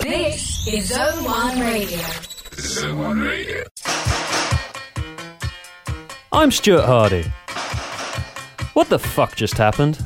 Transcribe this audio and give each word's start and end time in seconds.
This 0.00 0.66
is 0.66 0.88
Zone 0.88 1.24
1 1.24 1.60
Radio. 1.60 2.00
Zone 2.54 2.98
1 2.98 3.20
Radio. 3.20 3.64
I'm 6.32 6.50
Stuart 6.50 6.86
Hardy. 6.86 7.24
What 8.72 8.88
the 8.88 8.98
fuck 8.98 9.36
just 9.36 9.58
happened? 9.58 9.98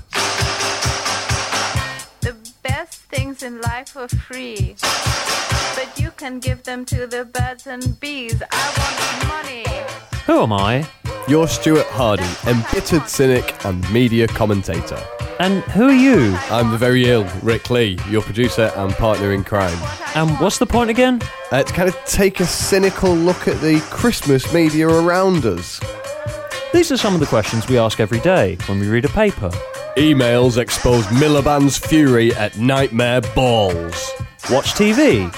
The 2.21 2.37
best 2.63 3.03
things 3.03 3.43
in 3.45 3.61
life 3.61 3.97
are 3.97 4.09
free, 4.09 4.75
but 5.77 5.93
you 5.97 6.11
can 6.17 6.41
give 6.41 6.65
them 6.65 6.85
to 6.87 7.07
the 7.07 7.25
birds 7.25 7.67
and 7.69 7.99
bees. 8.01 8.43
I 8.51 8.67
want 8.77 9.29
money. 9.29 9.65
Who 10.27 10.43
am 10.43 10.53
I? 10.53 10.87
You're 11.27 11.49
Stuart 11.49 11.87
Hardy, 11.87 12.23
embittered 12.47 13.09
cynic 13.09 13.65
and 13.65 13.91
media 13.91 14.29
commentator. 14.29 15.03
And 15.41 15.63
who 15.65 15.85
are 15.85 15.93
you? 15.93 16.37
I'm 16.51 16.71
the 16.71 16.77
very 16.77 17.07
ill 17.07 17.25
Rick 17.43 17.71
Lee, 17.71 17.99
your 18.11 18.21
producer 18.21 18.71
and 18.77 18.93
partner 18.93 19.33
in 19.33 19.43
crime. 19.43 19.79
And 20.15 20.39
what's 20.39 20.59
the 20.59 20.67
point 20.67 20.91
again? 20.91 21.23
Uh, 21.51 21.63
to 21.63 21.73
kind 21.73 21.89
of 21.89 21.97
take 22.05 22.41
a 22.41 22.45
cynical 22.45 23.15
look 23.15 23.49
at 23.49 23.59
the 23.63 23.81
Christmas 23.91 24.53
media 24.53 24.87
around 24.87 25.47
us. 25.47 25.81
These 26.75 26.93
are 26.93 26.99
some 26.99 27.15
of 27.15 27.21
the 27.21 27.27
questions 27.27 27.69
we 27.69 27.79
ask 27.79 28.01
every 28.01 28.21
day 28.21 28.59
when 28.67 28.79
we 28.79 28.87
read 28.89 29.07
a 29.07 29.09
paper. 29.09 29.49
Emails 29.97 30.59
expose 30.59 31.07
Miliband's 31.07 31.79
fury 31.79 32.35
at 32.35 32.59
Nightmare 32.59 33.23
Balls. 33.35 34.11
Watch 34.51 34.75
TV. 34.75 35.35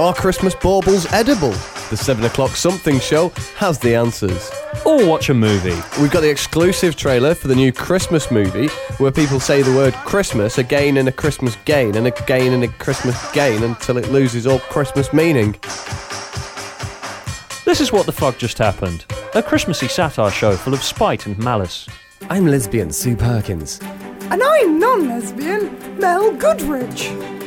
Are 0.00 0.14
Christmas 0.14 0.54
baubles 0.54 1.04
edible? 1.12 1.50
The 1.90 1.96
7 1.98 2.24
o'clock 2.24 2.52
something 2.52 2.98
show 3.00 3.28
has 3.56 3.78
the 3.78 3.94
answers. 3.94 4.50
Or 4.86 5.06
watch 5.06 5.28
a 5.28 5.34
movie. 5.34 5.78
We've 6.00 6.10
got 6.10 6.22
the 6.22 6.30
exclusive 6.30 6.96
trailer 6.96 7.34
for 7.34 7.48
the 7.48 7.54
new 7.54 7.70
Christmas 7.70 8.30
movie 8.30 8.68
where 8.96 9.10
people 9.10 9.38
say 9.38 9.60
the 9.60 9.76
word 9.76 9.92
Christmas 9.92 10.56
again 10.56 10.96
and 10.96 11.06
a 11.06 11.12
Christmas 11.12 11.54
gain 11.66 11.96
and 11.96 12.06
again 12.06 12.54
and 12.54 12.64
a 12.64 12.68
Christmas 12.68 13.30
gain 13.32 13.62
until 13.62 13.98
it 13.98 14.08
loses 14.08 14.46
all 14.46 14.58
Christmas 14.58 15.12
meaning. 15.12 15.52
This 17.66 17.82
is 17.82 17.92
what 17.92 18.06
the 18.06 18.16
fuck 18.16 18.38
just 18.38 18.56
happened. 18.56 19.04
A 19.34 19.42
Christmassy 19.42 19.88
satire 19.88 20.30
show 20.30 20.56
full 20.56 20.72
of 20.72 20.82
spite 20.82 21.26
and 21.26 21.38
malice. 21.38 21.86
I'm 22.30 22.46
lesbian 22.46 22.90
Sue 22.90 23.16
Perkins. 23.16 23.80
And 24.30 24.42
I'm 24.42 24.78
non 24.78 25.08
lesbian 25.08 25.98
Mel 25.98 26.32
Giedroyc. 26.32 27.39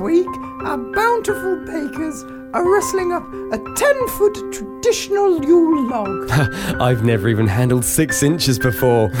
Week, 0.00 0.26
our 0.64 0.78
bountiful 0.78 1.56
bakers 1.66 2.22
are 2.52 2.68
rustling 2.68 3.12
up 3.12 3.22
a 3.52 3.58
10 3.76 4.08
foot 4.08 4.34
traditional 4.52 5.44
Yule 5.44 5.88
log. 5.88 6.30
I've 6.80 7.04
never 7.04 7.28
even 7.28 7.46
handled 7.46 7.84
six 7.84 8.22
inches 8.22 8.58
before. 8.58 9.10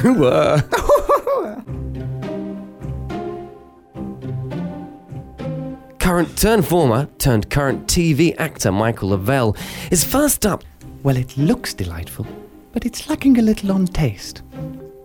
Current 5.98 6.36
turn 6.36 6.62
former 6.62 7.08
turned 7.18 7.50
current 7.50 7.86
TV 7.86 8.34
actor 8.38 8.72
Michael 8.72 9.10
Lavelle 9.10 9.54
is 9.90 10.02
first 10.02 10.44
up. 10.46 10.64
Well, 11.02 11.16
it 11.16 11.36
looks 11.36 11.72
delightful, 11.74 12.26
but 12.72 12.84
it's 12.84 13.08
lacking 13.08 13.38
a 13.38 13.42
little 13.42 13.70
on 13.72 13.86
taste. 13.86 14.38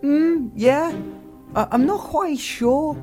Hmm, 0.00 0.48
yeah. 0.54 0.92
I- 1.54 1.68
I'm 1.70 1.86
not 1.86 2.00
quite 2.00 2.38
sure. 2.38 2.96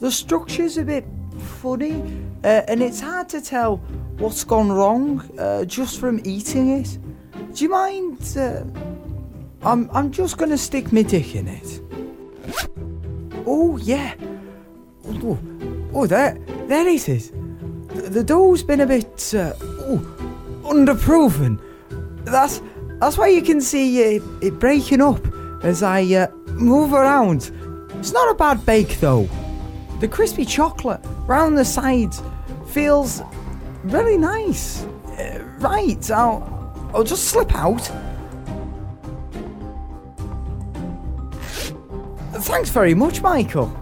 The 0.00 0.10
structure's 0.10 0.76
a 0.78 0.84
bit 0.84 1.04
funny, 1.38 2.02
uh, 2.44 2.62
and 2.68 2.82
it's 2.82 3.00
hard 3.00 3.28
to 3.30 3.40
tell 3.40 3.76
what's 4.18 4.44
gone 4.44 4.70
wrong 4.70 5.28
uh, 5.38 5.64
just 5.64 5.98
from 5.98 6.20
eating 6.24 6.70
it. 6.70 6.98
Do 7.54 7.64
you 7.64 7.70
mind? 7.70 8.36
Uh, 8.36 8.64
I'm 9.62 9.90
I'm 9.92 10.10
just 10.12 10.38
gonna 10.38 10.58
stick 10.58 10.92
my 10.92 11.02
dick 11.02 11.34
in 11.34 11.48
it. 11.48 11.80
Oh 13.46 13.76
yeah. 13.78 14.14
Oh, 15.06 15.38
oh 15.94 16.06
there 16.06 16.38
there 16.66 16.86
it 16.86 17.08
is. 17.08 17.32
The, 17.88 18.22
dough's 18.22 18.62
been 18.62 18.80
a 18.80 18.86
bit 18.86 19.34
uh, 19.34 19.54
oh, 19.60 19.98
underproven. 20.62 21.60
That's 22.24 22.62
that's 23.00 23.18
why 23.18 23.28
you 23.28 23.42
can 23.42 23.60
see 23.60 24.00
it, 24.00 24.22
it 24.40 24.58
breaking 24.58 25.00
up 25.00 25.20
as 25.64 25.82
I 25.82 26.02
uh, 26.14 26.28
move 26.52 26.92
around. 26.92 27.50
It's 27.98 28.12
not 28.12 28.30
a 28.30 28.34
bad 28.34 28.64
bake 28.64 29.00
though. 29.00 29.28
The 30.00 30.08
crispy 30.08 30.44
chocolate 30.44 31.04
round 31.28 31.56
the 31.56 31.64
sides 31.64 32.22
feels 32.66 33.22
really 33.84 34.16
nice. 34.16 34.82
Uh, 34.82 35.44
right, 35.58 36.10
I'll, 36.10 36.90
I'll 36.94 37.04
just 37.04 37.26
slip 37.26 37.54
out. 37.54 37.88
Thanks 42.32 42.70
very 42.70 42.94
much, 42.94 43.20
Michael. 43.20 43.72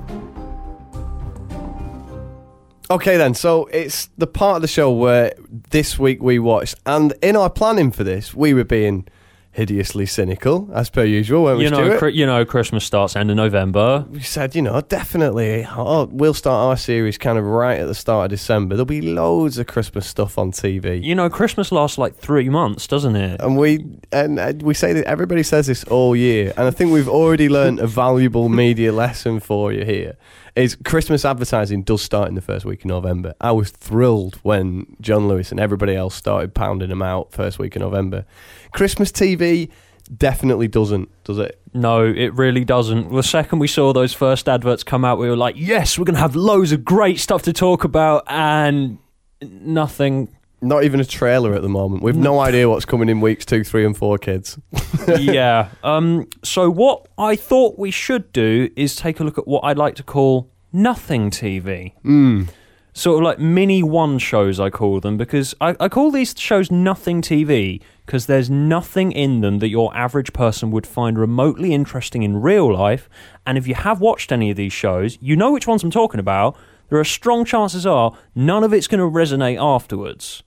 Okay, 2.90 3.16
then, 3.16 3.34
so 3.34 3.66
it's 3.66 4.08
the 4.18 4.26
part 4.26 4.56
of 4.56 4.62
the 4.62 4.68
show 4.68 4.92
where 4.92 5.34
this 5.70 5.98
week 5.98 6.22
we 6.22 6.38
watched, 6.38 6.76
and 6.84 7.14
in 7.22 7.36
our 7.36 7.50
planning 7.50 7.90
for 7.90 8.04
this, 8.04 8.34
we 8.34 8.54
were 8.54 8.64
being 8.64 9.06
hideously 9.56 10.04
cynical, 10.04 10.68
as 10.74 10.90
per 10.90 11.02
usual, 11.02 11.42
weren't 11.44 11.56
we, 11.58 11.64
You 11.64 11.70
know, 11.70 11.82
Stuart? 11.84 11.98
cri- 11.98 12.14
you 12.14 12.26
know, 12.26 12.44
Christmas 12.44 12.84
starts 12.84 13.16
end 13.16 13.30
of 13.30 13.36
November. 13.38 14.04
we 14.10 14.20
said, 14.20 14.54
you 14.54 14.60
know, 14.60 14.82
definitely, 14.82 15.66
oh, 15.74 16.04
we'll 16.12 16.34
start 16.34 16.68
our 16.68 16.76
series 16.76 17.16
kind 17.16 17.38
of 17.38 17.44
right 17.44 17.78
at 17.78 17.86
the 17.86 17.94
start 17.94 18.26
of 18.26 18.30
December. 18.30 18.74
There'll 18.76 18.84
be 18.84 19.00
loads 19.00 19.56
of 19.56 19.66
Christmas 19.66 20.06
stuff 20.06 20.36
on 20.36 20.52
TV. 20.52 21.02
You 21.02 21.14
know, 21.14 21.30
Christmas 21.30 21.72
lasts 21.72 21.96
like 21.96 22.14
three 22.16 22.50
months, 22.50 22.86
doesn't 22.86 23.16
it? 23.16 23.40
and 23.40 23.56
we 23.56 23.84
and 24.12 24.38
uh, 24.38 24.52
we 24.60 24.74
say 24.74 24.92
that 24.92 25.06
everybody 25.06 25.42
says 25.42 25.66
this 25.68 25.84
all 25.84 26.14
year, 26.14 26.52
and 26.58 26.66
I 26.66 26.70
think 26.70 26.92
we've 26.92 27.08
already 27.08 27.48
learned 27.48 27.80
a 27.80 27.86
valuable 27.86 28.50
media 28.50 28.92
lesson 29.04 29.40
for 29.40 29.72
you 29.72 29.84
here. 29.86 30.16
Is 30.56 30.74
Christmas 30.74 31.26
advertising 31.26 31.82
does 31.82 32.00
start 32.00 32.28
in 32.28 32.34
the 32.34 32.40
first 32.40 32.64
week 32.64 32.80
of 32.80 32.86
November. 32.86 33.34
I 33.42 33.52
was 33.52 33.70
thrilled 33.70 34.36
when 34.36 34.96
John 35.02 35.28
Lewis 35.28 35.50
and 35.50 35.60
everybody 35.60 35.94
else 35.94 36.14
started 36.14 36.54
pounding 36.54 36.88
them 36.88 37.02
out 37.02 37.30
first 37.30 37.58
week 37.58 37.76
of 37.76 37.82
November. 37.82 38.24
Christmas 38.72 39.12
TV 39.12 39.70
definitely 40.16 40.66
doesn't, 40.66 41.10
does 41.24 41.38
it? 41.38 41.60
No, 41.74 42.06
it 42.06 42.32
really 42.32 42.64
doesn't. 42.64 43.12
The 43.12 43.22
second 43.22 43.58
we 43.58 43.68
saw 43.68 43.92
those 43.92 44.14
first 44.14 44.48
adverts 44.48 44.82
come 44.82 45.04
out, 45.04 45.18
we 45.18 45.28
were 45.28 45.36
like, 45.36 45.56
yes, 45.58 45.98
we're 45.98 46.06
going 46.06 46.14
to 46.14 46.20
have 46.22 46.34
loads 46.34 46.72
of 46.72 46.86
great 46.86 47.20
stuff 47.20 47.42
to 47.42 47.52
talk 47.52 47.84
about, 47.84 48.24
and 48.26 48.96
nothing. 49.42 50.35
Not 50.66 50.84
even 50.84 51.00
a 51.00 51.04
trailer 51.04 51.54
at 51.54 51.62
the 51.62 51.68
moment. 51.68 52.02
We've 52.02 52.16
no 52.16 52.40
idea 52.40 52.68
what's 52.68 52.84
coming 52.84 53.08
in 53.08 53.20
weeks 53.20 53.44
two, 53.44 53.62
three, 53.64 53.84
and 53.84 53.96
four, 53.96 54.18
kids. 54.18 54.58
yeah. 55.18 55.70
Um. 55.82 56.28
So 56.42 56.70
what 56.70 57.06
I 57.16 57.36
thought 57.36 57.78
we 57.78 57.90
should 57.90 58.32
do 58.32 58.68
is 58.76 58.96
take 58.96 59.20
a 59.20 59.24
look 59.24 59.38
at 59.38 59.46
what 59.46 59.60
I'd 59.64 59.78
like 59.78 59.94
to 59.96 60.02
call 60.02 60.50
nothing 60.72 61.30
TV. 61.30 61.92
Mm. 62.04 62.48
Sort 62.92 63.18
of 63.18 63.24
like 63.24 63.38
mini 63.38 63.82
one 63.82 64.18
shows, 64.18 64.58
I 64.58 64.70
call 64.70 65.00
them, 65.00 65.18
because 65.18 65.54
I, 65.60 65.76
I 65.78 65.88
call 65.90 66.10
these 66.10 66.34
shows 66.38 66.70
nothing 66.70 67.20
TV 67.20 67.82
because 68.06 68.26
there's 68.26 68.48
nothing 68.48 69.12
in 69.12 69.42
them 69.42 69.58
that 69.58 69.68
your 69.68 69.94
average 69.94 70.32
person 70.32 70.70
would 70.70 70.86
find 70.86 71.18
remotely 71.18 71.74
interesting 71.74 72.22
in 72.22 72.40
real 72.40 72.72
life. 72.72 73.10
And 73.46 73.58
if 73.58 73.66
you 73.66 73.74
have 73.74 74.00
watched 74.00 74.32
any 74.32 74.50
of 74.50 74.56
these 74.56 74.72
shows, 74.72 75.18
you 75.20 75.36
know 75.36 75.52
which 75.52 75.66
ones 75.66 75.82
I'm 75.82 75.90
talking 75.90 76.20
about. 76.20 76.56
There 76.88 76.98
are 77.00 77.04
strong 77.04 77.44
chances 77.44 77.84
are 77.84 78.16
none 78.34 78.62
of 78.62 78.72
it's 78.72 78.86
going 78.86 79.00
to 79.00 79.18
resonate 79.18 79.58
afterwards. 79.60 80.44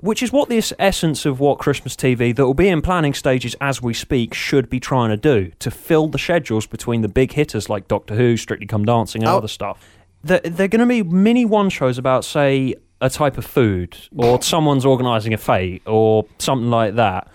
Which 0.00 0.22
is 0.22 0.32
what 0.32 0.48
this 0.48 0.72
essence 0.78 1.24
of 1.26 1.40
what 1.40 1.58
Christmas 1.58 1.96
TV 1.96 2.34
that 2.36 2.44
will 2.44 2.54
be 2.54 2.68
in 2.68 2.82
planning 2.82 3.14
stages 3.14 3.56
as 3.60 3.80
we 3.80 3.94
speak 3.94 4.34
should 4.34 4.68
be 4.68 4.78
trying 4.80 5.10
to 5.10 5.16
do 5.16 5.52
to 5.58 5.70
fill 5.70 6.08
the 6.08 6.18
schedules 6.18 6.66
between 6.66 7.02
the 7.02 7.08
big 7.08 7.32
hitters 7.32 7.68
like 7.68 7.88
Doctor 7.88 8.14
Who, 8.14 8.36
Strictly 8.36 8.66
Come 8.66 8.84
Dancing, 8.84 9.22
and 9.22 9.30
Oh. 9.30 9.38
other 9.38 9.48
stuff. 9.48 9.78
They're, 10.24 10.40
they're 10.40 10.68
going 10.68 10.80
to 10.80 10.86
be 10.86 11.02
mini 11.02 11.44
one 11.44 11.70
shows 11.70 11.98
about, 11.98 12.24
say, 12.24 12.74
a 13.00 13.08
type 13.10 13.38
of 13.38 13.44
food, 13.46 13.96
or 14.16 14.42
someone's 14.42 14.84
organising 14.84 15.32
a 15.34 15.38
fete, 15.38 15.82
or 15.86 16.24
something 16.38 16.70
like 16.70 16.96
that. 16.96 17.28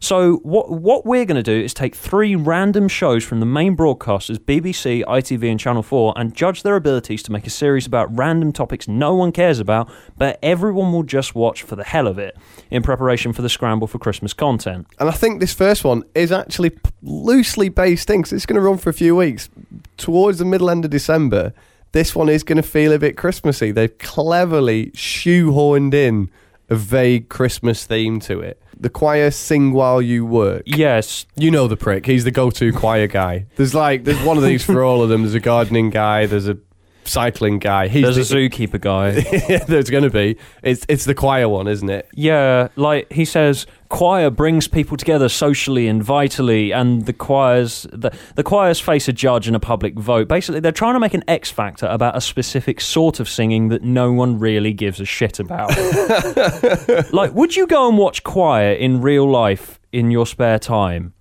So 0.00 0.36
what 0.38 0.70
what 0.70 1.06
we're 1.06 1.24
going 1.24 1.36
to 1.36 1.42
do 1.42 1.58
is 1.58 1.72
take 1.72 1.94
three 1.94 2.36
random 2.36 2.88
shows 2.88 3.24
from 3.24 3.40
the 3.40 3.46
main 3.46 3.76
broadcasters, 3.76 4.38
BBC, 4.38 5.04
ITV, 5.04 5.50
and 5.50 5.58
Channel 5.58 5.82
Four, 5.82 6.12
and 6.16 6.34
judge 6.34 6.62
their 6.62 6.76
abilities 6.76 7.22
to 7.24 7.32
make 7.32 7.46
a 7.46 7.50
series 7.50 7.86
about 7.86 8.16
random 8.16 8.52
topics 8.52 8.88
no 8.88 9.14
one 9.14 9.32
cares 9.32 9.58
about, 9.58 9.90
but 10.16 10.38
everyone 10.42 10.92
will 10.92 11.02
just 11.02 11.34
watch 11.34 11.62
for 11.62 11.76
the 11.76 11.84
hell 11.84 12.06
of 12.06 12.18
it, 12.18 12.36
in 12.70 12.82
preparation 12.82 13.32
for 13.32 13.42
the 13.42 13.48
scramble 13.48 13.86
for 13.86 13.98
Christmas 13.98 14.32
content. 14.32 14.86
And 14.98 15.08
I 15.08 15.12
think 15.12 15.40
this 15.40 15.54
first 15.54 15.84
one 15.84 16.04
is 16.14 16.32
actually 16.32 16.72
loosely 17.02 17.68
based 17.68 18.10
in 18.10 18.20
because 18.20 18.32
it's 18.32 18.46
going 18.46 18.60
to 18.60 18.66
run 18.66 18.78
for 18.78 18.90
a 18.90 18.94
few 18.94 19.16
weeks. 19.16 19.48
Towards 19.96 20.38
the 20.38 20.44
middle 20.44 20.70
end 20.70 20.84
of 20.84 20.90
December, 20.90 21.52
this 21.92 22.14
one 22.14 22.28
is 22.28 22.42
going 22.42 22.56
to 22.56 22.62
feel 22.62 22.92
a 22.92 22.98
bit 22.98 23.16
Christmassy. 23.16 23.70
They've 23.70 23.96
cleverly 23.98 24.90
shoehorned 24.90 25.94
in 25.94 26.30
a 26.68 26.74
vague 26.74 27.28
Christmas 27.28 27.86
theme 27.86 28.20
to 28.20 28.40
it. 28.40 28.60
The 28.78 28.90
choir 28.90 29.30
sing 29.30 29.72
while 29.72 30.02
you 30.02 30.26
work. 30.26 30.62
Yes, 30.66 31.24
You 31.36 31.50
know 31.50 31.66
the 31.66 31.76
prick. 31.76 32.06
He's 32.06 32.24
the 32.24 32.30
go-to 32.30 32.72
choir 32.72 33.06
guy. 33.06 33.46
There's 33.56 33.74
like 33.74 34.04
there's 34.04 34.22
one 34.22 34.36
of 34.36 34.42
these 34.42 34.64
for 34.64 34.84
all 34.84 35.02
of 35.02 35.08
them. 35.08 35.22
There's 35.22 35.34
a 35.34 35.40
gardening 35.40 35.90
guy. 35.90 36.26
There's 36.26 36.48
a 36.48 36.58
cycling 37.06 37.58
guy. 37.58 37.88
He's 37.88 38.02
There's 38.02 38.30
a 38.30 38.34
the, 38.34 38.48
zookeeper 38.48 38.80
guy. 38.80 39.12
there's 39.66 39.90
going 39.90 40.04
to 40.04 40.10
be. 40.10 40.36
It's 40.62 40.84
it's 40.88 41.04
the 41.04 41.14
choir 41.14 41.48
one, 41.48 41.68
isn't 41.68 41.88
it? 41.88 42.08
Yeah, 42.14 42.68
like 42.76 43.12
he 43.12 43.24
says, 43.24 43.66
choir 43.88 44.30
brings 44.30 44.68
people 44.68 44.96
together 44.96 45.28
socially 45.28 45.86
and 45.88 46.02
vitally, 46.02 46.72
and 46.72 47.06
the 47.06 47.12
choirs 47.12 47.86
the, 47.92 48.16
the 48.34 48.42
choirs 48.42 48.80
face 48.80 49.08
a 49.08 49.12
judge 49.12 49.46
and 49.46 49.56
a 49.56 49.60
public 49.60 49.94
vote. 49.94 50.28
Basically, 50.28 50.60
they're 50.60 50.72
trying 50.72 50.94
to 50.94 51.00
make 51.00 51.14
an 51.14 51.24
X 51.28 51.50
factor 51.50 51.86
about 51.86 52.16
a 52.16 52.20
specific 52.20 52.80
sort 52.80 53.20
of 53.20 53.28
singing 53.28 53.68
that 53.68 53.82
no 53.82 54.12
one 54.12 54.38
really 54.38 54.72
gives 54.72 55.00
a 55.00 55.04
shit 55.04 55.38
about. 55.38 55.70
like, 57.12 57.32
would 57.32 57.56
you 57.56 57.66
go 57.66 57.88
and 57.88 57.98
watch 57.98 58.22
choir 58.22 58.72
in 58.72 59.00
real 59.00 59.28
life 59.28 59.80
in 59.92 60.10
your 60.10 60.26
spare 60.26 60.58
time? 60.58 61.14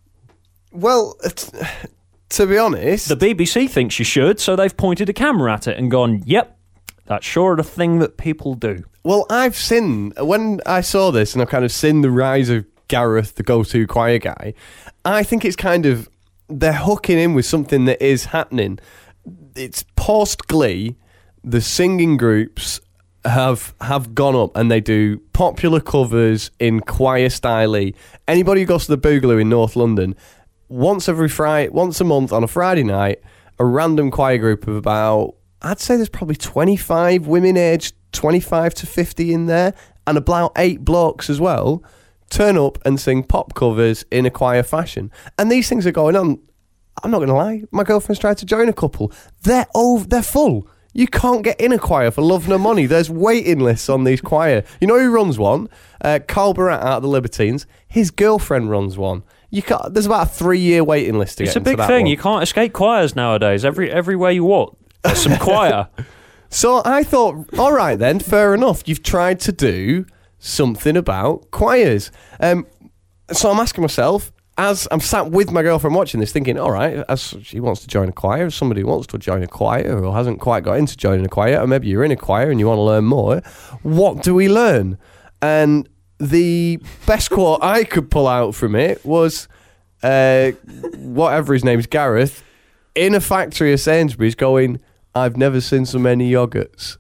Well, 0.72 1.16
it's, 1.24 1.52
to 2.30 2.48
be 2.48 2.58
honest, 2.58 3.08
The 3.10 3.18
BBC 3.18 3.70
thinks 3.70 4.00
you 4.00 4.06
should, 4.06 4.40
so 4.40 4.56
they've 4.56 4.76
pointed 4.76 5.10
a 5.10 5.14
camera 5.14 5.54
at 5.54 5.68
it 5.68 5.78
and 5.78 5.92
gone, 5.92 6.24
"Yep, 6.26 6.58
that's 7.06 7.26
sure 7.26 7.54
a 7.54 7.64
thing 7.64 8.00
that 8.00 8.18
people 8.18 8.56
do." 8.56 8.84
Well, 9.04 9.26
I've 9.30 9.56
seen 9.56 10.14
when 10.20 10.62
I 10.66 10.82
saw 10.82 11.12
this, 11.12 11.34
and 11.34 11.42
I've 11.42 11.50
kind 11.50 11.66
of 11.66 11.72
seen 11.72 12.02
the 12.02 12.12
rise 12.12 12.50
of 12.50 12.66
Gareth, 12.88 13.36
the 13.36 13.44
go-to 13.44 13.88
choir 13.88 14.20
guy. 14.20 14.54
I 15.04 15.24
think 15.24 15.46
it's 15.46 15.56
kind 15.56 15.86
of 15.86 16.10
they're 16.48 16.74
hooking 16.74 17.18
in 17.18 17.34
with 17.34 17.46
something 17.46 17.86
that 17.86 18.04
is 18.04 18.26
happening. 18.26 18.80
It's 19.56 19.84
post 19.96 20.48
Glee, 20.48 20.96
the 21.44 21.62
singing 21.62 22.18
groups 22.18 22.80
have 23.24 23.74
have 23.82 24.14
gone 24.14 24.36
up 24.36 24.56
and 24.56 24.70
they 24.70 24.80
do 24.80 25.18
popular 25.34 25.80
covers 25.80 26.52
in 26.60 26.80
choir 26.82 27.30
style. 27.30 27.76
Anybody 28.28 28.62
who 28.62 28.68
goes 28.68 28.86
to 28.86 28.96
the 28.96 28.98
Boogaloo 28.98 29.42
in 29.42 29.50
North 29.50 29.76
London, 29.76 30.16
once 30.70 31.08
every 31.08 31.30
Friday, 31.30 31.70
once 31.70 32.00
a 32.02 32.04
month 32.04 32.32
on 32.32 32.44
a 32.44 32.48
Friday 32.48 32.84
night, 32.84 33.22
a 33.60 33.66
random 33.66 34.12
choir 34.12 34.38
group 34.38 34.68
of 34.68 34.76
about 34.76 35.36
I'd 35.62 35.80
say 35.80 35.96
there's 35.96 36.10
probably 36.10 36.36
25 36.36 37.26
women 37.26 37.58
aged 37.58 37.96
25 38.12 38.74
to 38.76 38.86
50 38.86 39.34
in 39.34 39.46
there, 39.48 39.74
and 40.06 40.18
about 40.18 40.52
eight 40.58 40.86
blokes 40.86 41.30
as 41.30 41.40
well, 41.40 41.84
turn 42.30 42.58
up 42.58 42.78
and 42.86 43.00
sing 43.00 43.24
pop 43.24 43.54
covers 43.54 44.06
in 44.12 44.26
a 44.26 44.30
choir 44.30 44.64
fashion. 44.64 45.12
And 45.38 45.52
these 45.52 45.68
things 45.70 45.86
are 45.88 45.92
going 45.92 46.16
on. 46.16 46.40
I'm 47.04 47.12
not 47.12 47.18
going 47.18 47.30
to 47.30 47.36
lie. 47.36 47.64
My 47.72 47.84
girlfriend's 47.84 48.20
tried 48.20 48.38
to 48.38 48.46
join 48.46 48.70
a 48.70 48.74
couple. 48.74 49.12
They're 49.44 49.68
over, 49.76 50.08
they're 50.08 50.24
full. 50.24 50.68
You 50.94 51.08
can't 51.08 51.44
get 51.44 51.60
in 51.60 51.74
a 51.74 51.78
choir 51.78 52.10
for 52.10 52.22
love 52.22 52.48
nor 52.48 52.58
money. 52.58 52.86
There's 52.86 53.10
waiting 53.10 53.60
lists 53.60 53.90
on 53.90 54.06
these 54.06 54.22
choir. 54.22 54.64
You 54.80 54.88
know 54.88 54.98
who 54.98 55.12
runs 55.12 55.38
one? 55.38 55.68
Uh, 56.00 56.20
Carl 56.26 56.54
Barat 56.54 56.80
out 56.82 56.98
of 56.98 57.04
the 57.04 57.10
Libertines. 57.10 57.66
His 57.86 58.12
girlfriend 58.12 58.70
runs 58.70 58.98
one. 58.98 59.24
You 59.52 59.62
can't. 59.62 59.94
There's 59.94 60.06
about 60.06 60.28
a 60.28 60.30
three 60.30 60.60
year 60.60 60.84
waiting 60.84 61.18
list 61.20 61.38
to 61.38 61.44
It's 61.44 61.54
get 61.54 61.58
a 61.58 61.60
into 61.60 61.70
big 61.72 61.78
that 61.78 61.88
thing. 61.88 62.04
one. 62.04 62.12
You 62.12 62.18
can't 62.18 62.44
escape 62.44 62.74
choirs 62.74 63.16
nowadays. 63.16 63.64
Every 63.64 63.92
everywhere 63.92 64.32
you 64.32 64.44
walk, 64.44 64.78
there's 65.04 65.20
some 65.20 65.38
choir. 65.38 65.88
So 66.48 66.82
I 66.86 67.04
thought, 67.04 67.50
all 67.60 67.74
right 67.74 68.00
then, 68.00 68.20
fair 68.20 68.54
enough. 68.54 68.84
You've 68.88 69.04
tried 69.04 69.42
to 69.42 69.52
do 69.52 70.06
something 70.40 70.96
about 70.96 71.52
choirs. 71.52 72.12
Um, 72.40 72.66
so 73.34 73.52
I'm 73.52 73.60
asking 73.60 73.82
myself, 73.82 74.32
as 74.58 74.88
I'm 74.90 75.02
sat 75.02 75.32
with 75.32 75.52
my 75.52 75.64
girlfriend 75.64 75.96
watching 75.98 76.22
this, 76.22 76.32
thinking, 76.32 76.58
all 76.58 76.72
right, 76.72 77.04
as 77.10 77.36
she 77.42 77.60
wants 77.60 77.82
to 77.82 77.88
join 77.88 78.08
a 78.08 78.14
choir, 78.14 78.46
as 78.46 78.56
somebody 78.56 78.86
wants 78.86 79.08
to 79.08 79.18
join 79.18 79.44
a 79.44 79.48
choir 79.48 80.02
or 80.02 80.14
hasn't 80.14 80.40
quite 80.40 80.64
got 80.64 80.78
into 80.78 80.96
joining 80.96 81.26
a 81.26 81.30
choir, 81.30 81.60
or 81.60 81.68
maybe 81.68 81.90
you're 81.90 82.06
in 82.06 82.12
a 82.12 82.16
choir 82.16 82.50
and 82.50 82.60
you 82.60 82.68
want 82.68 82.78
to 82.78 82.84
learn 82.84 83.04
more, 83.04 83.42
what 83.82 84.24
do 84.24 84.34
we 84.34 84.48
learn? 84.48 84.98
And 85.42 85.90
the 86.20 86.80
best 87.06 87.30
quote 87.30 87.64
I 87.64 87.84
could 87.84 88.10
pull 88.10 88.28
out 88.28 88.56
from 88.56 88.76
it 88.76 89.06
was, 89.06 89.48
uh, 90.04 90.52
whatever 90.98 91.54
his 91.54 91.64
name's 91.64 91.88
Gareth, 91.88 92.44
in 92.94 93.14
a 93.14 93.22
factory 93.22 93.74
of 93.74 93.80
Sainsbury's 93.80 94.36
going, 94.36 94.80
I've 95.14 95.38
never 95.38 95.62
seen 95.62 95.86
so 95.86 96.00
many 96.00 96.32
yogurts. 96.32 96.98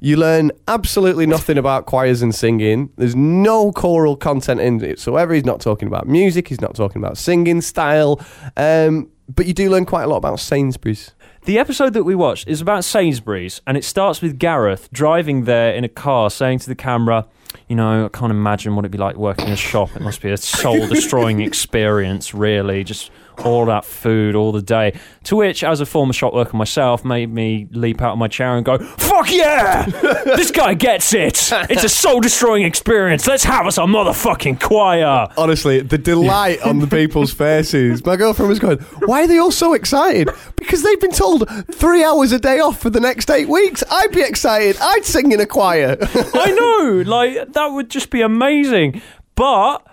You 0.00 0.16
learn 0.16 0.52
absolutely 0.68 1.26
nothing 1.26 1.58
about 1.58 1.86
choirs 1.86 2.22
and 2.22 2.32
singing. 2.32 2.90
There's 2.96 3.16
no 3.16 3.72
choral 3.72 4.16
content 4.16 4.60
in 4.60 4.82
it 4.82 4.90
whatsoever. 4.90 5.34
He's 5.34 5.44
not 5.44 5.60
talking 5.60 5.88
about 5.88 6.06
music. 6.06 6.46
He's 6.48 6.60
not 6.60 6.76
talking 6.76 7.02
about 7.02 7.18
singing 7.18 7.60
style. 7.60 8.20
Um, 8.56 9.10
but 9.34 9.46
you 9.46 9.52
do 9.52 9.68
learn 9.68 9.86
quite 9.86 10.04
a 10.04 10.06
lot 10.06 10.18
about 10.18 10.38
Sainsbury's. 10.38 11.12
The 11.44 11.58
episode 11.58 11.94
that 11.94 12.04
we 12.04 12.14
watched 12.14 12.46
is 12.48 12.60
about 12.60 12.84
Sainsbury's, 12.84 13.60
and 13.66 13.76
it 13.76 13.84
starts 13.84 14.20
with 14.20 14.38
Gareth 14.38 14.88
driving 14.92 15.44
there 15.44 15.72
in 15.72 15.84
a 15.84 15.88
car, 15.88 16.30
saying 16.30 16.58
to 16.60 16.68
the 16.68 16.74
camera, 16.74 17.26
"You 17.68 17.76
know, 17.76 18.04
I 18.06 18.08
can't 18.08 18.30
imagine 18.30 18.74
what 18.74 18.84
it'd 18.84 18.92
be 18.92 18.98
like 18.98 19.16
working 19.16 19.46
in 19.46 19.52
a 19.52 19.56
shop. 19.56 19.94
It 19.96 20.02
must 20.02 20.20
be 20.20 20.30
a 20.30 20.36
soul-destroying 20.36 21.40
experience, 21.50 22.34
really. 22.34 22.84
Just 22.84 23.10
all 23.44 23.66
that 23.66 23.84
food 23.84 24.34
all 24.34 24.52
the 24.52 24.62
day." 24.62 24.98
To 25.24 25.36
which, 25.36 25.62
as 25.62 25.80
a 25.80 25.86
former 25.86 26.12
shop 26.12 26.32
worker 26.34 26.56
myself, 26.56 27.04
made 27.04 27.32
me 27.32 27.68
leap 27.72 28.02
out 28.02 28.12
of 28.12 28.18
my 28.18 28.28
chair 28.28 28.56
and 28.56 28.64
go, 28.64 28.78
"Fuck 28.78 29.30
yeah! 29.30 29.84
this 30.24 30.50
guy 30.50 30.74
gets 30.74 31.12
it. 31.14 31.50
It's 31.70 31.84
a 31.84 31.88
soul-destroying 31.88 32.62
experience. 32.64 33.26
Let's 33.26 33.44
have 33.44 33.66
us 33.66 33.78
a 33.78 33.82
motherfucking 33.82 34.60
choir." 34.60 35.28
Honestly, 35.36 35.80
the 35.80 35.98
delight 35.98 36.60
on 36.62 36.78
the 36.78 36.86
people's 36.86 37.32
faces. 37.38 38.04
My 38.04 38.16
girlfriend 38.16 38.48
was 38.48 38.58
going, 38.58 38.78
Why 39.04 39.24
are 39.24 39.26
they 39.26 39.38
all 39.38 39.50
so 39.52 39.74
excited? 39.74 40.28
Because 40.56 40.82
they've 40.82 41.00
been 41.00 41.12
told 41.12 41.48
three 41.72 42.02
hours 42.04 42.32
a 42.32 42.38
day 42.38 42.60
off 42.60 42.80
for 42.80 42.90
the 42.90 43.00
next 43.00 43.30
eight 43.30 43.48
weeks. 43.48 43.82
I'd 43.90 44.12
be 44.12 44.22
excited. 44.22 44.76
I'd 44.80 45.04
sing 45.04 45.32
in 45.32 45.40
a 45.40 45.46
choir. 45.46 45.96
I 46.00 46.50
know, 46.50 47.02
like 47.06 47.52
that 47.52 47.66
would 47.68 47.90
just 47.90 48.10
be 48.10 48.20
amazing. 48.22 49.02
But 49.34 49.86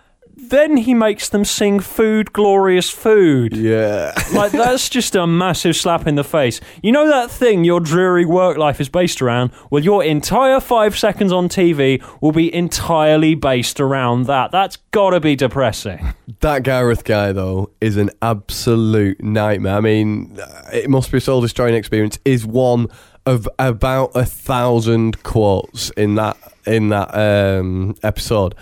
then 0.49 0.77
he 0.77 0.93
makes 0.93 1.29
them 1.29 1.45
sing 1.45 1.79
"Food, 1.79 2.33
Glorious 2.33 2.89
Food." 2.89 3.55
yeah. 3.55 4.13
Like 4.33 4.51
that's 4.51 4.89
just 4.89 5.15
a 5.15 5.25
massive 5.25 5.75
slap 5.75 6.07
in 6.07 6.15
the 6.15 6.23
face. 6.23 6.59
You 6.81 6.91
know 6.91 7.07
that 7.07 7.31
thing 7.31 7.63
your 7.63 7.79
dreary 7.79 8.25
work 8.25 8.57
life 8.57 8.81
is 8.81 8.89
based 8.89 9.21
around? 9.21 9.51
Well, 9.69 9.83
your 9.83 10.03
entire 10.03 10.59
five 10.59 10.97
seconds 10.97 11.31
on 11.31 11.47
TV 11.47 12.03
will 12.21 12.31
be 12.33 12.53
entirely 12.53 13.35
based 13.35 13.79
around 13.79 14.25
that. 14.25 14.51
That's 14.51 14.77
gotta 14.91 15.19
be 15.19 15.35
depressing. 15.35 16.13
That 16.41 16.63
Gareth 16.63 17.05
guy, 17.05 17.31
though, 17.31 17.71
is 17.81 17.97
an 17.97 18.11
absolute 18.21 19.23
nightmare. 19.23 19.77
I 19.77 19.79
mean, 19.79 20.37
uh, 20.39 20.69
it 20.73 20.89
must 20.89 21.11
be 21.11 21.17
a 21.17 21.21
soul 21.21 21.41
destroying 21.41 21.73
experience. 21.73 22.19
Is 22.25 22.45
one 22.45 22.87
of 23.25 23.47
about 23.57 24.11
a 24.15 24.25
thousand 24.25 25.23
quotes 25.23 25.89
in 25.91 26.15
that 26.15 26.37
in 26.65 26.89
that 26.89 27.15
um, 27.15 27.95
episode. 28.03 28.53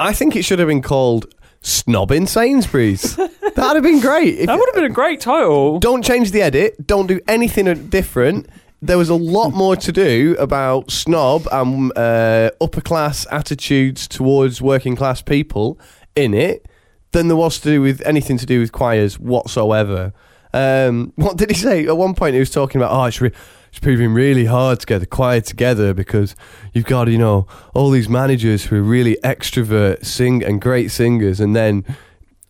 I 0.00 0.12
think 0.12 0.36
it 0.36 0.42
should 0.44 0.58
have 0.58 0.68
been 0.68 0.82
called 0.82 1.26
"Snobbing 1.62 2.28
Sainsbury's." 2.28 3.16
That'd 3.54 3.74
have 3.76 3.82
been 3.82 4.00
great. 4.00 4.38
If- 4.38 4.46
That 4.46 4.58
would 4.58 4.68
have 4.68 4.74
been 4.74 4.90
a 4.90 4.94
great 4.94 5.20
title. 5.20 5.78
don't 5.78 6.02
change 6.04 6.30
the 6.32 6.42
edit. 6.42 6.86
Don't 6.86 7.06
do 7.06 7.20
anything 7.28 7.88
different. 7.88 8.48
There 8.82 8.96
was 8.96 9.10
a 9.10 9.14
lot 9.14 9.50
more 9.50 9.76
to 9.76 9.92
do 9.92 10.36
about 10.38 10.90
snob 10.90 11.46
and 11.52 11.92
uh, 11.98 12.50
upper 12.62 12.80
class 12.80 13.26
attitudes 13.30 14.08
towards 14.08 14.62
working 14.62 14.96
class 14.96 15.20
people 15.20 15.78
in 16.16 16.32
it 16.32 16.66
than 17.12 17.28
there 17.28 17.36
was 17.36 17.58
to 17.60 17.68
do 17.68 17.82
with 17.82 18.00
anything 18.06 18.38
to 18.38 18.46
do 18.46 18.60
with 18.60 18.72
choirs 18.72 19.18
whatsoever. 19.18 20.14
Um, 20.54 21.12
what 21.16 21.36
did 21.36 21.50
he 21.50 21.56
say? 21.56 21.86
At 21.86 21.96
one 21.98 22.14
point, 22.14 22.32
he 22.34 22.40
was 22.40 22.50
talking 22.50 22.80
about, 22.80 22.92
oh, 22.92 23.04
it's, 23.04 23.20
re- 23.20 23.32
it's 23.70 23.78
proving 23.78 24.12
really 24.12 24.44
hard 24.44 24.80
to 24.80 24.86
get 24.86 24.98
the 24.98 25.06
choir 25.06 25.40
together 25.40 25.94
because 25.94 26.34
you've 26.74 26.86
got, 26.86 27.08
you 27.08 27.18
know, 27.18 27.46
all 27.72 27.90
these 27.90 28.08
managers 28.08 28.66
who 28.66 28.76
are 28.76 28.82
really 28.82 29.16
extrovert, 29.22 30.04
sing 30.04 30.44
and 30.44 30.60
great 30.60 30.90
singers, 30.90 31.40
and 31.40 31.56
then 31.56 31.84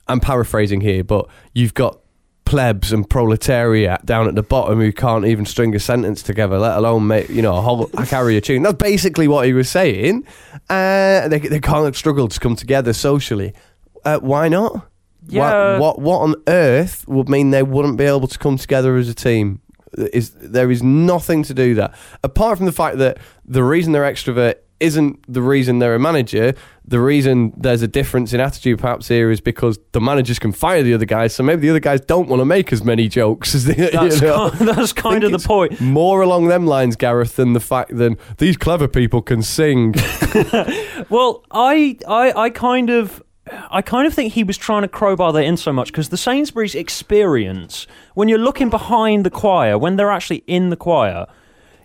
I'm 0.09 0.21
paraphrasing 0.21 0.81
here, 0.81 1.05
but 1.05 1.29
you've 1.55 1.75
got 1.75 2.01
plebs 2.51 2.93
and 2.93 3.09
proletariat 3.09 4.05
down 4.05 4.27
at 4.27 4.35
the 4.35 4.43
bottom 4.43 4.81
who 4.81 4.93
can't 4.93 5.25
even 5.25 5.47
string 5.47 5.73
a 5.77 5.79
sentence 5.79 6.21
together, 6.21 6.59
let 6.59 6.77
alone 6.77 7.07
make 7.07 7.29
you 7.29 7.43
know 7.43 7.57
a 7.57 7.61
whole 7.61 7.87
carry 8.07 8.37
a 8.37 8.41
tune. 8.41 8.63
That's 8.63 8.77
basically 8.77 9.29
what 9.29 9.47
he 9.47 9.53
was 9.53 9.69
saying. 9.69 10.27
Uh, 10.69 11.29
they 11.29 11.39
they 11.39 11.61
can't 11.61 11.95
struggle 11.95 12.27
to 12.27 12.41
come 12.41 12.57
together 12.57 12.93
socially. 12.93 13.55
Uh, 14.05 14.19
why 14.19 14.49
not? 14.49 14.89
Yeah. 15.29 15.79
What, 15.79 15.99
what 15.99 16.01
what 16.01 16.19
on 16.23 16.35
earth 16.49 17.07
would 17.07 17.29
mean 17.29 17.51
they 17.51 17.63
wouldn't 17.63 17.97
be 17.99 18.05
able 18.05 18.27
to 18.27 18.39
come 18.39 18.57
together 18.57 18.97
as 18.97 19.09
a 19.09 19.15
team? 19.15 19.61
Is 19.97 20.31
there 20.31 20.71
is 20.71 20.83
nothing 20.83 21.43
to 21.45 21.55
do 21.55 21.75
that 21.75 21.95
apart 22.23 22.59
from 22.59 22.67
the 22.67 22.73
fact 22.73 22.99
that 22.99 23.19
the 23.45 23.65
reason 23.65 23.93
they're 23.93 24.11
extrovert 24.11 24.57
isn't 24.81 25.23
the 25.33 25.43
reason 25.43 25.79
they're 25.79 25.95
a 25.95 26.01
manager. 26.01 26.55
The 26.87 27.01
reason 27.01 27.53
there's 27.57 27.83
a 27.83 27.89
difference 27.89 28.33
in 28.33 28.41
attitude 28.41 28.79
perhaps 28.81 29.07
here 29.07 29.31
is 29.31 29.41
because 29.41 29.79
the 29.93 30.01
managers 30.01 30.39
can 30.39 30.53
fire 30.53 30.83
the 30.83 30.95
other 30.95 31.05
guys, 31.05 31.35
so 31.35 31.43
maybe 31.43 31.61
the 31.63 31.71
other 31.71 31.81
guys 31.81 32.01
don't 32.01 32.29
want 32.29 32.41
to 32.41 32.45
make 32.45 32.73
as 32.73 32.83
many 32.83 33.07
jokes 33.07 33.55
as 33.55 33.67
the. 33.67 33.75
That's, 33.93 34.21
you 34.21 34.27
know? 34.27 34.51
kind, 34.51 34.69
that's 34.69 34.93
kind 34.93 35.23
of 35.23 35.33
the 35.33 35.39
point. 35.39 35.81
More 35.81 36.23
along 36.23 36.49
them 36.49 36.67
lines, 36.67 36.97
Gareth, 36.97 37.37
than 37.37 37.53
the 37.53 37.61
fact 37.61 37.97
that 37.97 38.17
these 38.39 38.57
clever 38.57 38.89
people 38.89 39.23
can 39.23 39.43
sing. 39.43 39.95
Well, 41.09 41.45
I, 41.51 41.99
I, 42.07 42.33
I 42.33 42.51
kind 42.51 42.89
of. 42.89 43.23
I 43.71 43.83
kind 43.83 44.07
of 44.07 44.15
think 44.15 44.33
he 44.35 44.45
was 44.45 44.57
trying 44.59 44.83
to 44.83 44.89
crowbar 44.89 45.33
that 45.33 45.45
in 45.45 45.57
so 45.57 45.73
much 45.73 45.89
because 45.93 46.09
the 46.09 46.17
Sainsbury's 46.17 46.75
experience, 46.75 47.87
when 48.15 48.29
you're 48.29 48.39
looking 48.39 48.71
behind 48.71 49.25
the 49.27 49.31
choir, 49.31 49.77
when 49.79 49.97
they're 49.97 50.11
actually 50.11 50.45
in 50.47 50.71
the 50.71 50.77
choir, 50.77 51.27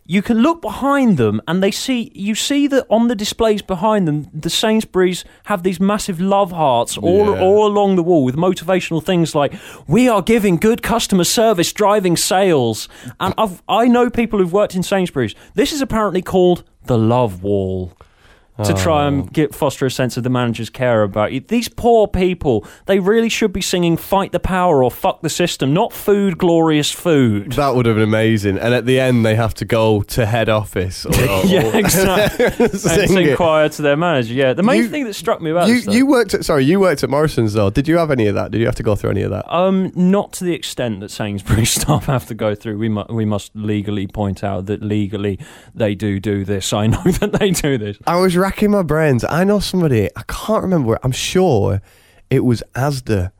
you 0.07 0.21
can 0.21 0.37
look 0.37 0.61
behind 0.61 1.17
them 1.17 1.41
and 1.47 1.63
they 1.63 1.71
see 1.71 2.11
you 2.13 2.35
see 2.35 2.67
that 2.67 2.85
on 2.91 3.07
the 3.07 3.15
displays 3.15 3.63
behind 3.63 4.07
them 4.07 4.27
the 4.31 4.51
Sainsbury's 4.51 5.25
have 5.45 5.63
these 5.63 5.79
massive 5.79 6.21
love 6.21 6.51
hearts 6.51 6.95
all 6.95 7.33
Yeah. 7.33 7.41
all 7.41 7.65
along 7.65 7.95
the 7.95 8.03
wall 8.03 8.23
with 8.23 8.35
motivational 8.35 9.03
things 9.03 9.33
like 9.33 9.51
we 9.87 10.07
are 10.07 10.21
giving 10.21 10.57
good 10.57 10.83
customer 10.83 11.23
service 11.23 11.73
driving 11.73 12.15
sales. 12.17 12.87
And 13.19 13.33
I've, 13.35 13.63
I 13.67 13.87
know 13.87 14.11
people 14.11 14.37
who've 14.37 14.53
worked 14.53 14.75
in 14.75 14.83
Sainsbury's. 14.83 15.33
This 15.55 15.73
is 15.73 15.81
apparently 15.81 16.21
called 16.21 16.63
the 16.85 16.99
love 16.99 17.41
wall 17.41 17.93
to 18.63 18.73
try 18.73 19.03
Oh. 19.03 19.07
and 19.07 19.33
get 19.33 19.53
foster 19.53 19.85
a 19.85 19.91
sense 19.91 20.15
of 20.15 20.23
the 20.23 20.29
manager's 20.29 20.69
care 20.69 21.03
about 21.03 21.33
you. 21.33 21.41
These 21.45 21.67
poor 21.67 22.07
people, 22.07 22.65
they 22.85 22.99
really 22.99 23.27
should 23.27 23.51
be 23.51 23.61
singing 23.61 23.97
"Fight 23.97 24.31
the 24.31 24.39
Power" 24.39 24.81
or 24.83 24.89
"Fuck 24.89 25.21
the 25.21 25.29
System," 25.29 25.73
not 25.73 25.91
"Food, 25.91 26.37
Glorious 26.37 26.89
Food." 26.91 27.51
That 27.53 27.75
would 27.75 27.85
have 27.85 27.95
been 27.95 28.03
amazing. 28.05 28.57
And 28.57 28.73
at 28.73 28.85
the 28.85 28.97
end, 28.99 29.25
they 29.25 29.35
have 29.35 29.53
to 29.55 29.65
go 29.65 30.01
to 30.03 30.25
head 30.25 30.47
office. 30.47 31.05
Or, 31.05 31.09
or- 31.29 31.45
yeah, 31.45 31.75
exactly. 31.77 32.45
and 32.65 32.71
sing 32.79 33.07
sing 33.07 33.27
it. 33.27 33.35
choir 33.37 33.67
to 33.69 33.81
their 33.81 33.97
manager. 33.97 34.33
Yeah, 34.33 34.53
the 34.53 34.63
main 34.63 34.83
You- 34.83 34.89
thing 34.89 35.03
that 35.05 35.15
struck 35.15 35.41
me 35.41 35.51
about 35.51 35.67
You, 35.67 35.75
this, 35.75 35.85
though- 35.85 35.91
you 35.91 36.05
worked 36.05 36.33
at 36.33 36.45
sorry, 36.45 36.63
you 36.63 36.79
worked 36.79 37.03
at 37.03 37.09
Morrison's 37.09 37.53
though. 37.53 37.69
Did 37.69 37.87
you 37.89 37.97
have 37.97 38.09
any 38.11 38.27
of 38.27 38.35
that? 38.35 38.51
Did 38.51 38.59
you 38.59 38.65
have 38.67 38.75
to 38.75 38.83
go 38.83 38.95
through 38.95 39.09
any 39.11 39.23
of 39.23 39.31
that? 39.31 39.45
Um, 39.53 39.91
not 39.95 40.31
to 40.33 40.45
the 40.45 40.53
extent 40.53 41.01
that 41.01 41.11
Sainsbury's 41.11 41.71
staff 41.81 42.05
have 42.05 42.25
to 42.27 42.33
go 42.33 42.55
through. 42.55 42.77
We 42.77 42.87
mu- 42.87 43.03
we 43.09 43.25
must 43.25 43.53
legally 43.55 44.07
point 44.07 44.43
out 44.45 44.67
that 44.67 44.81
legally 44.81 45.39
they 45.73 45.93
do 45.93 46.19
do 46.21 46.45
this. 46.45 46.71
I 46.71 46.87
know 46.87 47.03
that 47.03 47.33
they 47.33 47.51
do 47.51 47.77
this. 47.77 47.97
I 48.07 48.15
was 48.15 48.37
racking 48.45 48.69
my 48.69 48.83
brains. 48.83 49.25
I 49.27 49.43
know 49.43 49.59
somebody. 49.59 50.07
I 50.15 50.21
can't 50.27 50.61
remember. 50.61 50.89
where- 50.89 50.99
I'm 51.03 51.11
sure 51.11 51.81
it 52.29 52.41
was 52.45 52.61
Asda. 52.75 53.31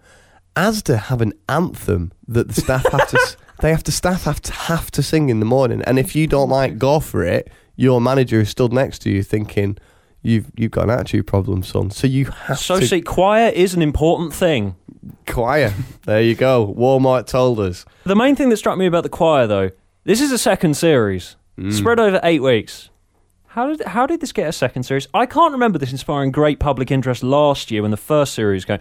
Asda 0.56 0.98
have 0.98 1.22
an 1.22 1.34
anthem 1.48 2.12
that 2.28 2.48
the 2.48 2.54
staff 2.62 2.86
have 2.92 3.08
to. 3.10 3.20
They 3.62 3.72
have 3.72 3.84
to 3.84 3.92
staff 3.94 4.26
have 4.26 4.42
to 4.42 4.52
have 4.52 4.92
to 4.92 5.02
sing 5.02 5.30
in 5.30 5.40
the 5.40 5.46
morning. 5.46 5.82
And 5.88 5.98
if 5.98 6.14
you 6.14 6.28
don't 6.28 6.50
like 6.50 6.78
go 6.78 7.00
for 7.00 7.24
it, 7.24 7.50
your 7.78 8.02
manager 8.02 8.42
is 8.42 8.50
stood 8.50 8.74
next 8.74 9.00
to 9.04 9.10
you 9.10 9.24
thinking. 9.24 9.78
You've 10.22 10.52
you've 10.58 10.72
got 10.72 10.84
an 10.84 10.90
attitude 10.90 11.26
problem, 11.26 11.64
son. 11.64 11.90
So 11.90 12.06
you 12.06 12.26
have 12.26 12.60
So, 12.60 12.82
to 12.82 12.86
see, 12.86 13.02
choir 13.02 13.48
is 13.48 13.74
an 13.74 13.82
important 13.82 14.34
thing. 14.34 14.76
choir. 15.26 15.74
There 16.06 16.22
you 16.22 16.36
go. 16.36 16.76
Walmart 16.78 17.28
told 17.28 17.62
us. 17.62 17.86
The 18.04 18.16
main 18.16 18.36
thing 18.36 18.50
that 18.50 18.58
struck 18.58 18.78
me 18.78 18.88
about 18.88 19.04
the 19.04 19.10
choir, 19.10 19.48
though, 19.48 19.70
this 20.04 20.20
is 20.20 20.34
a 20.34 20.38
second 20.38 20.76
series 20.76 21.38
mm. 21.58 21.72
spread 21.72 21.98
over 21.98 22.20
eight 22.24 22.42
weeks. 22.44 22.90
How 23.56 23.68
did 23.68 23.88
how 23.88 24.06
did 24.06 24.20
this 24.20 24.34
get 24.34 24.50
a 24.50 24.52
second 24.52 24.84
series? 24.84 25.08
I 25.14 25.26
can't 25.26 25.54
remember 25.54 25.80
this 25.80 25.94
inspiring 25.94 26.32
great 26.32 26.60
public 26.60 26.92
interest 26.92 27.24
last 27.24 27.72
year 27.72 27.84
when 27.84 27.92
the 27.92 27.96
first 27.96 28.34
series 28.34 28.66
came. 28.66 28.80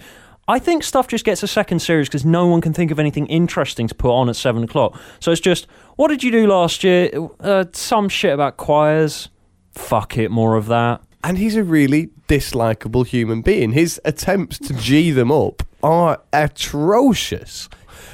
I 0.49 0.59
think 0.59 0.83
stuff 0.83 1.07
just 1.07 1.25
gets 1.25 1.45
a 1.45 1.47
second 1.47 1.78
series 1.78 2.09
because 2.09 2.25
no 2.25 2.49
one 2.49 2.61
can 2.61 2.73
think 2.73 2.90
of 2.90 2.99
anything 2.99 3.28
interesting 3.28 3.87
to 3.87 3.95
put 3.95 4.11
on 4.11 4.28
at 4.28 4.35
seven 4.35 4.64
o'clock. 4.64 5.00
So 5.21 5.31
it's 5.31 5.40
just, 5.40 5.69
what 5.95 6.09
did 6.09 6.25
you 6.25 6.33
do 6.33 6.49
last 6.49 6.83
year? 6.83 7.09
Uh, 7.38 7.66
some 7.73 8.09
shit 8.09 8.35
about 8.35 8.57
choirs. 8.57 9.28
Fuck 9.71 10.19
it, 10.19 10.33
more 10.33 10.57
of 10.57 10.66
that. 10.66 11.02
And 11.23 11.38
he's 11.38 11.54
a 11.54 11.62
really 11.62 12.09
dislikable 12.26 13.07
human 13.07 13.43
being. 13.43 13.71
His 13.71 14.00
attempts 14.04 14.59
to 14.59 14.75
G 14.75 15.12
them 15.12 15.31
up 15.31 15.62
are 15.85 16.21
atrocious. 16.33 17.69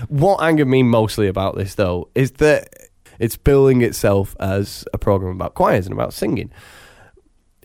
What 0.08 0.42
angered 0.42 0.68
me 0.68 0.82
mostly 0.82 1.26
about 1.26 1.56
this, 1.56 1.74
though, 1.76 2.10
is 2.14 2.32
that 2.32 2.89
it's 3.20 3.36
billing 3.36 3.82
itself 3.82 4.34
as 4.40 4.84
a 4.92 4.98
program 4.98 5.36
about 5.36 5.54
choirs 5.54 5.86
and 5.86 5.92
about 5.92 6.12
singing. 6.12 6.50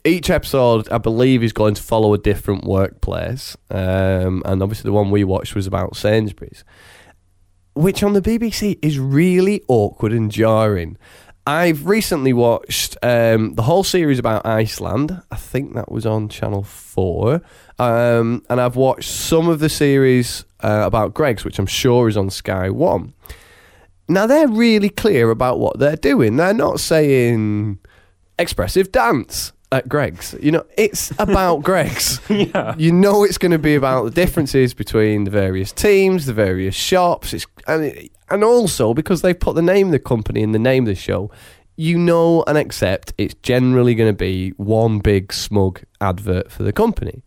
Each 0.03 0.29
episode, 0.29 0.87
I 0.91 0.99
believe, 0.99 1.41
is 1.41 1.53
going 1.53 1.73
to 1.73 1.81
follow 1.81 2.13
a 2.13 2.19
different 2.19 2.65
workplace. 2.65 3.57
Um, 3.71 4.43
and 4.45 4.61
obviously, 4.61 4.89
the 4.89 4.93
one 4.93 5.09
we 5.09 5.23
watched 5.23 5.55
was 5.55 5.65
about 5.65 5.95
Sainsbury's, 5.95 6.63
which 7.73 8.03
on 8.03 8.13
the 8.13 8.21
BBC 8.21 8.77
is 8.83 8.99
really 8.99 9.63
awkward 9.67 10.11
and 10.11 10.31
jarring. 10.31 10.97
I've 11.47 11.85
recently 11.85 12.33
watched 12.33 12.97
um, 13.03 13.53
the 13.53 13.61
whole 13.61 13.83
series 13.83 14.19
about 14.19 14.45
Iceland. 14.45 15.21
I 15.31 15.35
think 15.35 15.75
that 15.75 15.91
was 15.91 16.05
on 16.05 16.27
Channel 16.27 16.63
4. 16.63 17.41
Um, 17.77 18.43
and 18.49 18.59
I've 18.59 18.75
watched 18.75 19.09
some 19.09 19.47
of 19.47 19.59
the 19.59 19.69
series 19.69 20.43
uh, 20.61 20.83
about 20.85 21.13
Greggs, 21.13 21.45
which 21.45 21.59
I'm 21.59 21.67
sure 21.67 22.09
is 22.09 22.17
on 22.17 22.29
Sky 22.31 22.69
One. 22.71 23.13
Now, 24.07 24.27
they're 24.27 24.47
really 24.47 24.89
clear 24.89 25.31
about 25.31 25.59
what 25.59 25.79
they're 25.79 25.95
doing. 25.95 26.37
They're 26.37 26.53
not 26.53 26.79
saying 26.79 27.79
expressive 28.37 28.91
dance 28.91 29.51
at 29.71 29.89
Greggs. 29.89 30.35
You 30.41 30.51
know, 30.51 30.65
it's 30.77 31.11
about 31.19 31.63
Greggs. 31.63 32.19
Yeah. 32.29 32.75
You 32.77 32.91
know 32.91 33.23
it's 33.23 33.37
going 33.37 33.51
to 33.51 33.59
be 33.59 33.75
about 33.75 34.05
the 34.05 34.11
differences 34.11 34.73
between 34.73 35.23
the 35.23 35.31
various 35.31 35.71
teams, 35.71 36.25
the 36.25 36.33
various 36.33 36.75
shops. 36.75 37.33
It's 37.33 37.47
and 37.67 37.85
it, 37.85 38.11
and 38.29 38.43
also 38.43 38.93
because 38.93 39.21
they've 39.21 39.39
put 39.39 39.55
the 39.55 39.61
name 39.61 39.87
of 39.87 39.91
the 39.91 39.99
company 39.99 40.41
in 40.41 40.51
the 40.51 40.59
name 40.59 40.83
of 40.83 40.87
the 40.87 40.95
show, 40.95 41.31
you 41.75 41.97
know 41.97 42.43
and 42.47 42.57
accept 42.57 43.13
it's 43.17 43.33
generally 43.35 43.95
going 43.95 44.11
to 44.11 44.17
be 44.17 44.51
one 44.51 44.99
big 44.99 45.33
smug 45.33 45.81
advert 46.01 46.51
for 46.51 46.63
the 46.63 46.73
company. 46.73 47.23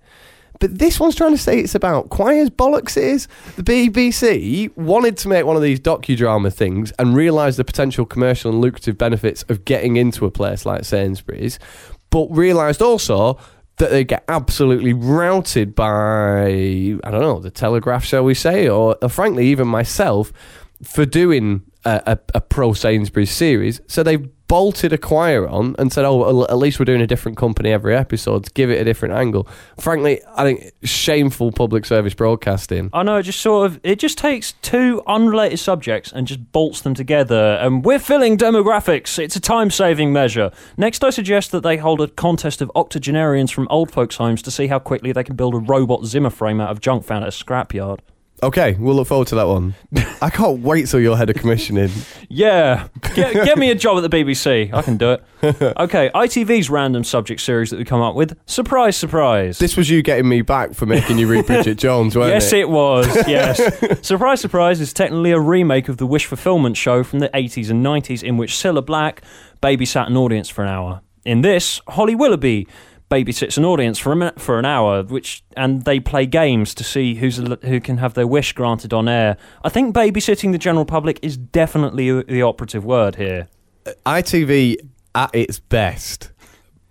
But 0.58 0.78
this 0.78 0.98
one's 0.98 1.14
trying 1.14 1.32
to 1.32 1.38
say 1.38 1.58
it's 1.60 1.74
about 1.74 2.10
choirs 2.10 2.50
bollocks 2.50 2.96
it 2.96 3.04
is. 3.04 3.28
The 3.56 3.62
BBC 3.62 4.76
wanted 4.76 5.16
to 5.18 5.28
make 5.28 5.44
one 5.44 5.56
of 5.56 5.62
these 5.62 5.80
docudrama 5.80 6.52
things 6.52 6.92
and 6.98 7.14
realised 7.14 7.58
the 7.58 7.64
potential 7.64 8.04
commercial 8.04 8.50
and 8.50 8.60
lucrative 8.60 8.98
benefits 8.98 9.44
of 9.44 9.64
getting 9.64 9.96
into 9.96 10.26
a 10.26 10.30
place 10.30 10.66
like 10.66 10.84
Sainsbury's, 10.84 11.58
but 12.10 12.26
realised 12.30 12.82
also 12.82 13.38
that 13.76 13.90
they 13.90 14.04
get 14.04 14.24
absolutely 14.28 14.92
routed 14.92 15.74
by 15.74 16.46
I 16.46 17.10
don't 17.10 17.20
know 17.20 17.38
the 17.38 17.50
Telegraph, 17.50 18.04
shall 18.04 18.24
we 18.24 18.34
say, 18.34 18.68
or, 18.68 18.96
or 19.00 19.08
frankly 19.08 19.46
even 19.46 19.68
myself 19.68 20.32
for 20.82 21.06
doing 21.06 21.62
a, 21.84 22.02
a, 22.06 22.18
a 22.36 22.40
pro 22.40 22.72
Sainsbury's 22.72 23.30
series. 23.30 23.80
So 23.86 24.02
they 24.02 24.18
bolted 24.48 24.92
a 24.92 24.98
choir 24.98 25.46
on 25.46 25.76
and 25.78 25.92
said, 25.92 26.04
"Oh, 26.04 26.16
well, 26.16 26.44
at 26.44 26.56
least 26.58 26.78
we're 26.78 26.84
doing 26.86 27.00
a 27.00 27.06
different 27.06 27.36
company 27.36 27.70
every 27.70 27.94
episode 27.94 28.44
to 28.44 28.50
give 28.52 28.70
it 28.70 28.80
a 28.80 28.84
different 28.84 29.14
angle." 29.14 29.46
Frankly, 29.78 30.20
I 30.34 30.42
think 30.42 30.72
shameful 30.82 31.52
public 31.52 31.84
service 31.84 32.14
broadcasting. 32.14 32.90
I 32.92 33.02
know 33.02 33.18
it 33.18 33.24
just 33.24 33.40
sort 33.40 33.66
of 33.66 33.80
it 33.84 33.98
just 33.98 34.18
takes 34.18 34.52
two 34.62 35.02
unrelated 35.06 35.58
subjects 35.58 36.12
and 36.12 36.26
just 36.26 36.50
bolts 36.52 36.80
them 36.80 36.94
together. 36.94 37.58
And 37.60 37.84
we're 37.84 37.98
filling 37.98 38.36
demographics. 38.38 39.18
It's 39.18 39.36
a 39.36 39.40
time-saving 39.40 40.12
measure. 40.12 40.50
Next, 40.76 41.04
I 41.04 41.10
suggest 41.10 41.52
that 41.52 41.62
they 41.62 41.76
hold 41.76 42.00
a 42.00 42.08
contest 42.08 42.62
of 42.62 42.72
octogenarians 42.74 43.50
from 43.50 43.68
old 43.70 43.90
folks' 43.90 44.16
homes 44.16 44.42
to 44.42 44.50
see 44.50 44.66
how 44.66 44.78
quickly 44.78 45.12
they 45.12 45.24
can 45.24 45.36
build 45.36 45.54
a 45.54 45.58
robot 45.58 46.04
Zimmer 46.06 46.30
frame 46.30 46.60
out 46.60 46.70
of 46.70 46.80
junk 46.80 47.04
found 47.04 47.24
at 47.24 47.28
a 47.28 47.44
scrapyard. 47.44 48.00
Okay, 48.42 48.76
we'll 48.78 48.94
look 48.94 49.08
forward 49.08 49.26
to 49.28 49.34
that 49.34 49.48
one. 49.48 49.74
I 50.22 50.30
can't 50.30 50.60
wait 50.60 50.86
till 50.86 51.00
you're 51.00 51.16
head 51.16 51.28
of 51.28 51.36
commissioning. 51.36 51.90
Yeah, 52.28 52.88
get, 53.14 53.32
get 53.32 53.58
me 53.58 53.70
a 53.70 53.74
job 53.76 54.02
at 54.02 54.08
the 54.08 54.16
BBC. 54.24 54.72
I 54.72 54.82
can 54.82 54.96
do 54.96 55.12
it. 55.12 55.24
Okay, 55.78 56.10
ITV's 56.14 56.68
random 56.68 57.04
subject 57.04 57.40
series 57.40 57.70
that 57.70 57.78
we 57.78 57.84
come 57.84 58.00
up 58.00 58.14
with. 58.16 58.36
Surprise, 58.46 58.96
surprise. 58.96 59.58
This 59.58 59.76
was 59.76 59.88
you 59.88 60.02
getting 60.02 60.28
me 60.28 60.42
back 60.42 60.74
for 60.74 60.86
making 60.86 61.18
you 61.18 61.28
read 61.28 61.46
Bridget 61.46 61.78
Jones, 61.78 62.16
weren't 62.16 62.30
it? 62.30 62.34
Yes, 62.34 62.52
it? 62.52 62.60
it 62.60 62.68
was. 62.70 63.06
Yes. 63.28 64.06
surprise, 64.06 64.40
surprise 64.40 64.80
is 64.80 64.92
technically 64.92 65.30
a 65.30 65.38
remake 65.38 65.88
of 65.88 65.98
the 65.98 66.06
Wish 66.06 66.26
Fulfillment 66.26 66.76
show 66.76 67.04
from 67.04 67.20
the 67.20 67.28
80s 67.28 67.70
and 67.70 67.84
90s, 67.84 68.22
in 68.22 68.36
which 68.36 68.52
Cilla 68.52 68.84
Black 68.84 69.22
babysat 69.62 70.08
an 70.08 70.16
audience 70.16 70.48
for 70.48 70.62
an 70.62 70.68
hour. 70.68 71.00
In 71.24 71.42
this, 71.42 71.80
Holly 71.88 72.14
Willoughby 72.16 72.66
babysits 73.10 73.56
an 73.56 73.64
audience 73.64 73.98
for 73.98 74.12
a 74.12 74.16
minute, 74.16 74.40
for 74.40 74.58
an 74.58 74.64
hour, 74.64 75.02
which 75.02 75.42
and 75.56 75.84
they 75.84 76.00
play 76.00 76.26
games 76.26 76.74
to 76.74 76.84
see 76.84 77.16
who's 77.16 77.36
who 77.36 77.80
can 77.80 77.98
have 77.98 78.14
their 78.14 78.26
wish 78.26 78.52
granted 78.52 78.92
on 78.92 79.08
air. 79.08 79.36
I 79.64 79.68
think 79.68 79.94
babysitting 79.94 80.52
the 80.52 80.58
general 80.58 80.84
public 80.84 81.18
is 81.22 81.36
definitely 81.36 82.22
the 82.22 82.42
operative 82.42 82.84
word 82.84 83.16
here. 83.16 83.48
Uh, 83.86 83.92
ITV 84.06 84.76
at 85.14 85.34
its 85.34 85.58
best 85.58 86.30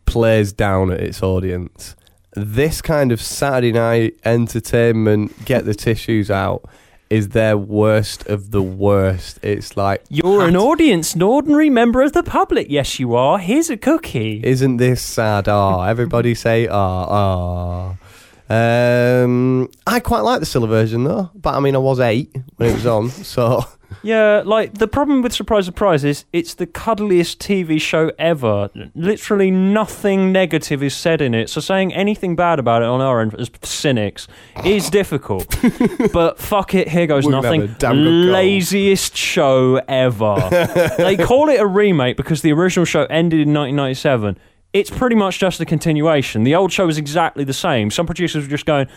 plays 0.05 0.53
down 0.53 0.91
at 0.91 0.99
its 0.99 1.21
audience. 1.21 1.95
This 2.33 2.81
kind 2.81 3.11
of 3.11 3.21
Saturday 3.21 3.71
night 3.71 4.17
entertainment, 4.25 5.45
get 5.45 5.65
the 5.65 5.73
tissues 5.73 6.29
out, 6.29 6.63
is 7.09 7.29
their 7.29 7.57
worst 7.57 8.25
of 8.27 8.51
the 8.51 8.61
worst. 8.61 9.39
It's 9.41 9.77
like 9.77 10.03
You're 10.09 10.45
an 10.47 10.55
audience, 10.55 11.15
an 11.15 11.21
ordinary 11.21 11.69
member 11.69 12.01
of 12.01 12.13
the 12.13 12.23
public. 12.23 12.67
Yes, 12.69 12.99
you 12.99 13.15
are. 13.15 13.39
Here's 13.39 13.69
a 13.69 13.77
cookie. 13.77 14.41
Isn't 14.43 14.77
this 14.77 15.01
sad? 15.01 15.47
Ah, 15.47 15.83
everybody 15.85 16.35
say 16.45 16.67
ah 16.67 17.07
ah. 17.09 17.97
Um, 18.49 19.69
I 19.85 19.99
quite 19.99 20.21
like 20.21 20.39
the 20.39 20.45
Cilla 20.45 20.69
version 20.69 21.03
though, 21.03 21.29
but 21.35 21.53
I 21.55 21.59
mean 21.59 21.75
I 21.75 21.79
was 21.79 21.99
eight 21.99 22.33
when 22.55 22.69
it 22.69 22.73
was 22.73 22.85
on, 22.85 23.09
so 23.09 23.65
Yeah, 24.03 24.43
like 24.45 24.75
the 24.75 24.87
problem 24.87 25.21
with 25.21 25.33
Surprise 25.33 25.65
Surprise 25.65 26.03
is 26.03 26.25
it's 26.33 26.53
the 26.53 26.67
cuddliest 26.67 27.39
TV 27.39 27.79
show 27.79 28.11
ever. 28.19 28.69
Literally 28.95 29.51
nothing 29.51 30.31
negative 30.31 30.83
is 30.83 30.95
said 30.95 31.21
in 31.21 31.33
it, 31.33 31.49
so 31.49 31.61
saying 31.61 31.93
anything 31.93 32.35
bad 32.35 32.59
about 32.59 32.81
it 32.81 32.87
on 32.87 33.01
our 33.01 33.21
end 33.21 33.33
as 33.35 33.49
cynics 33.63 34.27
is 34.65 34.89
difficult. 34.89 35.55
but 36.13 36.37
fuck 36.39 36.73
it, 36.73 36.87
here 36.89 37.07
goes 37.07 37.25
nothing. 37.27 37.61
damn 37.77 37.95
good 37.95 38.03
goal. 38.25 38.31
Laziest 38.33 39.15
show 39.15 39.81
ever. 39.87 40.35
they 40.97 41.17
call 41.17 41.49
it 41.49 41.59
a 41.59 41.65
remake 41.65 42.17
because 42.17 42.41
the 42.41 42.51
original 42.51 42.85
show 42.85 43.05
ended 43.05 43.41
in 43.41 43.53
1997. 43.53 44.37
It's 44.73 44.89
pretty 44.89 45.15
much 45.15 45.39
just 45.39 45.59
a 45.59 45.65
continuation. 45.65 46.43
The 46.43 46.55
old 46.55 46.71
show 46.71 46.87
is 46.87 46.97
exactly 46.97 47.43
the 47.43 47.53
same. 47.53 47.89
Some 47.89 48.05
producers 48.05 48.43
were 48.43 48.49
just 48.49 48.65
going, 48.65 48.87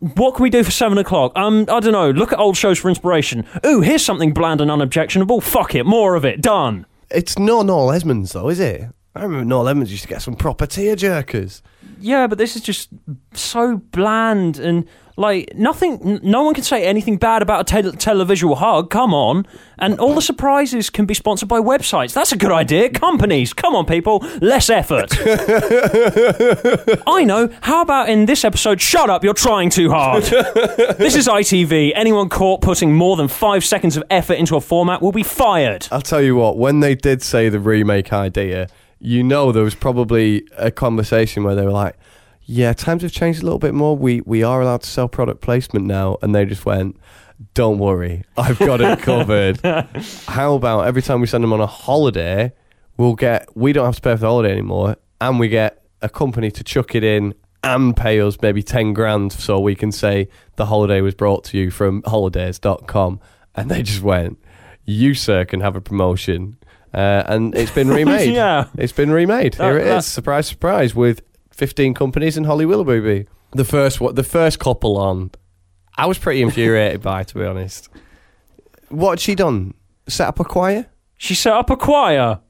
what 0.00 0.34
can 0.34 0.42
we 0.42 0.50
do 0.50 0.64
for 0.64 0.70
seven 0.70 0.98
o'clock? 0.98 1.32
Um, 1.36 1.66
I 1.68 1.80
don't 1.80 1.92
know. 1.92 2.10
Look 2.10 2.32
at 2.32 2.38
old 2.38 2.56
shows 2.56 2.78
for 2.78 2.88
inspiration. 2.88 3.46
Ooh, 3.64 3.80
here's 3.80 4.04
something 4.04 4.32
bland 4.32 4.60
and 4.60 4.70
unobjectionable. 4.70 5.40
Fuck 5.40 5.74
it, 5.74 5.84
more 5.84 6.14
of 6.14 6.24
it. 6.24 6.40
Done. 6.40 6.86
It's 7.10 7.38
not 7.38 7.66
Noel 7.66 7.92
Edmonds 7.92 8.32
though, 8.32 8.48
is 8.48 8.60
it? 8.60 8.82
I 9.14 9.22
remember 9.22 9.44
Noel 9.44 9.68
Edmonds 9.68 9.90
used 9.90 10.04
to 10.04 10.08
get 10.08 10.22
some 10.22 10.36
proper 10.36 10.66
tear 10.66 10.96
jerkers. 10.96 11.62
Yeah, 12.00 12.26
but 12.26 12.38
this 12.38 12.56
is 12.56 12.62
just 12.62 12.88
so 13.34 13.76
bland 13.76 14.58
and 14.58 14.86
like 15.16 15.52
nothing. 15.54 16.00
n- 16.02 16.20
No 16.22 16.42
one 16.42 16.54
can 16.54 16.64
say 16.64 16.84
anything 16.86 17.16
bad 17.16 17.42
about 17.42 17.60
a 17.62 17.64
tel- 17.64 17.92
televisual 17.92 18.56
hug. 18.56 18.90
Come 18.90 19.12
on, 19.14 19.46
and 19.78 19.98
all 20.00 20.14
the 20.14 20.22
surprises 20.22 20.90
can 20.90 21.06
be 21.06 21.14
sponsored 21.14 21.48
by 21.48 21.58
websites. 21.60 22.12
That's 22.14 22.32
a 22.32 22.36
good 22.36 22.52
idea. 22.52 22.88
Companies, 22.90 23.52
come 23.52 23.74
on, 23.74 23.86
people, 23.86 24.24
less 24.40 24.70
effort. 24.70 25.10
I 27.06 27.24
know. 27.24 27.48
How 27.62 27.82
about 27.82 28.08
in 28.08 28.26
this 28.26 28.44
episode? 28.44 28.80
Shut 28.80 29.10
up! 29.10 29.24
You're 29.24 29.34
trying 29.34 29.70
too 29.70 29.90
hard. 29.90 30.22
this 30.98 31.14
is 31.16 31.28
ITV. 31.28 31.92
Anyone 31.94 32.28
caught 32.28 32.60
putting 32.60 32.94
more 32.94 33.16
than 33.16 33.28
five 33.28 33.64
seconds 33.64 33.96
of 33.96 34.02
effort 34.10 34.34
into 34.34 34.56
a 34.56 34.60
format 34.60 35.02
will 35.02 35.12
be 35.12 35.22
fired. 35.22 35.88
I'll 35.90 36.00
tell 36.00 36.22
you 36.22 36.36
what, 36.36 36.56
when 36.58 36.80
they 36.80 36.94
did 36.94 37.22
say 37.22 37.48
the 37.48 37.60
remake 37.60 38.12
idea, 38.12 38.68
you 38.98 39.22
know 39.22 39.52
there 39.52 39.64
was 39.64 39.74
probably 39.74 40.44
a 40.56 40.70
conversation 40.70 41.42
where 41.42 41.54
they 41.54 41.64
were 41.64 41.70
like, 41.72 41.96
Yeah, 42.42 42.72
times 42.72 43.02
have 43.02 43.12
changed 43.12 43.42
a 43.42 43.44
little 43.44 43.58
bit 43.58 43.74
more. 43.74 43.96
We 43.96 44.22
we 44.22 44.42
are 44.42 44.60
allowed 44.60 44.82
to 44.82 44.88
sell 44.90 45.08
product 45.08 45.40
placement 45.40 45.86
now 45.86 46.16
and 46.22 46.34
they 46.34 46.44
just 46.44 46.66
went, 46.66 46.96
Don't 47.54 47.78
worry, 47.78 48.24
I've 48.36 48.58
got 48.58 48.80
it 48.80 48.98
covered. 49.10 49.60
How 50.26 50.54
about 50.54 50.86
every 50.86 51.02
time 51.02 51.20
we 51.20 51.26
send 51.26 51.44
them 51.44 51.52
on 51.52 51.60
a 51.60 51.66
holiday, 51.66 52.52
we'll 52.96 53.14
get 53.14 53.48
we 53.56 53.72
don't 53.72 53.84
have 53.84 53.96
to 53.96 54.02
pay 54.02 54.14
for 54.14 54.20
the 54.20 54.26
holiday 54.26 54.52
anymore 54.52 54.96
and 55.20 55.38
we 55.38 55.48
get 55.48 55.82
a 56.02 56.08
company 56.08 56.50
to 56.50 56.64
chuck 56.64 56.94
it 56.94 57.04
in 57.04 57.34
and 57.62 57.94
pay 57.94 58.18
us 58.20 58.38
maybe 58.40 58.62
10 58.62 58.94
grand 58.94 59.30
so 59.32 59.60
we 59.60 59.74
can 59.74 59.92
say 59.92 60.26
the 60.56 60.64
holiday 60.66 61.02
was 61.02 61.14
brought 61.14 61.44
to 61.44 61.58
you 61.58 61.70
from 61.70 62.02
holidays.com 62.06 63.20
and 63.54 63.70
they 63.70 63.82
just 63.82 64.00
went 64.02 64.38
you 64.86 65.12
sir 65.12 65.44
can 65.44 65.60
have 65.60 65.76
a 65.76 65.80
promotion 65.80 66.56
uh, 66.94 67.22
and 67.26 67.54
it's 67.54 67.70
been 67.70 67.88
remade 68.00 68.32
Yeah. 68.32 68.64
it's 68.78 68.92
been 68.94 69.10
remade 69.10 69.54
That- 69.54 69.64
here 69.64 69.78
it 69.78 69.84
that- 69.84 69.98
is 69.98 70.06
surprise 70.06 70.46
surprise 70.46 70.94
with 70.94 71.20
15 71.60 71.92
companies 71.92 72.38
and 72.38 72.46
holly 72.46 72.64
willoughby 72.64 73.26
the 73.52 73.66
first 73.66 74.00
one 74.00 74.14
the 74.14 74.22
first 74.22 74.58
couple 74.58 74.96
on. 74.96 75.30
I 75.94 76.06
was 76.06 76.16
pretty 76.16 76.40
infuriated 76.40 77.02
by 77.02 77.22
to 77.24 77.34
be 77.34 77.44
honest. 77.44 77.90
What 78.88 79.10
had 79.10 79.20
she 79.20 79.34
done? 79.34 79.74
Set 80.08 80.26
up 80.26 80.40
a 80.40 80.44
choir? 80.44 80.86
She 81.18 81.34
set 81.34 81.52
up 81.52 81.68
a 81.68 81.76
choir. 81.76 82.40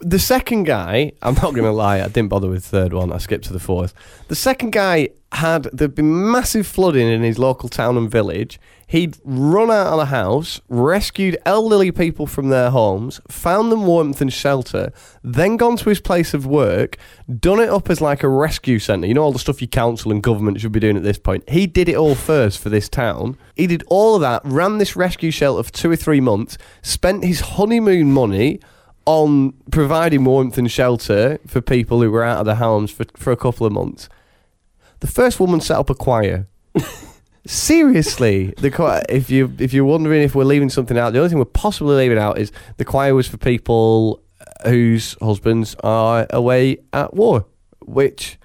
The 0.00 0.18
second 0.18 0.64
guy, 0.64 1.12
I'm 1.22 1.34
not 1.34 1.54
going 1.54 1.64
to 1.64 1.72
lie, 1.72 2.00
I 2.00 2.08
didn't 2.08 2.28
bother 2.28 2.48
with 2.48 2.62
the 2.64 2.68
third 2.68 2.92
one. 2.92 3.12
I 3.12 3.18
skipped 3.18 3.44
to 3.44 3.52
the 3.52 3.60
fourth. 3.60 3.94
The 4.28 4.34
second 4.34 4.72
guy 4.72 5.10
had 5.32 5.64
there'd 5.72 5.94
been 5.94 6.30
massive 6.30 6.66
flooding 6.66 7.08
in 7.08 7.22
his 7.22 7.38
local 7.38 7.68
town 7.68 7.96
and 7.96 8.10
village. 8.10 8.60
He'd 8.86 9.16
run 9.24 9.70
out 9.70 9.88
of 9.88 9.98
the 9.98 10.04
house, 10.06 10.60
rescued 10.68 11.38
elderly 11.46 11.90
people 11.90 12.26
from 12.26 12.50
their 12.50 12.70
homes, 12.70 13.20
found 13.28 13.72
them 13.72 13.86
warmth 13.86 14.20
and 14.20 14.32
shelter, 14.32 14.92
then 15.22 15.56
gone 15.56 15.76
to 15.78 15.88
his 15.88 16.00
place 16.00 16.34
of 16.34 16.46
work, 16.46 16.98
done 17.40 17.60
it 17.60 17.70
up 17.70 17.88
as 17.88 18.00
like 18.00 18.22
a 18.22 18.28
rescue 18.28 18.78
centre. 18.78 19.06
You 19.06 19.14
know 19.14 19.22
all 19.22 19.32
the 19.32 19.38
stuff 19.38 19.60
your 19.60 19.68
council 19.68 20.12
and 20.12 20.22
government 20.22 20.60
should 20.60 20.72
be 20.72 20.80
doing 20.80 20.96
at 20.96 21.02
this 21.02 21.18
point. 21.18 21.48
He 21.48 21.66
did 21.66 21.88
it 21.88 21.96
all 21.96 22.14
first 22.14 22.60
for 22.60 22.68
this 22.68 22.88
town. 22.88 23.36
He 23.56 23.66
did 23.66 23.82
all 23.88 24.14
of 24.14 24.20
that, 24.20 24.42
ran 24.44 24.78
this 24.78 24.94
rescue 24.96 25.30
shelter 25.30 25.62
for 25.62 25.72
two 25.72 25.90
or 25.90 25.96
three 25.96 26.20
months, 26.20 26.58
spent 26.82 27.24
his 27.24 27.40
honeymoon 27.40 28.12
money 28.12 28.60
on 29.06 29.52
providing 29.70 30.24
warmth 30.24 30.58
and 30.58 30.70
shelter 30.70 31.38
for 31.46 31.60
people 31.60 32.00
who 32.00 32.10
were 32.10 32.24
out 32.24 32.38
of 32.38 32.46
their 32.46 32.54
homes 32.54 32.90
for, 32.90 33.04
for 33.16 33.32
a 33.32 33.36
couple 33.36 33.66
of 33.66 33.72
months. 33.72 34.08
The 35.00 35.06
first 35.06 35.38
woman 35.38 35.60
set 35.60 35.76
up 35.76 35.90
a 35.90 35.94
choir. 35.94 36.46
Seriously, 37.46 38.54
the 38.56 38.70
choir, 38.70 39.02
if 39.08 39.28
you 39.28 39.54
if 39.58 39.74
you're 39.74 39.84
wondering 39.84 40.22
if 40.22 40.34
we're 40.34 40.44
leaving 40.44 40.70
something 40.70 40.96
out, 40.96 41.12
the 41.12 41.18
only 41.18 41.28
thing 41.28 41.38
we're 41.38 41.44
possibly 41.44 41.94
leaving 41.96 42.16
out 42.16 42.38
is 42.38 42.50
the 42.78 42.86
choir 42.86 43.14
was 43.14 43.28
for 43.28 43.36
people 43.36 44.22
whose 44.66 45.16
husbands 45.20 45.76
are 45.84 46.26
away 46.30 46.78
at 46.94 47.12
war, 47.12 47.44
which 47.80 48.38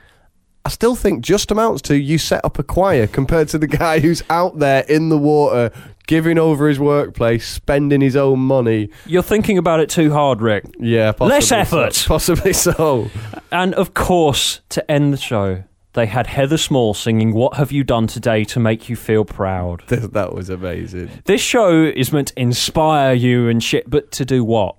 I 0.66 0.70
still 0.70 0.96
think 0.96 1.24
just 1.24 1.52
amounts 1.52 1.82
to 1.84 1.98
you 1.98 2.18
set 2.18 2.44
up 2.46 2.60
a 2.60 2.64
choir 2.64 3.08
compared 3.08 3.48
to 3.50 3.58
the 3.58 3.68
guy 3.68 4.00
who's 4.00 4.22
out 4.30 4.60
there 4.60 4.84
in 4.90 5.10
the 5.10 5.18
water, 5.18 5.72
giving 6.06 6.38
over 6.38 6.68
his 6.68 6.80
workplace, 6.80 7.48
spending 7.48 8.02
his 8.02 8.16
own 8.16 8.40
money. 8.40 8.90
You're 9.06 9.24
thinking 9.24 9.58
about 9.58 9.80
it 9.80 9.90
too 9.90 10.12
hard, 10.12 10.42
Rick. 10.42 10.66
Yeah, 10.80 11.12
possibly 11.14 11.30
Less 11.36 11.48
so- 11.48 11.58
effort. 11.58 12.04
possibly 12.08 12.54
so. 12.54 13.10
And 13.52 13.74
of 13.76 13.94
course, 13.94 14.62
to 14.70 14.92
end 14.92 15.14
the 15.14 15.18
show, 15.18 15.64
they 15.94 16.06
had 16.06 16.28
Heather 16.28 16.58
Small 16.58 16.94
singing 16.94 17.34
What 17.34 17.56
Have 17.56 17.72
You 17.72 17.84
Done 17.84 18.06
Today 18.06 18.44
to 18.46 18.60
Make 18.60 18.90
You 18.90 18.96
Feel 18.96 19.26
Proud. 19.26 19.84
That 19.88 20.34
was 20.34 20.50
amazing. 20.50 21.10
This 21.26 21.42
show 21.42 21.84
is 21.84 22.12
meant 22.12 22.28
to 22.30 22.40
inspire 22.40 23.14
you 23.14 23.48
and 23.48 23.64
shit, 23.64 23.90
but 23.90 24.12
to 24.12 24.26
do 24.26 24.44
what? 24.44 24.76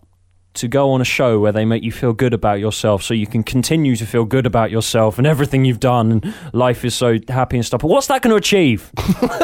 To 0.54 0.68
go 0.68 0.90
on 0.90 1.00
a 1.00 1.04
show 1.04 1.38
where 1.38 1.52
they 1.52 1.64
make 1.64 1.84
you 1.84 1.92
feel 1.92 2.12
good 2.12 2.34
about 2.34 2.58
yourself 2.58 3.02
so 3.02 3.14
you 3.14 3.26
can 3.26 3.44
continue 3.44 3.94
to 3.94 4.04
feel 4.04 4.24
good 4.24 4.46
about 4.46 4.70
yourself 4.70 5.16
and 5.16 5.26
everything 5.26 5.64
you've 5.64 5.80
done 5.80 6.10
and 6.10 6.34
life 6.52 6.84
is 6.84 6.94
so 6.94 7.18
happy 7.28 7.56
and 7.56 7.64
stuff. 7.64 7.82
But 7.82 7.88
what's 7.88 8.08
that 8.08 8.20
going 8.20 8.32
to 8.32 8.36
achieve? 8.36 8.90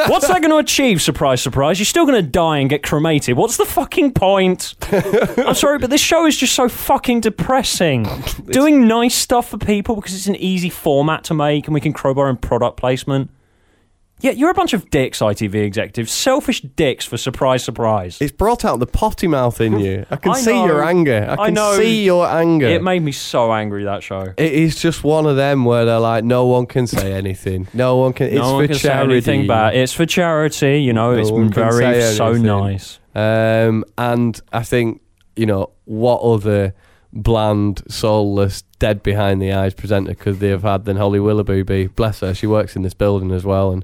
what's 0.07 0.27
that 0.27 0.41
going 0.41 0.51
to 0.51 0.57
achieve? 0.57 1.01
Surprise, 1.01 1.41
surprise. 1.41 1.79
You're 1.79 1.85
still 1.85 2.05
going 2.05 2.23
to 2.23 2.29
die 2.29 2.57
and 2.57 2.69
get 2.69 2.83
cremated. 2.83 3.37
What's 3.37 3.55
the 3.55 3.65
fucking 3.65 4.13
point? 4.13 4.75
I'm 5.37 5.55
sorry, 5.55 5.79
but 5.79 5.89
this 5.89 6.01
show 6.01 6.25
is 6.25 6.37
just 6.37 6.53
so 6.53 6.67
fucking 6.67 7.21
depressing. 7.21 8.07
Doing 8.47 8.85
nice 8.85 9.15
stuff 9.15 9.49
for 9.49 9.57
people 9.57 9.95
because 9.95 10.13
it's 10.13 10.27
an 10.27 10.35
easy 10.35 10.69
format 10.69 11.23
to 11.25 11.33
make 11.33 11.67
and 11.67 11.73
we 11.73 11.81
can 11.81 11.93
crowbar 11.93 12.29
in 12.29 12.37
product 12.37 12.77
placement. 12.77 13.29
Yeah, 14.19 14.31
you're 14.31 14.49
a 14.49 14.53
bunch 14.55 14.73
of 14.73 14.89
dicks, 14.89 15.19
ITV 15.19 15.53
executives. 15.63 16.11
Selfish 16.11 16.61
dicks 16.61 17.05
for 17.05 17.17
surprise, 17.17 17.63
surprise. 17.63 18.17
It's 18.19 18.31
brought 18.31 18.65
out 18.65 18.79
the 18.79 18.87
potty 18.87 19.27
mouth 19.27 19.61
in 19.61 19.79
you. 19.79 20.05
I 20.09 20.15
can 20.15 20.31
I 20.35 20.39
see 20.39 20.53
know. 20.53 20.65
your 20.65 20.83
anger. 20.83 21.25
I 21.29 21.33
I 21.33 21.45
can 21.47 21.53
know. 21.53 21.77
see 21.77 22.03
your 22.03 22.25
anger. 22.27 22.65
It 22.67 22.81
made 22.81 23.03
me 23.03 23.11
so 23.11 23.53
angry 23.53 23.83
that 23.83 24.01
show. 24.01 24.33
it 24.35 24.53
is 24.53 24.75
just 24.75 25.03
one 25.03 25.27
of 25.27 25.35
them 25.35 25.65
where 25.65 25.85
they're 25.85 25.99
like, 25.99 26.23
no 26.23 26.47
one 26.47 26.65
can 26.65 26.87
say 26.87 27.13
anything. 27.13 27.67
No 27.73 27.97
one 27.97 28.13
can. 28.13 28.27
It's 28.27 28.35
no 28.37 28.53
one 28.53 28.63
for 28.63 28.73
can 28.73 28.77
charity. 28.79 29.21
say 29.21 29.31
anything 29.33 29.47
bad. 29.47 29.75
It's 29.75 29.93
for 29.93 30.05
charity, 30.07 30.81
you 30.81 30.93
know. 30.93 31.13
No 31.13 31.19
it's 31.21 31.29
can 31.29 31.49
very 31.51 32.01
so 32.15 32.33
nice. 32.33 32.99
Um, 33.13 33.85
and 33.97 34.39
I 34.51 34.63
think 34.63 35.01
you 35.35 35.45
know 35.45 35.71
what 35.85 36.21
other 36.21 36.73
bland, 37.17 37.83
soulless, 37.87 38.63
dead 38.79 39.03
behind 39.03 39.41
the 39.41 39.51
eyes 39.51 39.73
presenter 39.73 40.13
could 40.13 40.39
they 40.39 40.49
have 40.49 40.63
had 40.63 40.85
than 40.85 40.97
Holly 40.97 41.19
Willoughby? 41.19 41.63
Be 41.63 41.87
bless 41.87 42.21
her. 42.21 42.33
She 42.33 42.47
works 42.47 42.75
in 42.75 42.83
this 42.83 42.93
building 42.93 43.31
as 43.31 43.43
well, 43.43 43.71
and 43.71 43.83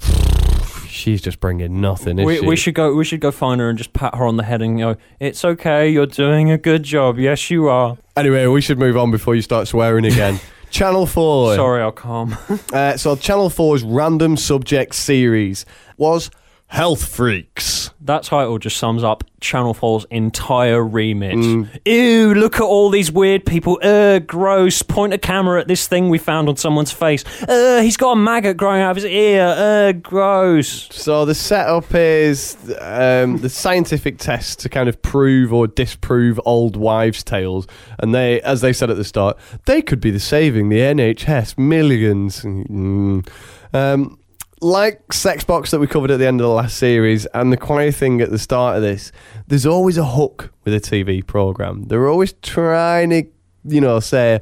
she's 0.86 1.20
just 1.20 1.40
bringing 1.40 1.80
nothing. 1.80 2.16
We, 2.16 2.38
she? 2.38 2.46
we 2.46 2.56
should 2.56 2.74
go. 2.74 2.94
We 2.94 3.04
should 3.04 3.20
go 3.20 3.30
find 3.30 3.60
her 3.60 3.68
and 3.68 3.76
just 3.76 3.92
pat 3.92 4.14
her 4.14 4.24
on 4.24 4.36
the 4.36 4.44
head 4.44 4.62
and 4.62 4.78
go. 4.78 4.96
It's 5.20 5.44
okay. 5.44 5.88
You're 5.88 6.06
doing 6.06 6.50
a 6.50 6.58
good 6.58 6.84
job. 6.84 7.18
Yes, 7.18 7.50
you 7.50 7.68
are. 7.68 7.98
Anyway, 8.16 8.46
we 8.46 8.60
should 8.60 8.78
move 8.78 8.96
on 8.96 9.10
before 9.10 9.34
you 9.34 9.42
start 9.42 9.68
swearing 9.68 10.04
again. 10.04 10.40
Channel 10.70 11.04
Four. 11.04 11.54
Sorry, 11.54 11.82
I'll 11.82 11.92
calm. 11.92 12.36
Uh, 12.72 12.96
so 12.96 13.14
Channel 13.14 13.50
4's 13.50 13.82
random 13.82 14.38
subject 14.38 14.94
series 14.94 15.66
was 15.98 16.30
Health 16.72 17.04
Freaks. 17.04 17.90
that 18.00 18.22
title 18.22 18.58
just 18.58 18.78
sums 18.78 19.04
up 19.04 19.24
Channel 19.42 19.74
4's 19.74 20.06
entire 20.10 20.82
remit. 20.82 21.34
Mm. 21.34 21.68
Ew, 21.84 22.32
look 22.32 22.54
at 22.54 22.62
all 22.62 22.88
these 22.88 23.12
weird 23.12 23.44
people. 23.44 23.78
Ugh, 23.82 24.26
gross. 24.26 24.80
Point 24.80 25.12
a 25.12 25.18
camera 25.18 25.60
at 25.60 25.68
this 25.68 25.86
thing 25.86 26.08
we 26.08 26.16
found 26.16 26.48
on 26.48 26.56
someone's 26.56 26.90
face. 26.90 27.24
Ugh, 27.46 27.82
he's 27.82 27.98
got 27.98 28.12
a 28.12 28.16
maggot 28.16 28.56
growing 28.56 28.80
out 28.80 28.92
of 28.92 28.96
his 28.96 29.04
ear. 29.04 29.54
Ugh, 29.54 30.02
gross. 30.02 30.88
So 30.90 31.26
the 31.26 31.34
setup 31.34 31.94
is 31.94 32.56
um, 32.80 33.36
the 33.36 33.50
scientific 33.50 34.16
test 34.16 34.60
to 34.60 34.70
kind 34.70 34.88
of 34.88 35.02
prove 35.02 35.52
or 35.52 35.66
disprove 35.66 36.40
old 36.46 36.76
wives' 36.76 37.22
tales, 37.22 37.66
and 37.98 38.14
they, 38.14 38.40
as 38.40 38.62
they 38.62 38.72
said 38.72 38.88
at 38.88 38.96
the 38.96 39.04
start, 39.04 39.36
they 39.66 39.82
could 39.82 40.00
be 40.00 40.10
the 40.10 40.18
saving 40.18 40.70
the 40.70 40.78
NHS 40.78 41.58
millions. 41.58 42.40
Mm. 42.40 43.28
Um, 43.74 44.18
like 44.62 45.08
Sexbox 45.08 45.70
that 45.70 45.80
we 45.80 45.88
covered 45.88 46.12
at 46.12 46.18
the 46.18 46.26
end 46.26 46.40
of 46.40 46.46
the 46.46 46.52
last 46.52 46.76
series, 46.76 47.26
and 47.26 47.52
the 47.52 47.56
quiet 47.56 47.96
thing 47.96 48.20
at 48.20 48.30
the 48.30 48.38
start 48.38 48.76
of 48.76 48.82
this, 48.82 49.10
there's 49.48 49.66
always 49.66 49.98
a 49.98 50.04
hook 50.04 50.52
with 50.64 50.72
a 50.72 50.80
TV 50.80 51.26
program. 51.26 51.84
They're 51.88 52.08
always 52.08 52.32
trying 52.42 53.10
to, 53.10 53.24
you 53.64 53.80
know, 53.80 53.98
say, 53.98 54.40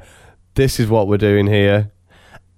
"This 0.53 0.79
is 0.79 0.87
what 0.87 1.07
we're 1.07 1.17
doing 1.17 1.47
here," 1.47 1.91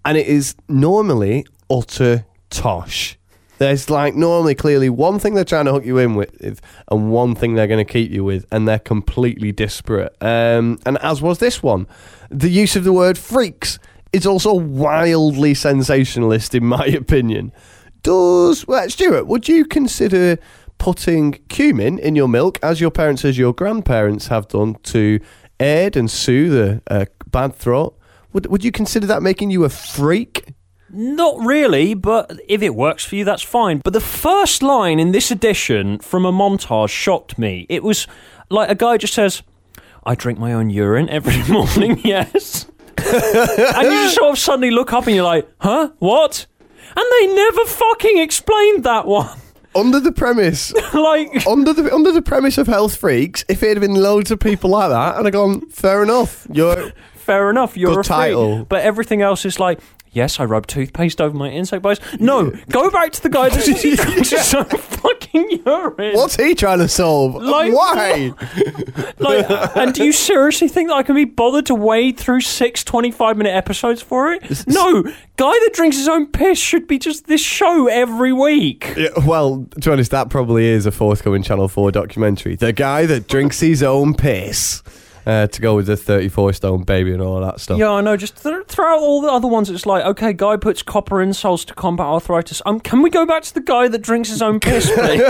and 0.04 0.17
it 0.17 0.28
is 0.28 0.56
normally 0.67 1.45
utter 1.69 2.26
tosh. 2.49 3.17
There's 3.60 3.89
like 3.89 4.13
normally 4.13 4.56
clearly 4.56 4.89
one 4.89 5.19
thing 5.19 5.36
they're 5.36 5.45
trying 5.45 5.65
to 5.65 5.71
hook 5.71 5.86
you 5.86 5.97
in 5.99 6.15
with, 6.15 6.60
and 6.89 7.12
one 7.12 7.34
thing 7.34 7.54
they're 7.54 7.67
going 7.67 7.86
to 7.86 7.91
keep 7.91 8.12
you 8.12 8.26
with, 8.26 8.45
and 8.52 8.67
they're 8.67 8.78
completely 8.78 9.54
disparate. 9.54 10.13
Um, 10.19 10.80
and 10.86 10.97
as 10.97 11.21
was 11.21 11.39
this 11.39 11.63
one, 11.63 11.88
the 12.30 12.49
use 12.49 12.76
of 12.76 12.84
the 12.84 12.91
word 12.91 13.17
freaks 13.17 13.80
is 14.13 14.28
also 14.28 14.54
wildly 14.54 15.54
sensationalist, 15.54 16.56
in 16.56 16.65
my 16.65 16.86
opinion. 17.02 17.52
Does 18.04 18.67
well, 18.67 18.89
Stuart? 18.89 19.28
Would 19.28 19.47
you 19.49 19.65
consider 19.65 20.38
putting 20.78 21.34
cumin 21.49 21.99
in 21.99 22.15
your 22.15 22.28
milk, 22.28 22.60
as 22.62 22.80
your 22.80 22.91
parents, 22.91 23.26
as 23.26 23.38
your 23.38 23.54
grandparents 23.54 24.28
have 24.28 24.47
done, 24.47 24.76
to 24.84 25.19
aid 25.60 25.97
and 25.97 26.10
soothe 26.10 26.82
a, 26.88 27.08
bad 27.28 27.56
throat? 27.56 27.97
Would 28.34 28.47
Would 28.47 28.63
you 28.63 28.71
consider 28.71 29.08
that 29.08 29.23
making 29.23 29.49
you 29.49 29.63
a 29.63 29.69
freak? 29.69 30.54
Not 30.95 31.39
really, 31.39 31.95
but 31.95 32.39
if 32.47 32.62
it 32.62 32.76
works 32.76 33.04
for 33.04 33.15
you, 33.15 33.26
that's 33.26 33.41
fine. 33.41 33.82
But 33.84 33.93
the 33.93 33.99
first 33.99 34.62
line 34.62 34.99
in 34.99 35.12
this 35.12 35.32
edition 35.32 35.97
from 35.97 36.23
a 36.23 36.32
montage 36.32 36.89
shocked 36.89 37.39
me. 37.39 37.65
It 37.67 37.82
was 37.82 38.06
like 38.52 38.69
a 38.69 38.76
guy 38.76 38.97
just 38.97 39.15
says, 39.15 39.41
I 40.06 40.13
drink 40.13 40.38
my 40.38 40.54
own 40.54 40.69
urine 40.69 41.10
every 41.10 41.41
morning, 41.52 41.99
yes. 42.04 42.67
and 43.76 43.84
you 43.88 44.04
just 44.04 44.16
sort 44.16 44.32
of 44.32 44.39
suddenly 44.39 44.72
look 44.72 44.94
up 44.94 45.08
and 45.08 45.16
you're 45.16 45.26
like, 45.26 45.50
huh? 45.60 45.92
What? 46.00 46.46
And 46.96 47.06
they 47.20 47.36
never 47.36 47.66
fucking 47.66 48.18
explained 48.20 48.84
that 48.84 49.06
one. 49.06 49.30
Under 49.76 50.00
the 50.00 50.12
premise, 50.12 50.72
like, 50.94 51.48
under 51.48 51.74
the 51.74 51.92
under 51.92 52.12
the 52.12 52.22
premise 52.22 52.60
of 52.60 52.68
health 52.68 52.96
freaks, 52.96 53.44
if 53.50 53.63
it 53.63 53.70
had 53.70 53.80
been 53.80 53.96
loads 53.96 54.30
of 54.30 54.39
people 54.39 54.70
like 54.70 54.89
that, 54.92 55.18
and 55.18 55.22
I'd 55.28 55.34
have 55.34 55.34
gone, 55.34 55.68
fair 55.72 56.04
enough. 56.04 56.46
You're 56.52 56.92
fair 57.16 57.50
enough, 57.50 57.76
you're 57.76 57.89
Good 57.89 58.02
a 58.02 58.04
freak. 58.04 58.08
title. 58.18 58.66
But 58.66 58.84
everything 58.84 59.24
else 59.24 59.46
is 59.46 59.60
like, 59.60 59.80
yes, 60.13 60.39
I 60.39 60.45
rub 60.45 60.67
toothpaste 60.67 61.19
over 61.19 61.36
my 61.36 61.49
insect 61.49 61.82
bites. 61.84 61.99
No, 62.19 62.52
go 62.69 62.89
back 62.89 63.12
to 63.13 63.21
the 63.21 63.30
guy 63.30 63.49
that 63.49 63.63
drinks 64.06 64.30
his 64.30 64.54
own 64.54 64.65
fucking 64.65 65.62
urine. 65.65 66.15
what's 66.15 66.36
he 66.38 66.56
trying 66.56 66.80
to 66.80 66.88
solve? 66.88 67.36
Like, 67.36 67.73
Why? 67.73 68.34
Like, 69.19 69.78
and 69.78 69.93
do 69.93 70.04
you 70.06 70.12
seriously 70.12 70.67
think 70.67 70.89
that 70.89 70.95
I 70.95 71.04
can 71.04 71.15
be 71.15 71.26
bothered 71.26 71.65
to 71.67 71.76
wade 71.76 72.17
through 72.17 72.41
six 72.41 72.84
25 72.84 73.38
minute 73.38 73.52
episodes 73.56 74.02
for 74.02 74.32
it? 74.32 74.43
No, 74.67 75.04
guy 75.04 75.52
that 75.52 75.71
drinks 75.73 75.97
his 75.97 76.08
own 76.08 76.28
piss 76.28 76.58
should 76.60 76.88
be 76.88 76.97
just 76.99 77.28
this 77.28 77.41
show 77.43 77.88
every 77.88 78.34
week. 78.34 78.93
Yeah, 78.97 79.10
well, 79.26 79.67
to 79.71 79.89
be 79.89 79.91
honest, 79.91 80.12
that 80.12 80.30
probably 80.30 80.65
is 80.65 80.86
a 80.86 80.91
forthcoming 80.91 81.43
Channel 81.43 81.67
4 81.67 81.91
documentary. 81.91 82.56
The 82.56 82.73
guy 82.73 83.06
that 83.06 83.28
drinks 83.28 83.60
his 83.60 83.84
own 83.84 84.13
piss. 84.13 84.82
Uh, 85.25 85.47
to 85.47 85.62
go 85.62 85.73
with 85.75 85.86
the 85.86 85.95
34 85.95 86.51
stone 86.51 86.83
baby 86.83 87.13
and 87.13 87.21
all 87.21 87.39
that 87.39 87.59
stuff. 87.62 87.77
Yeah, 87.77 87.91
I 87.91 88.01
know. 88.01 88.17
Just 88.17 88.43
th- 88.43 88.65
throw 88.67 88.86
out 88.95 88.99
all 88.99 89.21
the 89.21 89.29
other 89.29 89.47
ones. 89.47 89.69
It's 89.69 89.86
like, 89.86 90.03
okay, 90.03 90.33
guy 90.33 90.57
puts 90.57 90.83
copper 90.83 91.15
insoles 91.17 91.65
to 91.67 91.73
combat 91.73 92.07
arthritis. 92.07 92.62
Um, 92.65 92.81
can 92.81 93.01
we 93.01 93.09
go 93.09 93.25
back 93.25 93.43
to 93.43 93.53
the 93.53 93.62
guy 93.62 93.88
that 93.88 93.99
drinks 94.01 94.27
his 94.27 94.41
own 94.41 94.59
piss, 94.59 94.91
please? 94.93 95.21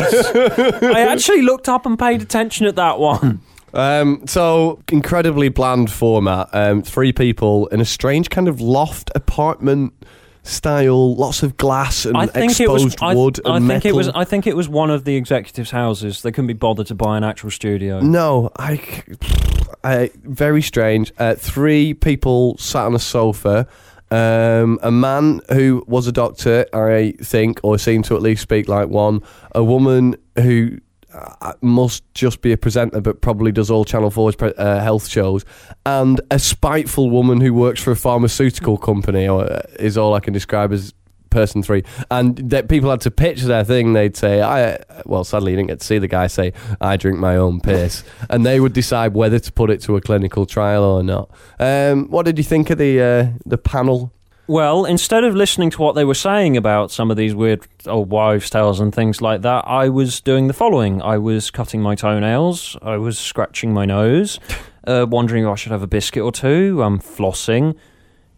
I 0.82 1.01
actually 1.01 1.43
looked 1.43 1.69
up 1.69 1.86
and 1.86 1.97
paid 1.99 2.23
attention 2.23 2.65
at 2.65 2.75
that 2.75 2.97
one. 2.99 3.41
Um, 3.75 4.27
so, 4.27 4.84
incredibly 4.91 5.49
bland 5.49 5.91
format. 5.91 6.47
Um, 6.53 6.84
three 6.84 7.12
people 7.12 7.65
in 7.69 7.82
a 7.82 7.86
strange 7.86 8.29
kind 8.29 8.47
of 8.47 8.62
loft 8.62 9.10
apartment 9.15 9.93
style, 10.43 11.15
lots 11.15 11.41
of 11.41 11.58
glass 11.58 12.06
and 12.06 12.15
I 12.17 12.25
think 12.27 12.51
exposed 12.51 12.62
it 12.62 12.69
was. 12.69 12.95
I, 13.01 13.15
wood 13.15 13.39
I 13.45 13.56
and 13.58 13.63
think 13.67 13.84
metal. 13.86 13.89
it 13.89 13.95
was. 13.95 14.10
I 14.10 14.23
think 14.25 14.45
it 14.47 14.56
was 14.56 14.69
one 14.69 14.91
of 14.91 15.06
the 15.06 15.15
executives' 15.15 15.71
houses. 15.71 16.21
They 16.21 16.32
couldn't 16.32 16.47
be 16.47 16.53
bothered 16.53 16.88
to 16.88 16.95
buy 16.95 17.17
an 17.17 17.23
actual 17.23 17.49
studio. 17.49 18.01
No, 18.01 18.51
I, 18.58 19.03
I- 19.84 20.12
very 20.23 20.62
strange. 20.62 21.12
Uh, 21.17 21.36
three 21.36 21.93
people 21.93 22.58
sat 22.58 22.86
on 22.86 22.93
a 22.95 22.99
sofa. 22.99 23.67
Um, 24.12 24.77
a 24.84 24.91
man 24.91 25.41
who 25.49 25.84
was 25.88 26.06
a 26.06 26.12
doctor, 26.12 26.67
I 26.71 27.13
think, 27.19 27.60
or 27.63 27.79
seemed 27.79 28.06
to 28.06 28.15
at 28.15 28.21
least 28.21 28.43
speak 28.43 28.67
like 28.67 28.89
one. 28.89 29.21
A 29.56 29.63
woman 29.63 30.17
who 30.36 30.77
uh, 31.13 31.54
must 31.62 32.04
just 32.13 32.41
be 32.41 32.52
a 32.52 32.58
presenter, 32.58 33.02
but 33.02 33.21
probably 33.21 33.52
does 33.52 33.69
all 33.69 33.86
Channel 33.86 34.12
4's 34.12 34.36
pre- 34.36 34.54
uh, 34.54 34.80
health 34.80 35.08
shows. 35.08 35.45
And 35.86 36.19
a 36.32 36.39
spiteful 36.39 37.10
woman 37.10 37.41
who 37.41 37.54
works 37.54 37.82
for 37.82 37.91
a 37.91 37.95
pharmaceutical 37.95 38.78
company, 38.78 39.28
or 39.28 39.43
uh, 39.43 39.62
is 39.80 39.97
all 39.97 40.13
I 40.13 40.19
can 40.19 40.34
describe 40.34 40.71
as 40.71 40.93
person 41.34 41.63
three, 41.63 41.84
and 42.10 42.38
that 42.38 42.69
people 42.69 42.89
had 42.89 43.02
to 43.02 43.12
pitch 43.12 43.41
their 43.41 43.63
thing. 43.63 43.93
They'd 43.93 44.15
say, 44.15 44.41
"I," 44.41 44.80
well, 45.06 45.23
sadly, 45.23 45.52
you 45.52 45.58
didn't 45.58 45.69
get 45.69 45.80
to 45.82 45.86
see 45.86 45.97
the 45.97 46.08
guy 46.08 46.28
say, 46.28 46.54
"I 46.80 46.95
drink 46.95 47.19
my 47.19 47.36
own 47.36 47.60
piss," 47.60 48.04
and 48.30 48.45
they 48.45 48.60
would 48.60 48.73
decide 48.73 49.13
whether 49.13 49.39
to 49.39 49.52
put 49.52 49.69
it 49.69 49.82
to 49.82 49.97
a 49.97 50.02
clinical 50.02 50.45
trial 50.45 50.84
or 50.84 51.04
not. 51.04 51.30
Um, 51.60 52.10
what 52.10 52.26
did 52.26 52.38
you 52.38 52.43
think 52.43 52.69
of 52.69 52.78
the 52.78 53.02
uh, 53.02 53.28
the 53.45 53.58
panel? 53.58 54.12
Well, 54.47 54.84
instead 54.84 55.23
of 55.23 55.36
listening 55.36 55.69
to 55.69 55.82
what 55.82 55.95
they 55.95 56.03
were 56.03 56.13
saying 56.13 56.58
about 56.58 56.91
some 56.91 57.10
of 57.10 57.15
these 57.15 57.34
weird 57.34 57.65
old 57.86 58.10
wives' 58.10 58.49
tales 58.49 58.82
and 58.82 58.93
things 58.93 59.21
like 59.21 59.41
that, 59.43 59.63
I 59.65 59.88
was 59.88 60.19
doing 60.19 60.47
the 60.47 60.53
following. 60.53 61.01
I 61.01 61.17
was 61.17 61.49
cutting 61.49 61.82
my 61.82 61.95
toenails, 61.95 62.75
I 62.82 62.97
was 62.97 63.17
scratching 63.17 63.73
my 63.73 63.86
nose, 63.86 64.41
uh, 64.86 65.06
wondering 65.10 65.45
if 65.45 65.49
I 65.49 65.56
should 65.56 65.71
have 65.71 65.82
a 65.82 65.88
biscuit 65.88 66.23
or 66.23 66.34
two, 66.34 66.84
I'm 66.84 66.99
flossing. 66.99 67.77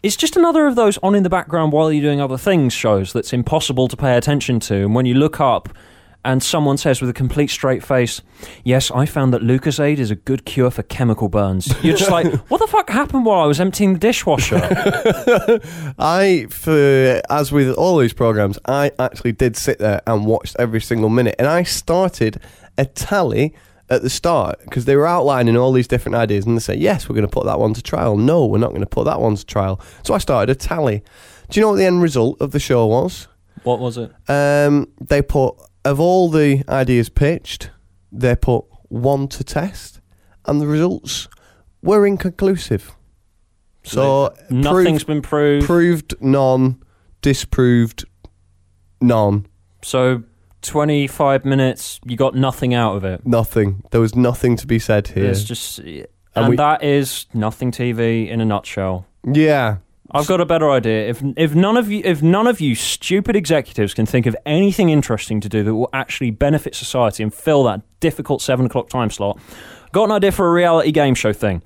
It's 0.04 0.16
just 0.16 0.38
another 0.38 0.68
of 0.68 0.76
those 0.76 1.00
on 1.00 1.16
in 1.16 1.24
the 1.24 1.30
background 1.30 1.72
while 1.72 1.92
you're 1.92 2.04
doing 2.04 2.22
other 2.22 2.38
things 2.38 2.72
shows 2.72 3.12
that's 3.12 3.34
impossible 3.34 3.88
to 3.88 3.98
pay 3.98 4.16
attention 4.16 4.60
to. 4.60 4.76
And 4.76 4.94
when 4.94 5.08
you 5.08 5.16
look 5.16 5.40
up 5.42 5.70
and 6.26 6.44
someone 6.44 6.78
says 6.78 7.00
with 7.00 7.10
a 7.10 7.14
complete 7.14 7.50
straight 7.50 7.84
face, 7.84 8.22
Yes, 8.64 8.92
I 8.92 9.06
found 9.06 9.34
that 9.34 9.42
Lucozade 9.42 10.00
is 10.00 10.12
a 10.12 10.16
good 10.16 10.44
cure 10.44 10.72
for 10.72 10.84
chemical 10.84 11.30
burns. 11.30 11.74
You're 11.84 11.96
just 11.96 12.12
like, 12.12 12.34
What 12.50 12.60
the 12.60 12.68
fuck 12.68 12.90
happened 12.90 13.26
while 13.26 13.40
I 13.40 13.46
was 13.46 13.60
emptying 13.62 13.94
the 13.94 14.00
dishwasher? 14.00 14.58
I, 16.00 16.48
for 16.50 17.22
as 17.30 17.52
with 17.52 17.74
all 17.76 17.98
these 17.98 18.14
programs, 18.14 18.60
I 18.66 18.92
actually 19.00 19.32
did 19.32 19.56
sit 19.56 19.80
there 19.80 20.02
and 20.08 20.26
watched 20.26 20.56
every 20.60 20.82
single 20.82 21.10
minute, 21.10 21.36
and 21.40 21.48
I 21.48 21.64
started 21.64 22.42
a 22.78 22.86
tally 22.86 23.54
at 23.88 24.02
the 24.02 24.10
start 24.10 24.60
because 24.64 24.86
they 24.86 24.96
were 24.96 25.06
outlining 25.06 25.56
all 25.56 25.72
these 25.72 25.88
different 25.88 26.16
ideas, 26.16 26.46
and 26.46 26.58
they 26.58 26.62
say, 26.62 26.76
"Yes, 26.76 27.08
we're 27.08 27.16
going 27.16 27.28
to 27.28 27.32
put 27.32 27.46
that 27.46 27.60
one 27.60 27.74
to 27.76 27.84
trial. 27.84 28.18
No, 28.18 28.46
we're 28.48 28.58
not 28.58 28.72
going 28.72 28.82
to 28.82 28.88
put 28.88 29.06
that 29.06 29.22
one 29.22 29.36
to 29.36 29.46
trial." 29.46 29.80
So 30.04 30.16
I 30.16 30.18
started 30.18 30.52
a 30.52 30.56
tally. 30.56 31.04
Do 31.50 31.60
you 31.60 31.62
know 31.64 31.70
what 31.70 31.78
the 31.78 31.86
end 31.86 32.02
result 32.02 32.42
of 32.42 32.52
the 32.52 32.60
show 32.60 32.88
was? 32.88 33.28
what 33.64 33.80
was 33.80 33.98
it? 33.98 34.12
Um, 34.30 34.88
they 35.02 35.22
put 35.22 35.56
of 35.86 36.00
all 36.00 36.30
the 36.30 36.64
ideas 36.68 37.08
pitched, 37.10 37.70
they 38.12 38.36
put 38.36 38.66
one 38.90 39.28
to 39.30 39.44
test, 39.44 40.02
and 40.46 40.60
the 40.60 40.68
results 40.68 41.28
were 41.82 42.06
inconclusive. 42.06 42.92
So 43.84 44.34
Nothing's 44.50 45.04
proved, 45.04 45.08
been 45.08 45.22
proved. 45.22 45.66
proved 45.68 46.16
none, 46.20 46.82
disproved 47.22 48.06
none, 49.00 49.46
so 49.84 50.24
25 50.64 51.46
minutes, 51.46 52.00
you 52.06 52.18
got 52.18 52.34
nothing 52.34 52.74
out 52.74 52.96
of 52.96 53.04
it. 53.06 53.26
nothing. 53.26 53.84
There 53.92 54.02
was 54.02 54.16
nothing 54.16 54.56
to 54.58 54.66
be 54.66 54.80
said 54.80 55.10
here. 55.10 55.26
It's 55.26 55.44
just. 55.44 55.78
And, 55.78 56.50
we- 56.50 56.56
that 56.56 56.84
is 56.84 57.28
nothing 57.36 57.72
TV 57.72 58.28
in 58.28 58.42
a 58.42 58.46
nutshell. 58.46 59.06
yeah, 59.24 59.78
I've 60.12 60.28
got 60.28 60.40
a 60.40 60.46
better 60.46 60.70
idea. 60.70 61.10
If 61.10 61.24
if 61.36 61.56
none 61.56 61.78
of 61.78 61.92
you 61.92 62.02
if 62.06 62.22
none 62.22 62.48
of 62.48 62.62
you 62.62 62.76
stupid 62.76 63.36
executives 63.36 63.94
can 63.94 64.06
think 64.06 64.26
of 64.26 64.36
anything 64.46 64.90
interesting 64.90 65.42
to 65.42 65.50
do 65.50 65.64
that 65.64 65.74
will 65.74 65.90
actually 65.94 66.32
benefit 66.32 66.76
society 66.76 67.24
and 67.24 67.34
fill 67.34 67.64
that 67.64 67.82
difficult 68.00 68.42
seven 68.42 68.68
o'clock 68.68 68.90
time 68.90 69.10
slot, 69.10 69.40
got 69.92 70.06
an 70.06 70.12
idea 70.12 70.32
for 70.32 70.48
a 70.48 70.52
reality 70.52 70.92
game 70.92 71.16
show 71.16 71.34
thing. 71.34 71.62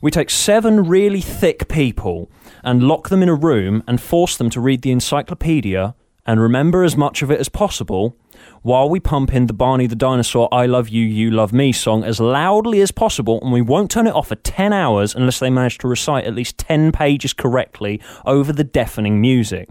We 0.00 0.10
take 0.10 0.30
seven 0.30 0.86
really 0.86 1.20
thick 1.20 1.68
people 1.68 2.30
and 2.64 2.82
lock 2.82 3.08
them 3.08 3.22
in 3.22 3.28
a 3.28 3.34
room 3.34 3.82
and 3.86 4.00
force 4.00 4.36
them 4.36 4.50
to 4.50 4.60
read 4.60 4.82
the 4.82 4.90
encyclopedia 4.90 5.94
and 6.26 6.40
remember 6.40 6.82
as 6.84 6.96
much 6.96 7.22
of 7.22 7.30
it 7.30 7.40
as 7.40 7.48
possible 7.48 8.16
while 8.62 8.88
we 8.88 9.00
pump 9.00 9.34
in 9.34 9.46
the 9.46 9.52
Barney 9.52 9.86
the 9.86 9.96
Dinosaur 9.96 10.48
I 10.52 10.66
Love 10.66 10.88
You, 10.88 11.04
You 11.04 11.30
Love 11.30 11.52
Me 11.52 11.72
song 11.72 12.04
as 12.04 12.20
loudly 12.20 12.80
as 12.80 12.92
possible, 12.92 13.40
and 13.42 13.52
we 13.52 13.60
won't 13.60 13.90
turn 13.90 14.06
it 14.06 14.14
off 14.14 14.28
for 14.28 14.36
10 14.36 14.72
hours 14.72 15.14
unless 15.14 15.40
they 15.40 15.50
manage 15.50 15.78
to 15.78 15.88
recite 15.88 16.24
at 16.24 16.34
least 16.34 16.58
10 16.58 16.92
pages 16.92 17.32
correctly 17.32 18.00
over 18.24 18.52
the 18.52 18.64
deafening 18.64 19.20
music. 19.20 19.68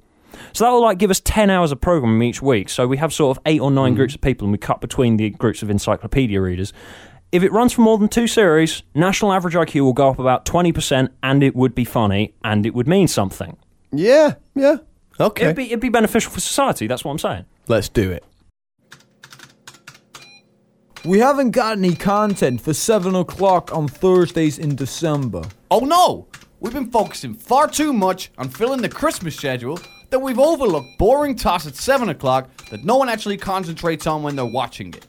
So 0.54 0.66
that 0.66 0.72
will 0.72 0.82
like 0.82 0.98
give 0.98 1.12
us 1.12 1.22
10 1.22 1.50
hours 1.50 1.72
of 1.72 1.80
programming 1.80 2.28
each 2.28 2.42
week. 2.42 2.68
So 2.68 2.88
we 2.88 2.98
have 2.98 3.14
sort 3.14 3.38
of 3.38 3.44
eight 3.46 3.62
or 3.62 3.72
nine 3.72 3.92
mm-hmm. 3.92 3.98
groups 3.98 4.16
of 4.16 4.22
people 4.22 4.46
and 4.46 4.52
we 4.52 4.58
cut 4.58 4.82
between 4.82 5.18
the 5.18 5.30
groups 5.30 5.62
of 5.64 5.70
encyclopedia 5.70 6.42
readers. 6.42 6.74
If 7.32 7.44
it 7.44 7.52
runs 7.54 7.72
for 7.72 7.82
more 7.82 7.98
than 7.98 8.10
two 8.10 8.28
series, 8.28 8.84
national 8.94 9.32
average 9.32 9.54
IQ 9.54 9.82
will 9.82 9.94
go 9.94 10.10
up 10.10 10.20
about 10.20 10.46
20% 10.46 11.10
and 11.24 11.44
it 11.44 11.56
would 11.56 11.74
be 11.74 11.86
funny 11.86 12.34
and 12.44 12.66
it 12.66 12.74
would 12.74 12.88
mean 12.88 13.08
something. 13.08 13.58
yeah, 13.92 14.36
yeah. 14.54 14.78
Okay, 15.20 15.44
It'd, 15.44 15.56
be, 15.56 15.66
it'd 15.66 15.80
be 15.80 15.90
beneficial 15.90 16.32
for 16.32 16.40
society, 16.40 16.88
that's 16.88 17.06
what 17.06 17.12
I'm 17.12 17.20
saying. 17.20 17.46
let's 17.68 17.90
do 17.90 18.10
it. 18.12 18.24
We 21.04 21.18
haven't 21.18 21.50
got 21.50 21.80
any 21.80 21.96
content 21.96 22.62
for 22.62 22.76
7 22.76 23.16
o'clock 23.16 23.74
on 23.74 23.88
Thursdays 23.88 24.60
in 24.60 24.76
December. 24.76 25.42
Oh 25.72 25.80
no! 25.80 26.28
We've 26.60 26.74
been 26.74 26.92
focusing 26.92 27.34
far 27.34 27.68
too 27.68 27.92
much 27.92 28.32
on 28.38 28.50
filling 28.50 28.84
the 28.84 28.90
Christmas 28.90 29.36
schedule 29.36 29.80
that 30.12 30.20
we've 30.20 30.38
overlooked 30.38 31.00
boring 31.00 31.36
toss 31.36 31.66
at 31.66 31.76
7 31.76 32.10
o'clock 32.10 32.52
that 32.70 32.84
no 32.84 32.98
one 32.98 33.10
actually 33.10 33.38
concentrates 33.38 34.06
on 34.06 34.22
when 34.22 34.36
they're 34.36 34.46
watching 34.46 34.94
it. 34.94 35.08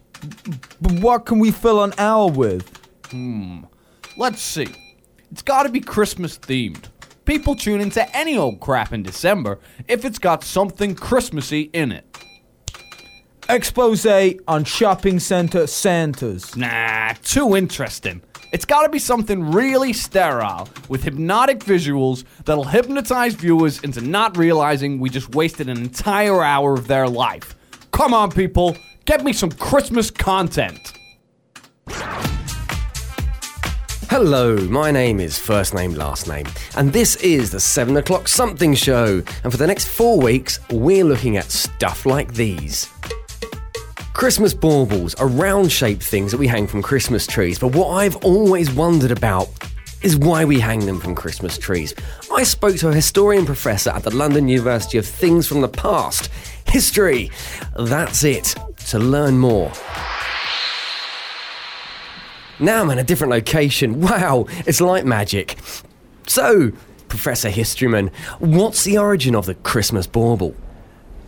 But 0.81 0.93
what 1.01 1.27
can 1.27 1.39
we 1.39 1.51
fill 1.51 1.85
an 1.85 1.93
hour 1.99 2.31
with? 2.31 2.67
Hmm. 3.11 3.65
Let's 4.17 4.41
see. 4.41 4.69
It's 5.31 5.43
gotta 5.43 5.69
be 5.69 5.81
Christmas 5.81 6.39
themed. 6.39 6.87
People 7.27 7.55
tune 7.55 7.83
into 7.83 8.17
any 8.17 8.39
old 8.39 8.61
crap 8.61 8.95
in 8.95 9.03
December 9.03 9.59
if 9.89 10.07
it's 10.07 10.19
got 10.19 10.43
something 10.43 10.95
Christmassy 10.95 11.69
in 11.75 11.93
it. 11.93 12.12
Expose 13.53 14.07
on 14.49 14.65
shopping 14.65 15.21
center 15.21 15.67
Santas. 15.67 16.57
Nah, 16.57 17.13
too 17.23 17.55
interesting. 17.55 18.23
It's 18.51 18.65
gotta 18.65 18.89
be 18.89 18.99
something 18.99 19.53
really 19.53 19.93
sterile 19.93 20.71
with 20.89 21.05
hypnotic 21.05 21.59
visuals 21.59 22.25
that'll 22.47 22.65
hypnotize 22.65 23.35
viewers 23.35 23.79
into 23.81 24.01
not 24.01 24.39
realizing 24.39 24.99
we 24.99 25.11
just 25.11 25.35
wasted 25.35 25.69
an 25.69 25.77
entire 25.77 26.43
hour 26.43 26.73
of 26.73 26.87
their 26.87 27.07
life. 27.07 27.55
Come 27.91 28.15
on, 28.15 28.33
people, 28.33 28.75
get 29.05 29.23
me 29.23 29.35
some 29.35 29.53
Christmas 29.53 30.11
content. 30.11 30.95
Hello, 34.09 34.57
my 34.69 34.91
name 34.91 35.21
is 35.21 35.39
First 35.39 35.75
Name 35.75 35.93
Last 35.93 36.27
Name, 36.27 36.47
and 36.75 36.91
this 36.91 37.17
is 37.17 37.51
the 37.51 37.61
7 37.61 37.99
o'clock 37.99 38.29
something 38.29 38.75
show. 38.75 39.23
And 39.45 39.53
for 39.53 39.59
the 39.59 39.67
next 39.67 39.89
four 39.89 40.19
weeks, 40.19 40.59
we're 40.71 41.05
looking 41.05 41.37
at 41.37 41.51
stuff 41.51 42.07
like 42.07 42.33
these 42.33 42.89
Christmas 44.23 44.55
baubles 44.55 45.17
are 45.17 45.27
round 45.27 45.73
shaped 45.73 46.01
things 46.01 46.31
that 46.31 46.39
we 46.39 46.47
hang 46.47 46.69
from 46.69 46.81
Christmas 46.81 47.27
trees, 47.27 47.59
but 47.59 47.75
what 47.75 47.89
I've 47.89 48.15
always 48.19 48.71
wondered 48.71 49.11
about 49.11 49.49
is 50.01 50.17
why 50.17 50.45
we 50.45 50.61
hang 50.61 50.87
them 50.87 51.01
from 51.01 51.17
Christmas 51.17 51.59
trees. 51.59 51.93
I 52.33 52.45
spoke 52.45 52.77
to 52.77 52.89
a 52.89 52.95
historian 52.95 53.45
professor 53.45 53.91
at 53.91 54.05
the 54.05 54.15
London 54.15 54.47
University 54.47 54.97
of 54.97 55.05
Things 55.05 55.49
from 55.49 55.61
the 55.61 55.69
Past. 55.69 56.31
History! 56.69 57.33
That's 57.77 58.23
it. 58.23 58.55
To 58.91 59.01
learn 59.01 59.39
more. 59.39 59.73
Now 62.61 62.83
I'm 62.83 62.91
in 62.91 63.01
a 63.01 63.05
different 63.05 63.33
location. 63.33 64.01
Wow, 64.03 64.47
it's 64.67 64.81
like 64.81 65.05
magic. 65.05 65.59
So, 66.29 66.71
Professor 67.09 67.51
Historyman, 67.51 68.15
what's 68.39 68.85
the 68.85 68.99
origin 68.99 69.35
of 69.35 69.47
the 69.47 69.57
Christmas 69.57 70.07
bauble? 70.07 70.55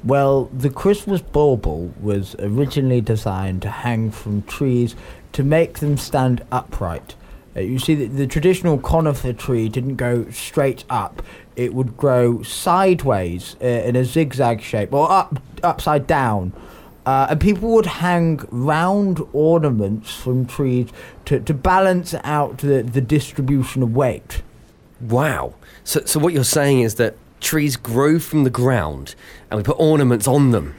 Well, 0.05 0.51
the 0.53 0.69
Christmas 0.69 1.23
bauble 1.23 1.95
was 1.99 2.37
originally 2.38 3.01
designed 3.01 3.62
to 3.62 3.71
hang 3.71 4.11
from 4.11 4.43
trees 4.43 4.95
to 5.33 5.43
make 5.43 5.79
them 5.79 5.97
stand 5.97 6.45
upright. 6.53 7.14
Uh, 7.57 7.61
you 7.61 7.79
see, 7.79 7.95
the, 7.95 8.07
the 8.07 8.27
traditional 8.27 8.79
conifer 8.79 9.33
tree 9.33 9.69
didn't 9.71 9.97
go 9.97 10.29
straight 10.31 10.85
up; 10.90 11.23
it 11.57 11.73
would 11.73 11.97
grow 11.97 12.43
sideways 12.43 13.57
uh, 13.62 13.67
in 13.67 13.97
a 13.97 14.05
zigzag 14.05 14.61
shape, 14.61 14.93
or 14.93 15.11
up 15.11 15.40
upside 15.62 16.07
down. 16.07 16.53
Uh, 17.07 17.27
and 17.31 17.40
people 17.40 17.71
would 17.71 17.87
hang 17.87 18.40
round 18.51 19.21
ornaments 19.33 20.14
from 20.14 20.47
trees 20.47 20.88
to, 21.27 21.38
to 21.40 21.53
balance 21.53 22.14
out 22.25 22.59
the, 22.59 22.83
the 22.83 23.01
distribution 23.01 23.83
of 23.83 23.95
weight. 23.95 24.43
Wow. 25.03 25.55
So, 25.85 26.03
so 26.07 26.19
what 26.19 26.33
you're 26.33 26.45
saying 26.45 26.81
is 26.81 26.95
that 26.95 27.17
trees 27.40 27.77
grow 27.77 28.19
from 28.19 28.45
the 28.45 28.51
ground 28.51 29.14
and 29.55 29.64
we 29.64 29.73
put 29.73 29.79
ornaments 29.79 30.27
on 30.27 30.51
them. 30.51 30.75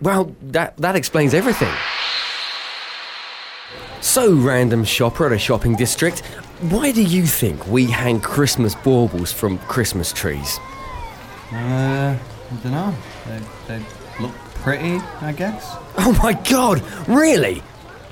Well, 0.00 0.34
that, 0.42 0.76
that 0.76 0.94
explains 0.94 1.34
everything. 1.34 1.72
So, 4.00 4.32
random 4.34 4.84
shopper 4.84 5.26
at 5.26 5.32
a 5.32 5.38
shopping 5.38 5.74
district, 5.74 6.20
why 6.70 6.92
do 6.92 7.02
you 7.02 7.26
think 7.26 7.66
we 7.66 7.86
hang 7.86 8.20
Christmas 8.20 8.76
baubles 8.76 9.32
from 9.32 9.58
Christmas 9.58 10.12
trees? 10.12 10.58
Uh, 11.52 12.16
I 12.16 12.54
don't 12.62 12.72
know. 12.72 12.94
They, 13.26 13.40
they 13.66 13.84
look 14.20 14.32
pretty, 14.54 15.00
I 15.20 15.32
guess. 15.32 15.76
Oh 15.98 16.16
my 16.22 16.32
god, 16.48 16.80
really? 17.08 17.62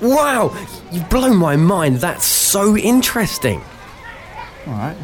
Wow, 0.01 0.53
you've 0.91 1.09
blown 1.09 1.37
my 1.37 1.55
mind. 1.55 1.97
That's 1.97 2.25
so 2.25 2.75
interesting. 2.75 3.61
All 4.67 4.73
right. 4.73 4.97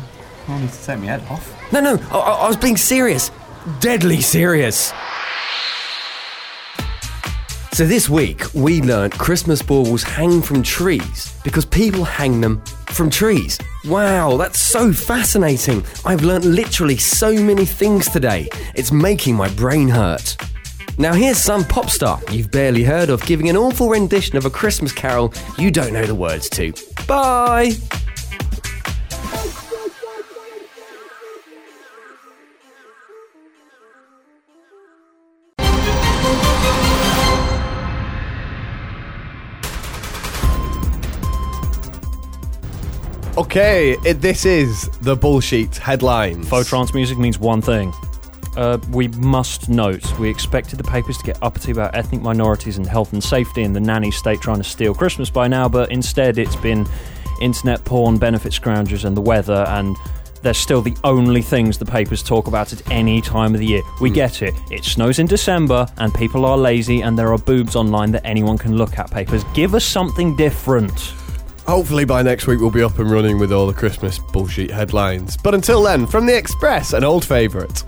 I 0.50 0.60
need 0.60 0.70
to 0.72 0.84
take 0.84 1.00
my 1.00 1.06
head 1.06 1.24
off. 1.30 1.72
No, 1.72 1.80
no, 1.80 1.96
I 2.12 2.18
I 2.18 2.48
was 2.48 2.58
being 2.58 2.78
serious. 2.78 3.32
Deadly 3.82 4.22
serious. 4.22 4.94
So 7.74 7.86
this 7.86 8.08
week, 8.08 8.42
we 8.54 8.82
learnt 8.82 9.14
Christmas 9.18 9.62
baubles 9.62 10.04
hang 10.04 10.42
from 10.42 10.64
trees 10.64 11.38
because 11.44 11.66
people 11.66 12.06
hang 12.06 12.40
them 12.40 12.62
from 12.88 13.10
trees. 13.10 13.60
Wow, 13.84 14.38
that's 14.38 14.66
so 14.66 14.94
fascinating. 14.94 15.84
I've 16.06 16.24
learnt 16.24 16.46
literally 16.46 16.96
so 16.96 17.34
many 17.34 17.66
things 17.66 18.10
today. 18.10 18.48
It's 18.74 18.94
making 18.94 19.36
my 19.36 19.50
brain 19.50 19.90
hurt. 19.90 20.38
Now 20.98 21.14
here's 21.14 21.38
some 21.38 21.66
pop 21.66 21.90
star 21.90 22.22
you've 22.32 22.50
barely 22.52 22.84
heard 22.84 23.10
of 23.10 23.22
giving 23.26 23.50
an 23.50 23.58
awful 23.58 23.90
rendition 23.90 24.38
of 24.38 24.46
a 24.46 24.50
Christmas 24.50 24.94
carol 24.94 25.34
you 25.58 25.72
don't 25.72 25.92
know 25.92 26.06
the 26.06 26.16
words 26.16 26.50
to. 26.52 26.74
Bye! 27.06 27.74
Okay, 43.48 43.96
it, 44.04 44.16
this 44.16 44.46
is 44.46 44.90
the 45.00 45.16
bullshit 45.16 45.78
headlines. 45.78 46.46
Photrons 46.50 46.94
music 46.94 47.18
means 47.18 47.40
one 47.40 47.62
thing. 47.62 47.94
Uh, 48.58 48.78
we 48.92 49.08
must 49.08 49.70
note, 49.70 50.20
we 50.20 50.30
expected 50.30 50.78
the 50.78 50.84
papers 50.84 51.18
to 51.18 51.24
get 51.24 51.42
uppity 51.42 51.72
about 51.72 51.96
ethnic 51.96 52.22
minorities 52.22 52.78
and 52.78 52.86
health 52.86 53.14
and 53.14 53.24
safety 53.24 53.64
and 53.64 53.74
the 53.74 53.80
nanny 53.80 54.12
state 54.12 54.42
trying 54.42 54.58
to 54.58 54.66
steal 54.66 54.94
Christmas 54.94 55.30
by 55.30 55.48
now, 55.48 55.70
but 55.70 55.90
instead 55.94 56.38
it's 56.38 56.58
been 56.58 56.86
internet 57.42 57.86
porn, 57.86 58.18
benefit 58.18 58.52
scroungers, 58.52 59.06
and 59.06 59.16
the 59.16 59.22
weather, 59.22 59.66
and 59.70 59.96
they're 60.42 60.54
still 60.54 60.82
the 60.82 60.98
only 61.06 61.42
things 61.42 61.78
the 61.78 61.86
papers 61.86 62.22
talk 62.22 62.48
about 62.48 62.74
at 62.74 62.92
any 62.92 63.22
time 63.22 63.54
of 63.54 63.62
the 63.62 63.66
year. 63.66 63.82
We 64.02 64.10
get 64.10 64.42
it. 64.42 64.56
It 64.70 64.84
snows 64.84 65.20
in 65.20 65.26
December, 65.26 65.88
and 66.00 66.14
people 66.14 66.44
are 66.44 66.58
lazy, 66.58 67.00
and 67.00 67.18
there 67.18 67.32
are 67.32 67.38
boobs 67.38 67.78
online 67.78 68.12
that 68.12 68.26
anyone 68.26 68.58
can 68.58 68.76
look 68.76 69.00
at. 69.00 69.10
Papers, 69.10 69.46
give 69.54 69.74
us 69.74 69.86
something 69.86 70.36
different. 70.36 71.14
Hopefully 71.68 72.06
by 72.06 72.22
next 72.22 72.48
week 72.48 72.62
we'll 72.62 72.72
be 72.72 72.82
up 72.82 72.98
and 72.98 73.12
running 73.12 73.38
with 73.38 73.52
all 73.52 73.68
the 73.68 73.74
Christmas 73.74 74.18
bullshit 74.18 74.72
headlines. 74.72 75.36
But 75.36 75.54
until 75.54 75.84
then, 75.84 76.08
from 76.08 76.26
the 76.26 76.36
Express, 76.36 76.94
an 76.94 77.04
old 77.04 77.26
favourite. 77.26 77.84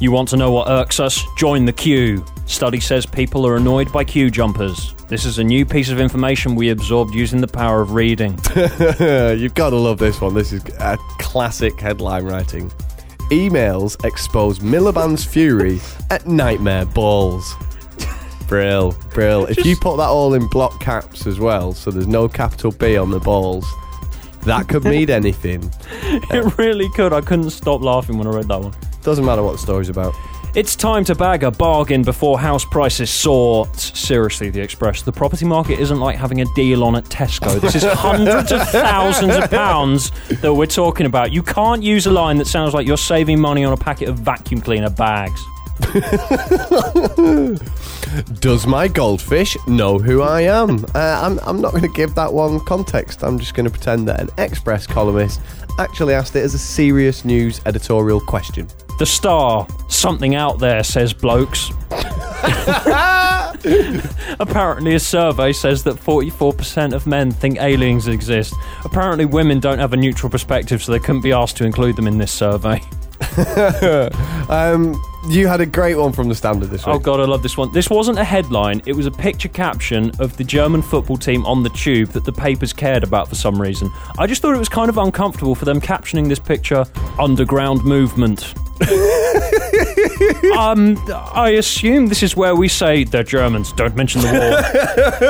You 0.00 0.10
want 0.10 0.28
to 0.30 0.36
know 0.36 0.50
what 0.50 0.68
irks 0.68 0.98
us? 0.98 1.22
Join 1.36 1.64
the 1.64 1.72
queue. 1.72 2.24
Study 2.46 2.80
says 2.80 3.06
people 3.06 3.46
are 3.46 3.54
annoyed 3.54 3.92
by 3.92 4.02
queue 4.02 4.32
jumpers. 4.32 4.94
This 5.08 5.24
is 5.24 5.38
a 5.38 5.44
new 5.44 5.64
piece 5.64 5.90
of 5.90 6.00
information 6.00 6.56
we 6.56 6.70
absorbed 6.70 7.14
using 7.14 7.40
the 7.40 7.46
power 7.46 7.80
of 7.80 7.92
reading. 7.92 8.32
You've 8.56 9.54
got 9.54 9.70
to 9.70 9.76
love 9.76 9.98
this 9.98 10.20
one. 10.20 10.34
This 10.34 10.52
is 10.52 10.64
a 10.80 10.98
classic 11.20 11.78
headline 11.78 12.24
writing. 12.24 12.68
Emails 13.30 14.04
expose 14.04 14.58
Miliband's 14.58 15.24
fury 15.24 15.80
at 16.10 16.26
Nightmare 16.26 16.84
Balls. 16.84 17.54
Brill, 18.48 18.96
brill. 19.12 19.46
If 19.46 19.64
you 19.64 19.76
put 19.76 19.96
that 19.96 20.08
all 20.08 20.34
in 20.34 20.46
block 20.48 20.80
caps 20.80 21.26
as 21.26 21.38
well, 21.40 21.72
so 21.72 21.90
there's 21.90 22.06
no 22.06 22.28
capital 22.28 22.70
B 22.72 22.96
on 22.96 23.10
the 23.10 23.20
balls, 23.20 23.66
that 24.42 24.68
could 24.68 24.84
mean 24.84 25.10
anything. 25.22 25.70
it 26.02 26.44
uh, 26.44 26.50
really 26.58 26.88
could. 26.90 27.12
I 27.12 27.20
couldn't 27.20 27.50
stop 27.50 27.80
laughing 27.80 28.18
when 28.18 28.26
I 28.26 28.30
read 28.30 28.48
that 28.48 28.60
one. 28.60 28.74
Doesn't 29.02 29.24
matter 29.24 29.42
what 29.42 29.52
the 29.52 29.58
story's 29.58 29.88
about. 29.88 30.14
It's 30.54 30.76
time 30.76 31.04
to 31.06 31.16
bag 31.16 31.42
a 31.42 31.50
bargain 31.50 32.02
before 32.02 32.38
house 32.38 32.64
prices 32.64 33.10
soar. 33.10 33.66
Seriously, 33.74 34.50
the 34.50 34.60
Express. 34.60 35.02
The 35.02 35.10
property 35.10 35.44
market 35.44 35.80
isn't 35.80 35.98
like 35.98 36.16
having 36.16 36.42
a 36.42 36.44
deal 36.54 36.84
on 36.84 36.94
at 36.94 37.06
Tesco. 37.06 37.60
This 37.60 37.74
is 37.74 37.82
hundreds 37.88 38.52
of 38.52 38.68
thousands 38.68 39.34
of 39.34 39.50
pounds 39.50 40.12
that 40.42 40.54
we're 40.54 40.66
talking 40.66 41.06
about. 41.06 41.32
You 41.32 41.42
can't 41.42 41.82
use 41.82 42.06
a 42.06 42.12
line 42.12 42.36
that 42.36 42.46
sounds 42.46 42.72
like 42.72 42.86
you're 42.86 42.96
saving 42.96 43.40
money 43.40 43.64
on 43.64 43.72
a 43.72 43.76
packet 43.76 44.08
of 44.08 44.20
vacuum 44.20 44.60
cleaner 44.60 44.90
bags. 44.90 45.44
Does 48.40 48.66
my 48.66 48.86
goldfish 48.86 49.56
know 49.66 49.98
who 49.98 50.22
I 50.22 50.42
am? 50.42 50.84
Uh, 50.94 51.20
I'm, 51.22 51.38
I'm 51.40 51.60
not 51.60 51.72
going 51.72 51.82
to 51.82 51.88
give 51.88 52.14
that 52.14 52.32
one 52.32 52.60
context. 52.60 53.24
I'm 53.24 53.38
just 53.38 53.54
going 53.54 53.64
to 53.64 53.70
pretend 53.70 54.06
that 54.08 54.20
an 54.20 54.30
Express 54.38 54.86
columnist 54.86 55.40
actually 55.78 56.14
asked 56.14 56.36
it 56.36 56.44
as 56.44 56.54
a 56.54 56.58
serious 56.58 57.24
news 57.24 57.60
editorial 57.66 58.20
question. 58.20 58.68
The 58.98 59.06
Star. 59.06 59.66
Something 59.88 60.36
out 60.36 60.60
there, 60.60 60.84
says 60.84 61.12
blokes. 61.12 61.70
Apparently, 64.38 64.94
a 64.94 65.00
survey 65.00 65.52
says 65.52 65.82
that 65.84 65.96
44% 65.96 66.94
of 66.94 67.06
men 67.06 67.30
think 67.30 67.60
aliens 67.60 68.06
exist. 68.06 68.54
Apparently, 68.84 69.24
women 69.24 69.58
don't 69.58 69.78
have 69.78 69.92
a 69.92 69.96
neutral 69.96 70.30
perspective, 70.30 70.82
so 70.82 70.92
they 70.92 70.98
couldn't 70.98 71.22
be 71.22 71.32
asked 71.32 71.56
to 71.56 71.64
include 71.64 71.96
them 71.96 72.06
in 72.06 72.18
this 72.18 72.30
survey. 72.30 72.80
um, 74.48 74.94
you 75.28 75.46
had 75.46 75.60
a 75.60 75.66
great 75.66 75.96
one 75.96 76.12
from 76.12 76.28
the 76.28 76.34
standard 76.34 76.68
this 76.70 76.86
oh, 76.86 76.92
week. 76.92 77.00
Oh 77.00 77.04
god, 77.04 77.20
I 77.20 77.24
love 77.24 77.42
this 77.42 77.56
one. 77.56 77.72
This 77.72 77.88
wasn't 77.88 78.18
a 78.18 78.24
headline, 78.24 78.82
it 78.86 78.92
was 78.92 79.06
a 79.06 79.10
picture 79.10 79.48
caption 79.48 80.12
of 80.18 80.36
the 80.36 80.44
German 80.44 80.82
football 80.82 81.16
team 81.16 81.44
on 81.46 81.62
the 81.62 81.70
tube 81.70 82.10
that 82.10 82.24
the 82.24 82.32
papers 82.32 82.72
cared 82.72 83.04
about 83.04 83.28
for 83.28 83.34
some 83.34 83.60
reason. 83.60 83.90
I 84.18 84.26
just 84.26 84.42
thought 84.42 84.54
it 84.54 84.58
was 84.58 84.68
kind 84.68 84.88
of 84.88 84.98
uncomfortable 84.98 85.54
for 85.54 85.64
them 85.64 85.80
captioning 85.80 86.28
this 86.28 86.38
picture 86.38 86.84
underground 87.18 87.84
movement. 87.84 88.54
Um, 90.58 90.96
I 91.08 91.54
assume 91.58 92.06
this 92.06 92.22
is 92.22 92.36
where 92.36 92.54
we 92.54 92.68
say 92.68 93.04
they're 93.04 93.22
Germans, 93.22 93.72
don't 93.72 93.96
mention 93.96 94.20
the 94.22 94.28
war. 94.28 94.58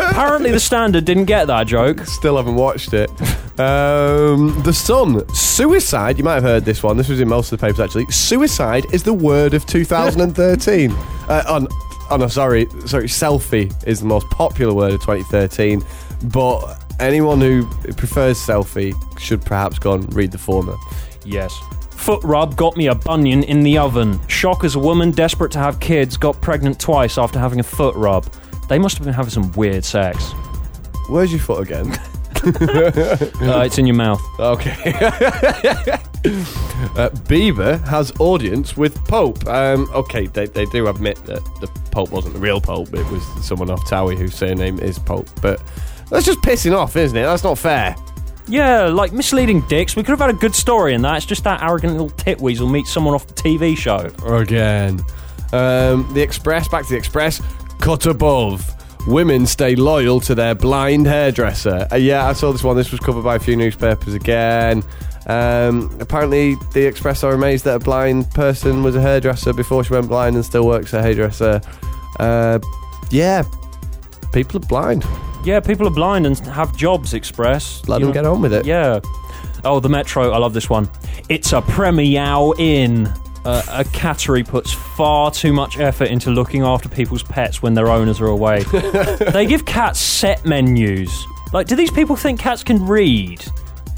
Apparently, 0.11 0.51
the 0.51 0.61
standard 0.61 1.05
didn't 1.05 1.27
get 1.27 1.47
that 1.47 1.67
joke. 1.67 2.01
Still 2.01 2.37
haven't 2.37 2.57
watched 2.57 2.93
it. 2.93 3.11
Um, 3.59 4.61
the 4.65 4.73
Sun. 4.73 5.29
Suicide. 5.35 6.19
You 6.19 6.25
might 6.25 6.35
have 6.35 6.43
heard 6.43 6.65
this 6.65 6.83
one. 6.83 6.97
This 6.97 7.09
was 7.09 7.21
in 7.21 7.29
most 7.29 7.53
of 7.53 7.59
the 7.61 7.67
papers 7.67 7.81
actually. 7.81 8.07
Suicide 8.07 8.85
is 8.93 9.03
the 9.03 9.13
word 9.13 9.55
of 9.55 9.65
2013. 9.67 10.91
uh, 11.29 11.45
on, 11.49 11.69
oh 12.11 12.17
no, 12.17 12.27
sorry, 12.27 12.67
sorry. 12.87 13.05
Selfie 13.05 13.73
is 13.87 14.01
the 14.01 14.07
most 14.07 14.29
popular 14.31 14.75
word 14.75 14.95
of 14.95 15.01
2013. 15.01 15.85
But 16.33 16.83
anyone 17.01 17.41
who 17.41 17.67
prefers 17.95 18.39
selfie 18.39 18.95
should 19.19 19.43
perhaps 19.43 19.79
go 19.79 19.95
and 19.95 20.13
read 20.15 20.33
the 20.33 20.39
former. 20.39 20.75
Yes. 21.25 21.57
Foot 22.05 22.23
rub 22.23 22.55
got 22.55 22.77
me 22.77 22.89
a 22.89 22.95
bunion 22.95 23.45
in 23.45 23.63
the 23.63 23.79
oven. 23.79 24.21
Shock 24.29 24.63
as 24.63 24.75
a 24.75 24.79
woman 24.79 25.11
desperate 25.11 25.51
to 25.53 25.59
have 25.59 25.81
kids 25.81 26.19
got 26.19 26.39
pregnant 26.43 26.79
twice 26.79 27.17
after 27.17 27.39
having 27.39 27.61
a 27.61 27.63
foot 27.63 27.97
rub. 27.97 28.27
They 28.69 28.79
must 28.79 28.99
have 28.99 29.07
been 29.07 29.15
having 29.15 29.31
some 29.31 29.51
weird 29.53 29.87
sex. 29.87 30.33
Where's 31.09 31.33
your 31.33 31.41
foot 31.41 31.63
again? 31.63 31.99
Uh, 32.45 33.63
it's 33.65 33.79
in 33.79 33.87
your 33.87 33.97
mouth. 33.97 34.21
okay. 34.39 34.75
Uh, 36.97 37.09
Bieber 37.29 37.83
has 37.87 38.13
audience 38.19 38.77
with 38.79 39.03
Pope. 39.07 39.47
Um, 39.47 39.89
okay, 39.95 40.27
they, 40.27 40.47
they 40.47 40.65
do 40.67 40.89
admit 40.89 41.17
that 41.27 41.43
the 41.61 41.67
Pope 41.91 42.11
wasn't 42.11 42.35
the 42.35 42.41
real 42.41 42.61
Pope. 42.61 42.93
It 42.95 43.07
was 43.11 43.23
someone 43.47 43.71
off 43.71 43.81
Towie 43.87 44.17
whose 44.17 44.35
surname 44.35 44.79
is 44.79 44.99
Pope. 44.99 45.29
But 45.43 45.63
that's 46.11 46.25
just 46.25 46.41
pissing 46.41 46.75
off, 46.77 46.97
isn't 46.97 47.17
it? 47.17 47.23
That's 47.23 47.45
not 47.45 47.59
fair. 47.59 47.95
Yeah, 48.49 48.89
like 48.89 49.13
misleading 49.13 49.63
dicks. 49.69 49.97
We 49.97 50.03
could 50.03 50.11
have 50.11 50.21
had 50.21 50.31
a 50.31 50.39
good 50.39 50.55
story 50.55 50.95
in 50.95 51.03
that. 51.03 51.17
It's 51.17 51.27
just 51.27 51.45
that 51.45 51.63
arrogant 51.63 51.95
little 51.95 52.11
titweasel 52.11 52.71
meets 52.71 52.93
someone 52.93 53.15
off 53.15 53.27
the 53.27 53.35
TV 53.35 53.77
show. 53.77 54.11
Again. 54.27 55.01
Um, 55.53 56.11
the 56.15 56.21
Express, 56.21 56.69
back 56.69 56.85
to 56.85 56.91
the 56.91 56.97
Express. 56.97 57.41
Cut 57.81 58.07
above. 58.07 58.71
Women 59.07 59.47
stay 59.47 59.77
loyal 59.77 60.21
to 60.21 60.35
their 60.35 60.55
blind 60.55 61.07
hairdresser. 61.07 61.87
Uh, 61.93 61.97
yeah, 61.97 62.27
I 62.27 62.33
saw 62.33 62.53
this 62.53 62.63
one. 62.65 62.77
This 62.77 62.91
was 62.91 63.01
covered 63.01 63.23
by 63.23 63.37
a 63.37 63.39
few 63.39 63.57
newspapers 63.57 64.15
again. 64.15 64.83
Um, 65.27 65.97
apparently, 66.01 66.57
the 66.73 66.87
Express 66.87 67.23
are 67.25 67.33
amazed 67.33 67.65
that 67.65 67.77
a 67.77 67.79
blind 67.79 68.31
person 68.33 68.83
was 68.83 68.97
a 68.97 69.01
hairdresser 69.01 69.53
before 69.53 69.85
she 69.85 69.93
went 69.93 70.09
blind 70.09 70.37
and 70.37 70.45
still 70.45 70.67
works 70.67 70.93
a 70.93 71.01
hairdresser. 71.03 71.61
Uh, 72.19 72.59
yeah, 73.11 73.43
people 74.35 74.57
are 74.59 74.67
blind. 74.67 75.05
Yeah, 75.45 75.61
people 75.61 75.87
are 75.87 75.91
blind 75.91 76.27
and 76.27 76.39
have 76.41 76.77
jobs, 76.77 77.15
Express. 77.15 77.83
Let 77.89 78.01
them 78.01 78.09
know- 78.09 78.13
get 78.15 78.27
on 78.27 78.43
with 78.43 78.53
it. 78.53 78.67
Yeah. 78.67 79.01
Oh, 79.65 79.81
the 79.81 79.89
Metro. 79.89 80.31
I 80.31 80.39
love 80.39 80.53
this 80.53 80.69
one. 80.69 80.91
It's 81.31 81.53
a 81.53 81.63
Premier 81.63 82.53
Inn. 82.59 83.07
Uh, 83.47 83.63
a 83.69 83.85
cattery 83.85 84.47
puts 84.47 84.73
far 84.73 85.31
too 85.31 85.53
much 85.53 85.79
effort 85.79 86.09
into 86.09 86.31
looking 86.31 86.63
after 86.63 86.89
people's 86.89 87.23
pets 87.23 87.63
when 87.63 87.75
their 87.75 87.89
owners 87.89 88.21
are 88.21 88.27
away. 88.27 88.63
they 89.33 89.45
give 89.47 89.65
cats 89.67 90.01
set 90.01 90.45
menus. 90.47 91.27
Like, 91.53 91.67
do 91.67 91.77
these 91.77 91.91
people 91.91 92.17
think 92.17 92.41
cats 92.41 92.65
can 92.65 92.87
read? 92.87 93.45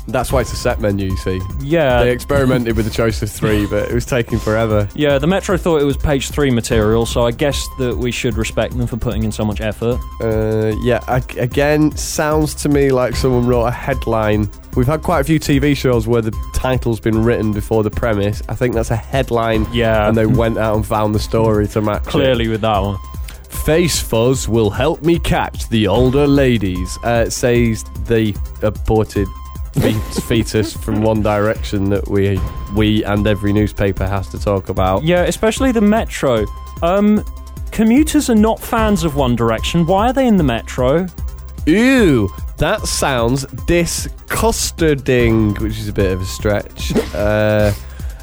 That's 0.08 0.30
why 0.32 0.42
it's 0.42 0.52
a 0.52 0.56
set 0.56 0.80
menu, 0.80 1.10
you 1.10 1.16
see. 1.16 1.40
Yeah. 1.60 2.04
They 2.04 2.12
experimented 2.12 2.76
with 2.76 2.86
the 2.86 2.92
choice 2.92 3.20
of 3.22 3.30
three, 3.30 3.66
but 3.66 3.90
it 3.90 3.94
was 3.94 4.06
taking 4.06 4.38
forever. 4.38 4.88
Yeah, 4.94 5.18
the 5.18 5.26
Metro 5.26 5.56
thought 5.56 5.82
it 5.82 5.84
was 5.84 5.96
page 5.96 6.30
three 6.30 6.50
material, 6.50 7.06
so 7.06 7.26
I 7.26 7.32
guess 7.32 7.66
that 7.78 7.96
we 7.96 8.12
should 8.12 8.36
respect 8.36 8.76
them 8.76 8.86
for 8.86 8.96
putting 8.96 9.24
in 9.24 9.32
so 9.32 9.44
much 9.44 9.60
effort. 9.60 9.98
Uh, 10.20 10.74
yeah, 10.82 11.00
ag- 11.08 11.36
again, 11.38 11.90
sounds 11.96 12.54
to 12.56 12.68
me 12.68 12.90
like 12.90 13.16
someone 13.16 13.46
wrote 13.46 13.64
a 13.66 13.70
headline. 13.70 14.48
We've 14.76 14.86
had 14.86 15.02
quite 15.02 15.20
a 15.20 15.24
few 15.24 15.40
TV 15.40 15.76
shows 15.76 16.06
where 16.06 16.22
the 16.22 16.32
title's 16.54 17.00
been 17.00 17.24
written 17.24 17.52
before 17.52 17.82
the 17.82 17.90
premise. 17.90 18.42
I 18.48 18.54
think 18.54 18.74
that's 18.74 18.90
a 18.90 18.96
headline. 18.96 19.66
Yeah. 19.72 20.06
And 20.08 20.16
they 20.16 20.26
went 20.26 20.58
out 20.58 20.76
and 20.76 20.86
found 20.86 21.14
the 21.14 21.18
story 21.18 21.66
to 21.68 21.80
match 21.80 22.02
it. 22.02 22.10
Clearly, 22.10 22.48
with 22.48 22.60
that 22.60 22.78
one. 22.78 22.98
Face 23.48 23.98
fuzz 24.00 24.48
will 24.48 24.70
help 24.70 25.02
me 25.02 25.18
catch 25.18 25.68
the 25.70 25.88
older 25.88 26.26
ladies, 26.26 26.96
uh, 27.02 27.28
says 27.28 27.82
the 28.06 28.36
aborted 28.62 29.26
fetus 29.80 30.72
from 30.76 31.02
One 31.02 31.22
Direction 31.22 31.90
that 31.90 32.08
we 32.08 32.40
we 32.74 33.04
and 33.04 33.26
every 33.26 33.52
newspaper 33.52 34.06
has 34.06 34.28
to 34.28 34.38
talk 34.38 34.68
about. 34.68 35.04
Yeah, 35.04 35.22
especially 35.22 35.72
the 35.72 35.80
Metro. 35.80 36.46
Um, 36.82 37.24
commuters 37.70 38.28
are 38.30 38.34
not 38.34 38.60
fans 38.60 39.04
of 39.04 39.16
One 39.16 39.36
Direction. 39.36 39.86
Why 39.86 40.08
are 40.08 40.12
they 40.12 40.26
in 40.26 40.36
the 40.36 40.44
Metro? 40.44 41.06
Ew, 41.66 42.28
that 42.58 42.82
sounds 42.82 43.44
disgusting, 43.66 45.54
which 45.56 45.78
is 45.78 45.88
a 45.88 45.92
bit 45.92 46.12
of 46.12 46.20
a 46.20 46.24
stretch. 46.24 46.94
Uh, 47.14 47.72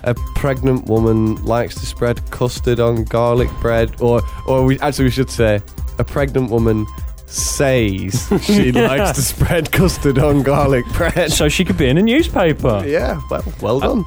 a 0.04 0.16
pregnant 0.36 0.86
woman 0.86 1.36
likes 1.46 1.76
to 1.76 1.86
spread 1.86 2.20
custard 2.32 2.80
on 2.80 3.04
garlic 3.06 3.50
bread, 3.62 4.02
or, 4.02 4.22
or 4.48 4.66
we 4.66 4.80
actually 4.80 5.06
we 5.06 5.12
should 5.12 5.30
say, 5.30 5.62
a 6.00 6.04
pregnant 6.04 6.50
woman 6.50 6.86
says 7.34 8.28
she 8.44 8.72
likes 8.72 9.18
to 9.18 9.22
spread 9.22 9.72
custard 9.72 10.20
on 10.20 10.44
garlic 10.44 10.86
bread. 10.94 11.32
So 11.32 11.50
she 11.50 11.66
could 11.66 11.78
be 11.78 11.88
in 11.88 11.98
a 11.98 12.02
newspaper. 12.02 12.84
Yeah, 12.86 13.22
well, 13.30 13.44
well 13.62 13.84
uh, 13.84 14.04
done. 14.04 14.06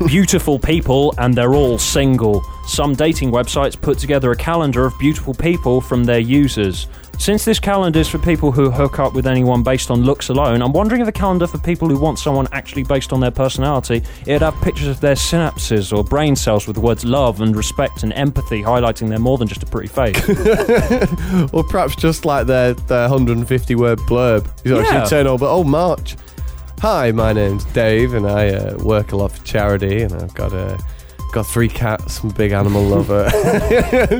beautiful 0.06 0.58
people, 0.58 1.14
and 1.18 1.34
they're 1.34 1.54
all 1.54 1.78
single. 1.78 2.42
Some 2.66 2.94
dating 2.94 3.30
websites 3.30 3.80
put 3.80 3.98
together 3.98 4.32
a 4.32 4.36
calendar 4.36 4.84
of 4.84 4.98
beautiful 4.98 5.34
people 5.34 5.80
from 5.80 6.04
their 6.04 6.18
users. 6.18 6.88
Since 7.18 7.44
this 7.44 7.58
calendar 7.58 7.98
is 7.98 8.08
for 8.08 8.18
people 8.18 8.52
who 8.52 8.70
hook 8.70 9.00
up 9.00 9.12
with 9.14 9.26
anyone 9.26 9.62
based 9.62 9.90
on 9.90 10.02
looks 10.02 10.28
alone, 10.28 10.62
I'm 10.62 10.72
wondering 10.72 11.00
if 11.00 11.08
a 11.08 11.12
calendar 11.12 11.46
for 11.48 11.58
people 11.58 11.88
who 11.88 11.98
want 11.98 12.20
someone 12.20 12.46
actually 12.52 12.84
based 12.84 13.12
on 13.12 13.18
their 13.20 13.32
personality, 13.32 14.02
it'd 14.26 14.42
have 14.42 14.54
pictures 14.62 14.86
of 14.86 15.00
their 15.00 15.14
synapses 15.16 15.96
or 15.96 16.04
brain 16.04 16.36
cells 16.36 16.68
with 16.68 16.76
the 16.76 16.80
words 16.80 17.04
love 17.04 17.40
and 17.40 17.56
respect 17.56 18.04
and 18.04 18.12
empathy 18.12 18.62
highlighting 18.62 19.08
they're 19.08 19.18
more 19.18 19.38
than 19.38 19.48
just 19.48 19.62
a 19.62 19.66
pretty 19.66 19.88
face. 19.88 20.16
or 21.52 21.64
perhaps 21.64 21.96
just 21.96 22.24
like 22.24 22.46
their, 22.46 22.74
their 22.74 23.08
150 23.08 23.74
word 23.74 23.98
blurb. 24.00 24.46
You 24.64 24.76
Yeah. 24.76 25.02
she'd 25.02 25.10
turn 25.10 25.26
over, 25.26 25.46
oh, 25.46 25.64
March. 25.64 26.16
Hi, 26.80 27.10
my 27.10 27.32
name's 27.32 27.64
Dave, 27.66 28.12
and 28.14 28.26
I 28.26 28.50
uh, 28.50 28.76
work 28.84 29.12
a 29.12 29.16
lot 29.16 29.32
for 29.32 29.42
charity, 29.44 30.02
and 30.02 30.12
I've 30.14 30.34
got 30.34 30.52
uh, 30.52 30.76
got 31.36 31.46
three 31.46 31.68
cats. 31.68 32.22
I'm 32.22 32.30
a 32.30 32.32
big 32.32 32.52
animal 32.52 32.82
lover. 32.82 33.26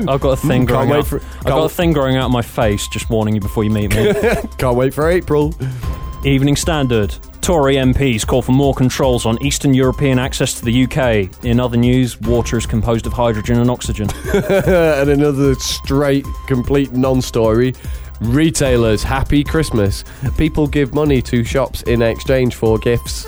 I've 0.07 0.21
got 0.21 0.29
a 0.29 0.35
thing 0.37 0.65
Can't 0.65 0.67
growing 0.67 0.89
wait 0.89 0.99
out. 0.99 1.07
for- 1.07 1.17
I've 1.17 1.31
can't- 1.31 1.45
got 1.45 1.63
a 1.65 1.69
thing 1.69 1.91
growing 1.91 2.15
out 2.15 2.25
of 2.25 2.31
my 2.31 2.43
face. 2.43 2.87
Just 2.87 3.09
warning 3.09 3.33
you 3.33 3.41
before 3.41 3.63
you 3.63 3.71
meet 3.71 3.89
me. 3.95 4.13
Can't 4.59 4.77
wait 4.77 4.93
for 4.93 5.09
April. 5.09 5.53
Evening 6.23 6.55
Standard. 6.55 7.15
Tory 7.41 7.75
MPs 7.75 8.25
call 8.27 8.41
for 8.43 8.51
more 8.51 8.73
controls 8.75 9.25
on 9.25 9.41
Eastern 9.43 9.73
European 9.73 10.19
access 10.19 10.53
to 10.59 10.65
the 10.65 10.83
UK. 10.83 11.43
In 11.43 11.59
other 11.59 11.77
news, 11.77 12.19
water 12.21 12.55
is 12.57 12.65
composed 12.67 13.07
of 13.07 13.13
hydrogen 13.13 13.57
and 13.59 13.71
oxygen. 13.71 14.09
and 14.33 15.09
another 15.09 15.55
straight, 15.55 16.25
complete 16.45 16.91
non 16.91 17.19
story. 17.21 17.73
Retailers, 18.21 19.01
happy 19.01 19.43
Christmas. 19.43 20.03
People 20.37 20.67
give 20.67 20.93
money 20.93 21.21
to 21.23 21.43
shops 21.43 21.81
in 21.83 22.01
exchange 22.03 22.53
for 22.55 22.77
gifts. 22.77 23.27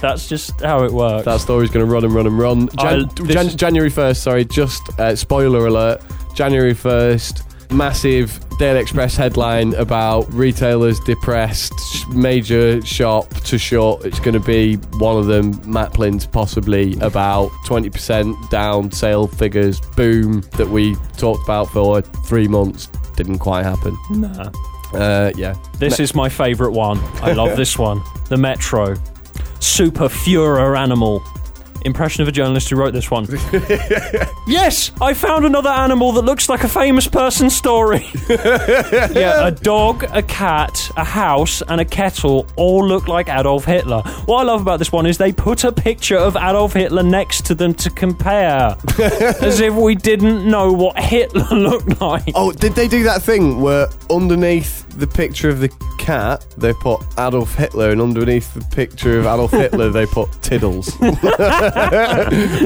That's 0.00 0.28
just 0.28 0.60
how 0.60 0.84
it 0.84 0.92
works. 0.92 1.24
That 1.26 1.40
story's 1.40 1.70
going 1.70 1.86
to 1.86 1.92
run 1.92 2.04
and 2.04 2.14
run 2.14 2.26
and 2.26 2.38
run. 2.38 2.68
Jan- 2.78 3.04
I- 3.04 3.22
this 3.22 3.34
Jan- 3.34 3.56
January 3.56 3.90
1st, 3.90 4.16
sorry, 4.16 4.44
just 4.44 4.82
uh, 4.98 5.14
spoiler 5.14 5.66
alert. 5.66 6.00
January 6.34 6.74
1st, 6.74 7.72
massive 7.72 8.40
Daily 8.58 8.80
Express 8.80 9.16
headline 9.16 9.74
about 9.74 10.32
retailers 10.32 10.98
depressed, 11.00 11.72
sh- 11.92 12.06
major 12.08 12.80
shop 12.84 13.28
to 13.44 13.58
shut. 13.58 14.04
It's 14.04 14.20
going 14.20 14.34
to 14.34 14.40
be 14.40 14.76
one 14.98 15.16
of 15.18 15.26
them, 15.26 15.52
Maplin's 15.70 16.26
possibly 16.26 16.98
about 17.00 17.50
20% 17.66 18.50
down 18.50 18.90
sale 18.92 19.26
figures. 19.26 19.80
Boom, 19.96 20.40
that 20.56 20.68
we 20.68 20.94
talked 21.16 21.44
about 21.44 21.68
for 21.68 22.00
three 22.00 22.48
months. 22.48 22.86
Didn't 23.16 23.38
quite 23.38 23.64
happen. 23.64 23.96
Nah. 24.10 24.50
Uh, 24.94 25.30
yeah. 25.36 25.54
This 25.78 26.00
is 26.00 26.14
my 26.14 26.28
favourite 26.28 26.72
one. 26.74 26.98
I 27.22 27.32
love 27.32 27.56
this 27.56 27.78
one. 27.78 28.00
The 28.28 28.36
Metro. 28.36 28.96
Super 29.60 30.08
Furor 30.08 30.76
Animal. 30.76 31.22
Impression 31.82 32.20
of 32.20 32.28
a 32.28 32.32
journalist 32.32 32.68
who 32.68 32.76
wrote 32.76 32.92
this 32.92 33.10
one. 33.10 33.26
yes, 34.46 34.92
I 35.00 35.14
found 35.14 35.46
another 35.46 35.70
animal 35.70 36.12
that 36.12 36.22
looks 36.26 36.50
like 36.50 36.62
a 36.62 36.68
famous 36.68 37.06
person's 37.06 37.56
story. 37.56 38.06
yeah, 38.28 39.46
a 39.46 39.50
dog, 39.50 40.04
a 40.10 40.22
cat, 40.22 40.90
a 40.98 41.04
house, 41.04 41.62
and 41.62 41.80
a 41.80 41.84
kettle 41.86 42.46
all 42.56 42.86
look 42.86 43.08
like 43.08 43.30
Adolf 43.30 43.64
Hitler. 43.64 44.02
What 44.26 44.40
I 44.40 44.42
love 44.42 44.60
about 44.60 44.78
this 44.78 44.92
one 44.92 45.06
is 45.06 45.16
they 45.16 45.32
put 45.32 45.64
a 45.64 45.72
picture 45.72 46.18
of 46.18 46.36
Adolf 46.36 46.74
Hitler 46.74 47.02
next 47.02 47.46
to 47.46 47.54
them 47.54 47.72
to 47.74 47.88
compare, 47.88 48.76
as 48.98 49.60
if 49.60 49.72
we 49.72 49.94
didn't 49.94 50.46
know 50.46 50.72
what 50.72 50.98
Hitler 50.98 51.56
looked 51.56 51.98
like. 52.02 52.32
Oh, 52.34 52.52
did 52.52 52.74
they 52.74 52.88
do 52.88 53.04
that 53.04 53.22
thing 53.22 53.62
where 53.62 53.88
underneath 54.10 54.84
the 54.98 55.06
picture 55.06 55.48
of 55.48 55.60
the 55.60 55.68
cat 55.98 56.44
they 56.56 56.72
put 56.72 57.00
Adolf 57.18 57.54
Hitler, 57.54 57.90
and 57.90 58.00
underneath 58.00 58.52
the 58.54 58.60
picture 58.74 59.18
of 59.18 59.26
Adolf 59.26 59.50
Hitler 59.52 59.90
they 59.90 60.06
put 60.06 60.30
Tiddles? 60.42 60.96
I 61.02 61.10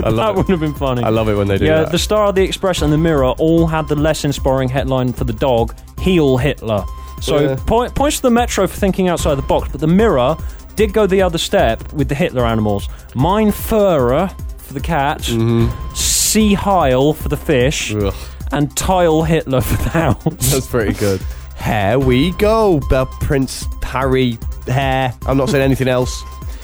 that 0.00 0.12
love 0.12 0.36
would 0.36 0.46
it. 0.48 0.52
have 0.52 0.60
been 0.60 0.74
funny. 0.74 1.02
I 1.02 1.08
love 1.10 1.28
it 1.28 1.34
when 1.36 1.48
they 1.48 1.58
do 1.58 1.66
that. 1.66 1.70
yeah, 1.70 1.82
that. 1.84 1.92
the 1.92 1.98
Star, 1.98 2.26
of 2.26 2.34
the 2.34 2.42
Express, 2.42 2.82
and 2.82 2.92
the 2.92 2.98
Mirror 2.98 3.30
all 3.38 3.66
had 3.66 3.88
the 3.88 3.96
less 3.96 4.24
inspiring 4.24 4.68
headline 4.68 5.12
for 5.12 5.24
the 5.24 5.32
dog, 5.32 5.74
"Heal 6.00 6.36
Hitler." 6.36 6.84
So 7.20 7.38
Yeah. 7.40 7.56
point, 7.66 7.94
points 7.94 8.16
to 8.16 8.22
the 8.22 8.30
Metro 8.30 8.66
for 8.66 8.76
thinking 8.76 9.08
outside 9.08 9.36
the 9.36 9.42
box, 9.42 9.68
but 9.70 9.80
the 9.80 9.86
Mirror 9.86 10.36
did 10.76 10.92
go 10.92 11.06
the 11.06 11.22
other 11.22 11.38
step 11.38 11.92
with 11.92 12.08
the 12.08 12.14
Hitler 12.14 12.44
animals. 12.44 12.88
Mine 13.14 13.52
Furrer 13.52 14.30
for 14.58 14.74
the 14.74 14.80
cat, 14.80 15.20
Mm-hmm. 15.22 15.68
Sea 15.94 16.54
Heil 16.54 17.12
for 17.12 17.28
the 17.28 17.36
fish, 17.36 17.94
Ugh, 17.94 18.12
and 18.50 18.76
Tile 18.76 19.22
Hitler 19.22 19.60
for 19.60 19.82
the 19.84 19.88
house. 20.00 20.24
that's 20.52 20.66
pretty 20.66 20.94
good. 20.94 21.20
Here 21.62 21.98
we 21.98 22.32
go, 22.32 22.80
Bell 22.90 23.06
Prince 23.06 23.66
Harry. 23.82 24.38
Hair. 24.66 25.14
I'm 25.26 25.36
not 25.36 25.50
saying 25.50 25.62
anything 25.62 25.88
else. 25.88 26.22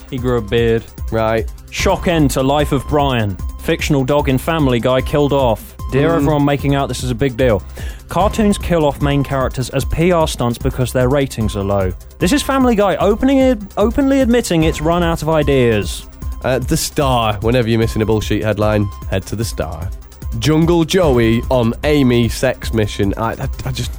he 0.08 0.16
grew 0.16 0.38
a 0.38 0.40
beard. 0.40 0.84
Right. 1.12 1.50
Shock 1.70 2.08
end 2.08 2.30
to 2.32 2.42
Life 2.42 2.72
of 2.72 2.86
Brian. 2.88 3.36
Fictional 3.60 4.04
dog 4.04 4.28
in 4.28 4.38
Family 4.38 4.80
Guy 4.80 5.02
killed 5.02 5.32
off. 5.34 5.76
Dear 5.92 6.14
everyone 6.14 6.44
making 6.44 6.74
out 6.74 6.86
this 6.86 7.02
is 7.02 7.10
a 7.10 7.14
big 7.14 7.36
deal. 7.36 7.62
Cartoons 8.08 8.56
kill 8.56 8.84
off 8.86 9.02
main 9.02 9.22
characters 9.24 9.70
as 9.70 9.84
PR 9.84 10.26
stunts 10.26 10.56
because 10.56 10.92
their 10.92 11.08
ratings 11.08 11.56
are 11.56 11.64
low. 11.64 11.92
This 12.18 12.32
is 12.32 12.42
Family 12.42 12.74
Guy 12.74 12.96
opening 12.96 13.68
openly 13.76 14.20
admitting 14.20 14.62
it's 14.64 14.80
run 14.80 15.02
out 15.02 15.22
of 15.22 15.28
ideas. 15.28 16.06
Uh, 16.42 16.58
the 16.58 16.76
Star. 16.76 17.34
Whenever 17.40 17.68
you're 17.68 17.78
missing 17.78 18.02
a 18.02 18.06
bullshit 18.06 18.42
headline, 18.42 18.86
head 19.10 19.24
to 19.26 19.36
the 19.36 19.44
Star. 19.44 19.90
Jungle 20.38 20.84
Joey 20.84 21.42
on 21.50 21.74
Amy 21.84 22.28
sex 22.28 22.72
mission. 22.72 23.12
I, 23.16 23.32
I, 23.32 23.48
I 23.64 23.72
just, 23.72 23.90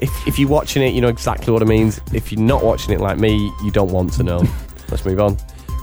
if, 0.00 0.26
if 0.26 0.38
you're 0.38 0.48
watching 0.48 0.82
it, 0.82 0.94
you 0.94 1.00
know 1.00 1.08
exactly 1.08 1.52
what 1.52 1.62
it 1.62 1.68
means. 1.68 2.00
If 2.12 2.32
you're 2.32 2.40
not 2.40 2.64
watching 2.64 2.94
it 2.94 3.00
like 3.00 3.18
me, 3.18 3.52
you 3.62 3.70
don't 3.70 3.90
want 3.90 4.12
to 4.14 4.22
know. 4.22 4.42
Let's 4.90 5.04
move 5.04 5.20
on. 5.20 5.36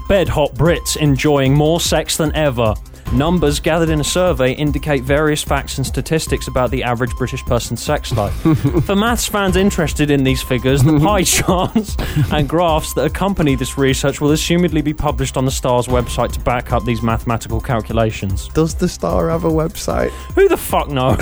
Bed 0.07 0.27
hot 0.27 0.53
Brits 0.55 0.97
enjoying 0.97 1.53
more 1.53 1.79
sex 1.79 2.17
than 2.17 2.35
ever. 2.35 2.73
Numbers 3.13 3.59
gathered 3.59 3.89
in 3.89 3.99
a 3.99 4.05
survey 4.05 4.53
indicate 4.53 5.03
various 5.03 5.43
facts 5.43 5.77
and 5.77 5.85
statistics 5.85 6.47
about 6.47 6.71
the 6.71 6.81
average 6.81 7.11
British 7.17 7.43
person's 7.43 7.83
sex 7.83 8.13
life. 8.13 8.33
For 8.85 8.95
maths 8.95 9.27
fans 9.27 9.57
interested 9.57 10.09
in 10.09 10.23
these 10.23 10.41
figures, 10.41 10.81
the 10.81 10.97
pie 10.97 11.23
charts 11.25 11.97
and 12.31 12.47
graphs 12.47 12.93
that 12.93 13.03
accompany 13.03 13.55
this 13.55 13.77
research 13.77 14.21
will 14.21 14.29
assumedly 14.29 14.81
be 14.81 14.93
published 14.93 15.35
on 15.35 15.43
the 15.43 15.51
Star's 15.51 15.87
website 15.87 16.31
to 16.33 16.39
back 16.39 16.71
up 16.71 16.85
these 16.85 17.01
mathematical 17.01 17.59
calculations. 17.59 18.47
Does 18.49 18.75
the 18.75 18.87
Star 18.87 19.29
have 19.29 19.43
a 19.43 19.49
website? 19.49 20.11
Who 20.35 20.47
the 20.47 20.55
fuck 20.55 20.87
knows? 20.89 21.19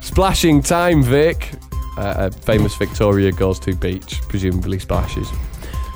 Splashing 0.06 0.62
time, 0.62 1.02
Vic. 1.02 1.52
Uh, 1.96 2.14
a 2.18 2.30
famous 2.30 2.74
Victoria 2.76 3.32
goes 3.32 3.58
to 3.60 3.74
beach, 3.74 4.20
presumably 4.28 4.78
splashes. 4.78 5.30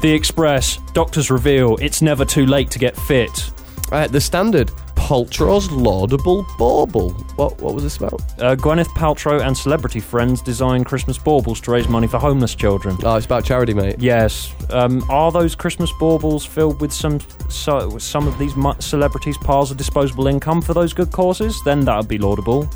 The 0.01 0.13
Express. 0.13 0.79
Doctors 0.93 1.31
reveal 1.31 1.77
it's 1.77 2.03
never 2.03 2.25
too 2.25 2.47
late 2.47 2.71
to 2.71 2.79
get 2.79 2.97
fit. 2.97 3.51
Uh, 3.93 4.07
the 4.07 4.21
Standard. 4.21 4.71
Paltrow's 4.97 5.71
laudable 5.71 6.45
bauble. 6.59 7.11
What? 7.37 7.61
What 7.61 7.75
was 7.75 7.85
this 7.85 7.97
about? 7.97 8.15
Uh, 8.41 8.57
Gwyneth 8.57 8.89
Paltrow 8.97 9.41
and 9.47 9.57
celebrity 9.57 10.01
friends 10.01 10.43
design 10.43 10.83
Christmas 10.83 11.17
baubles 11.17 11.61
to 11.61 11.71
raise 11.71 11.87
money 11.87 12.09
for 12.09 12.19
homeless 12.19 12.57
children. 12.57 12.97
Oh, 13.05 13.15
it's 13.15 13.27
about 13.27 13.45
charity, 13.45 13.73
mate. 13.73 13.97
Yes. 14.01 14.53
Um, 14.71 15.05
are 15.09 15.31
those 15.31 15.55
Christmas 15.55 15.93
baubles 16.01 16.45
filled 16.45 16.81
with 16.81 16.93
some 16.93 17.21
so, 17.49 17.99
some 17.99 18.27
of 18.27 18.37
these 18.39 18.57
mu- 18.57 18.75
celebrities' 18.81 19.39
piles 19.39 19.71
of 19.71 19.77
disposable 19.77 20.27
income 20.27 20.61
for 20.61 20.75
those 20.75 20.93
good 20.93 21.13
causes? 21.13 21.61
Then 21.65 21.85
that 21.85 21.97
would 21.99 22.09
be 22.09 22.19
laudable. 22.19 22.69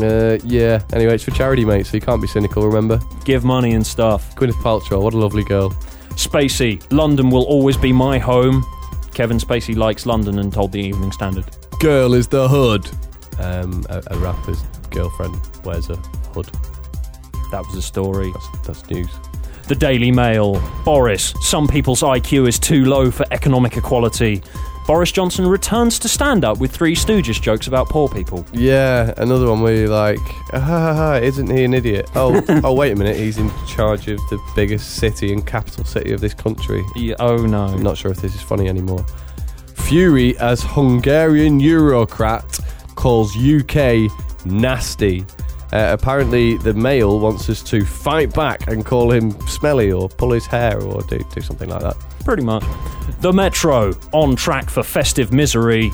Uh, 0.00 0.38
yeah. 0.44 0.80
Anyway, 0.92 1.14
it's 1.14 1.24
for 1.24 1.32
charity, 1.32 1.64
mate. 1.64 1.86
So 1.86 1.96
you 1.96 2.00
can't 2.02 2.20
be 2.22 2.28
cynical. 2.28 2.64
Remember, 2.64 3.00
Give 3.24 3.42
money 3.42 3.72
and 3.72 3.84
stuff. 3.84 4.36
Gwyneth 4.36 4.52
Paltrow. 4.62 5.02
What 5.02 5.14
a 5.14 5.18
lovely 5.18 5.42
girl. 5.42 5.76
Spacey, 6.16 6.82
London 6.90 7.30
will 7.30 7.44
always 7.44 7.76
be 7.76 7.92
my 7.92 8.18
home. 8.18 8.64
Kevin 9.12 9.38
Spacey 9.38 9.76
likes 9.76 10.06
London 10.06 10.38
and 10.38 10.52
told 10.52 10.72
the 10.72 10.80
Evening 10.80 11.12
Standard. 11.12 11.44
Girl 11.80 12.14
is 12.14 12.28
the 12.28 12.48
hood. 12.48 12.88
Um, 13.38 13.84
a, 13.88 14.02
a 14.08 14.18
rapper's 14.18 14.62
girlfriend 14.90 15.36
wears 15.64 15.90
a 15.90 15.96
hood. 16.34 16.50
That 17.50 17.64
was 17.66 17.76
a 17.76 17.82
story. 17.82 18.32
That's, 18.32 18.66
that's 18.66 18.90
news. 18.90 19.10
The 19.68 19.74
Daily 19.74 20.10
Mail. 20.10 20.60
Boris, 20.84 21.34
some 21.40 21.66
people's 21.66 22.02
IQ 22.02 22.48
is 22.48 22.58
too 22.58 22.84
low 22.84 23.10
for 23.10 23.24
economic 23.30 23.76
equality. 23.76 24.42
Boris 24.86 25.10
Johnson 25.10 25.46
returns 25.46 25.98
to 26.00 26.08
stand 26.08 26.44
up 26.44 26.58
with 26.58 26.70
Three 26.70 26.94
Stooges 26.94 27.40
jokes 27.40 27.68
about 27.68 27.88
poor 27.88 28.06
people. 28.06 28.44
Yeah, 28.52 29.14
another 29.16 29.48
one 29.48 29.62
where 29.62 29.74
you're 29.74 29.88
like, 29.88 30.18
ah, 30.52 30.60
ha, 30.60 30.60
ha, 30.60 30.94
ha, 30.94 31.14
isn't 31.14 31.48
he 31.48 31.64
an 31.64 31.72
idiot? 31.72 32.10
Oh, 32.14 32.44
oh, 32.64 32.74
wait 32.74 32.92
a 32.92 32.96
minute. 32.96 33.16
He's 33.16 33.38
in 33.38 33.50
charge 33.66 34.08
of 34.08 34.18
the 34.28 34.38
biggest 34.54 34.96
city 34.96 35.32
and 35.32 35.46
capital 35.46 35.86
city 35.86 36.12
of 36.12 36.20
this 36.20 36.34
country. 36.34 36.84
Yeah, 36.94 37.14
oh 37.18 37.46
no. 37.46 37.64
I'm 37.64 37.82
not 37.82 37.96
sure 37.96 38.10
if 38.10 38.18
this 38.18 38.34
is 38.34 38.42
funny 38.42 38.68
anymore. 38.68 39.06
Fury 39.74 40.36
as 40.38 40.62
Hungarian 40.62 41.60
Eurocrat 41.60 42.60
calls 42.94 43.34
UK 43.36 44.10
nasty. 44.44 45.24
Uh, 45.72 45.96
apparently, 45.98 46.58
the 46.58 46.74
Mail 46.74 47.20
wants 47.20 47.48
us 47.48 47.62
to 47.64 47.86
fight 47.86 48.34
back 48.34 48.68
and 48.68 48.84
call 48.84 49.10
him 49.10 49.30
smelly 49.48 49.90
or 49.90 50.10
pull 50.10 50.32
his 50.32 50.46
hair 50.46 50.78
or 50.80 51.02
do, 51.04 51.18
do 51.34 51.40
something 51.40 51.70
like 51.70 51.80
that. 51.80 51.96
Pretty 52.24 52.42
much. 52.42 52.64
The 53.20 53.32
Metro, 53.32 53.92
on 54.12 54.34
track 54.34 54.70
for 54.70 54.82
festive 54.82 55.32
misery. 55.32 55.92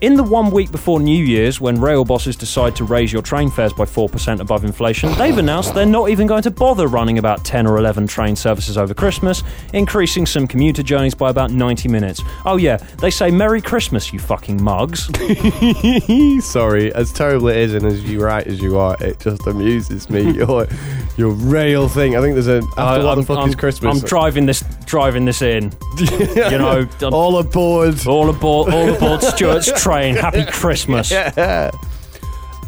In 0.00 0.14
the 0.14 0.22
one 0.22 0.52
week 0.52 0.70
before 0.70 1.00
New 1.00 1.24
Year's, 1.24 1.60
when 1.60 1.80
rail 1.80 2.04
bosses 2.04 2.36
decide 2.36 2.76
to 2.76 2.84
raise 2.84 3.12
your 3.12 3.20
train 3.20 3.50
fares 3.50 3.72
by 3.72 3.84
4% 3.84 4.38
above 4.38 4.62
inflation, 4.64 5.12
they've 5.18 5.36
announced 5.36 5.74
they're 5.74 5.84
not 5.86 6.08
even 6.10 6.28
going 6.28 6.42
to 6.42 6.52
bother 6.52 6.86
running 6.86 7.18
about 7.18 7.44
10 7.44 7.66
or 7.66 7.78
11 7.78 8.06
train 8.06 8.36
services 8.36 8.78
over 8.78 8.94
Christmas, 8.94 9.42
increasing 9.72 10.24
some 10.24 10.46
commuter 10.46 10.84
journeys 10.84 11.16
by 11.16 11.30
about 11.30 11.50
90 11.50 11.88
minutes. 11.88 12.22
Oh, 12.46 12.58
yeah, 12.58 12.76
they 13.00 13.10
say 13.10 13.32
Merry 13.32 13.60
Christmas, 13.60 14.12
you 14.12 14.20
fucking 14.20 14.62
mugs. 14.62 15.06
Sorry, 16.46 16.94
as 16.94 17.12
terrible 17.12 17.48
it 17.48 17.56
is, 17.56 17.74
and 17.74 17.84
as 17.84 18.04
you 18.04 18.22
right 18.22 18.46
as 18.46 18.60
you 18.62 18.78
are, 18.78 18.96
it 19.00 19.18
just 19.18 19.48
amuses 19.48 20.08
me. 20.08 20.30
your 20.38 20.68
your 21.16 21.30
rail 21.30 21.88
thing. 21.88 22.14
I 22.16 22.20
think 22.20 22.34
there's 22.34 22.46
a 22.46 22.58
after 22.58 22.80
I- 22.80 22.98
what 22.98 23.06
I'm, 23.12 23.16
the 23.18 23.24
fuck 23.26 23.38
I'm- 23.38 23.48
is 23.48 23.56
Christmas? 23.56 24.00
I'm 24.00 24.08
driving 24.08 24.46
this, 24.46 24.62
driving 24.86 25.24
this 25.24 25.42
in. 25.42 25.72
You 25.98 26.56
know, 26.58 26.86
I'm- 27.02 27.12
all 27.12 27.38
aboard. 27.38 28.06
all 28.06 28.30
aboard, 28.30 28.72
all 28.72 28.94
aboard 28.94 29.22
Stuart's 29.22 29.82
train. 29.88 30.14
Happy 30.16 30.44
Christmas. 30.50 31.10
yeah. 31.10 31.70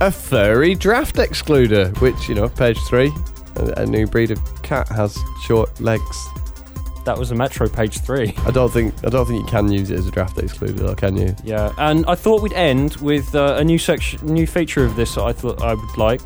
a 0.01 0.11
furry 0.11 0.75
draft 0.75 1.17
excluder, 1.17 1.99
which 2.01 2.29
you 2.29 2.35
know, 2.35 2.49
page 2.49 2.79
three, 2.89 3.13
a, 3.57 3.83
a 3.83 3.87
new 3.87 4.07
breed 4.07 4.31
of 4.31 4.39
cat 4.63 4.89
has 4.89 5.19
short 5.45 5.81
legs. 5.81 6.29
That 7.07 7.19
was 7.19 7.31
a 7.31 7.35
Metro 7.35 7.69
page 7.69 7.99
three. 8.01 8.35
I 8.47 8.51
don't 8.51 8.71
think 8.73 8.95
I 9.05 9.11
don't 9.11 9.27
think 9.27 9.45
you 9.45 9.51
can 9.51 9.71
use 9.73 9.91
it 9.91 9.99
as 9.99 10.07
a 10.07 10.11
draft 10.11 10.37
excluder, 10.37 10.77
though, 10.77 10.95
can 10.95 11.17
you? 11.17 11.35
Yeah, 11.45 11.73
and 11.79 12.05
I 12.07 12.15
thought 12.15 12.43
we'd 12.43 12.53
end 12.53 12.97
with 12.97 13.35
uh, 13.35 13.57
a 13.59 13.65
new 13.65 13.79
section, 13.79 14.25
new 14.27 14.47
feature 14.47 14.85
of 14.85 14.97
this. 14.97 15.15
that 15.15 15.23
I 15.25 15.33
thought 15.33 15.63
I 15.63 15.75
would 15.75 15.97
like 15.97 16.21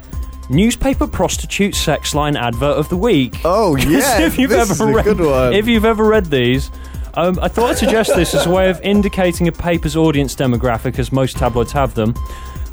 newspaper 0.51 1.07
prostitute 1.07 1.75
sex 1.75 2.15
line 2.15 2.37
advert 2.37 2.77
of 2.77 2.89
the 2.91 2.97
week. 2.97 3.37
Oh 3.45 3.77
yeah, 3.77 4.21
if 4.27 4.39
you've 4.39 4.51
this 4.51 4.61
ever 4.71 4.73
is 4.73 4.81
a 4.81 4.87
read, 4.97 5.05
good 5.05 5.21
one. 5.21 5.53
if 5.55 5.67
you've 5.67 5.85
ever 5.87 6.05
read 6.05 6.27
these. 6.27 6.71
Um, 7.17 7.39
I 7.41 7.49
thought 7.49 7.71
I'd 7.71 7.79
suggest 7.79 8.15
this 8.17 8.35
as 8.35 8.47
a 8.47 8.51
way 8.51 8.69
of 8.71 8.81
indicating 8.83 9.47
a 9.49 9.53
paper's 9.53 9.97
audience 9.97 10.35
demographic, 10.35 10.99
as 10.99 11.13
most 11.13 11.37
tabloids 11.37 11.73
have 11.73 11.95
them. 11.95 12.15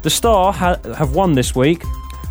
The 0.02 0.10
Star 0.10 0.52
ha- 0.52 0.78
have 0.96 1.14
won 1.14 1.34
this 1.34 1.54
week. 1.54 1.84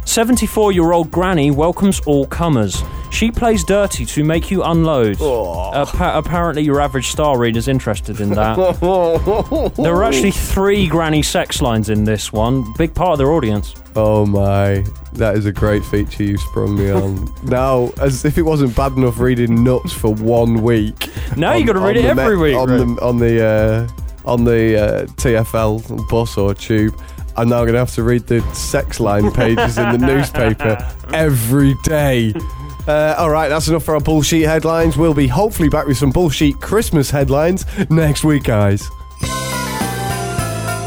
74 0.06 0.72
year 0.74 0.91
old 0.91 1.10
Granny 1.12 1.52
welcomes 1.52 1.99
all 2.02 2.26
comers. 2.26 2.84
She 3.12 3.30
plays 3.30 3.64
dirty 3.66 4.06
to 4.06 4.24
make 4.24 4.49
you 4.49 4.64
unload. 4.64 5.22
Appa- 5.22 6.14
apparently, 6.18 6.64
your 6.64 6.80
average 6.80 7.08
Star 7.08 7.38
reader's 7.38 7.68
interested 7.68 8.20
in 8.22 8.30
that. 8.32 8.58
There 9.76 9.93
were 9.95 10.04
actually 10.04 10.32
three 10.32 10.88
granny 10.88 11.22
sex 11.22 11.62
lines 11.62 11.89
in 11.89 12.04
this 12.06 12.32
one. 12.32 12.74
Big 12.78 12.93
part 12.93 13.12
of 13.14 13.18
their 13.18 13.32
audience. 13.32 13.76
Oh 13.95 14.26
my, 14.26 14.86
that 15.14 15.36
is 15.36 15.45
a 15.45 15.52
great 15.52 15.84
feature 15.86 16.24
you 16.24 16.38
sprung 16.38 16.78
me 16.78 16.89
on. 16.89 17.30
now, 17.43 17.91
as 17.99 18.24
if 18.24 18.38
it 18.38 18.43
wasn't 18.43 18.76
bad 18.76 18.93
enough 18.93 19.20
reading 19.20 19.64
nuts 19.64 19.91
for 19.91 20.14
one 20.14 20.62
week. 20.62 21.10
Now 21.36 21.54
you 21.54 21.62
on- 21.62 21.68
got 21.68 21.74
to 21.74 21.80
read 21.80 21.97
it 21.97 22.06
every 22.06 22.38
me- 22.38 22.41
week. 22.43 22.56
on 22.56 22.70
right? 22.70 22.78
the 22.78 23.02
on 23.06 23.18
the 23.20 23.45
uh, 23.45 23.88
on 24.30 24.43
the 24.45 24.78
uh, 24.82 25.06
TFL 25.18 26.08
bus 26.10 26.38
or 26.38 26.54
tube. 26.54 26.95
I'm 27.42 27.50
now 27.50 27.62
going 27.62 27.74
to 27.74 27.80
have 27.80 27.96
to 27.96 28.04
read 28.04 28.28
the 28.28 28.39
sex 28.54 29.00
line 29.00 29.32
pages 29.32 29.76
in 29.80 29.92
the 29.94 29.98
newspaper 30.14 30.78
every 31.12 31.74
day. 31.82 32.36
Uh, 32.88 33.16
all 33.18 33.32
right, 33.32 33.48
that's 33.48 33.68
enough 33.68 33.84
for 33.84 33.96
our 33.96 34.00
bullshit 34.00 34.44
headlines. 34.48 34.96
We'll 34.96 35.16
be 35.16 35.26
hopefully 35.26 35.68
back 35.68 35.88
with 35.88 35.98
some 35.98 36.12
bullshit 36.12 36.62
Christmas 36.62 37.10
headlines 37.10 37.66
next 37.89 38.24
week, 38.24 38.44
guys. 38.44 38.88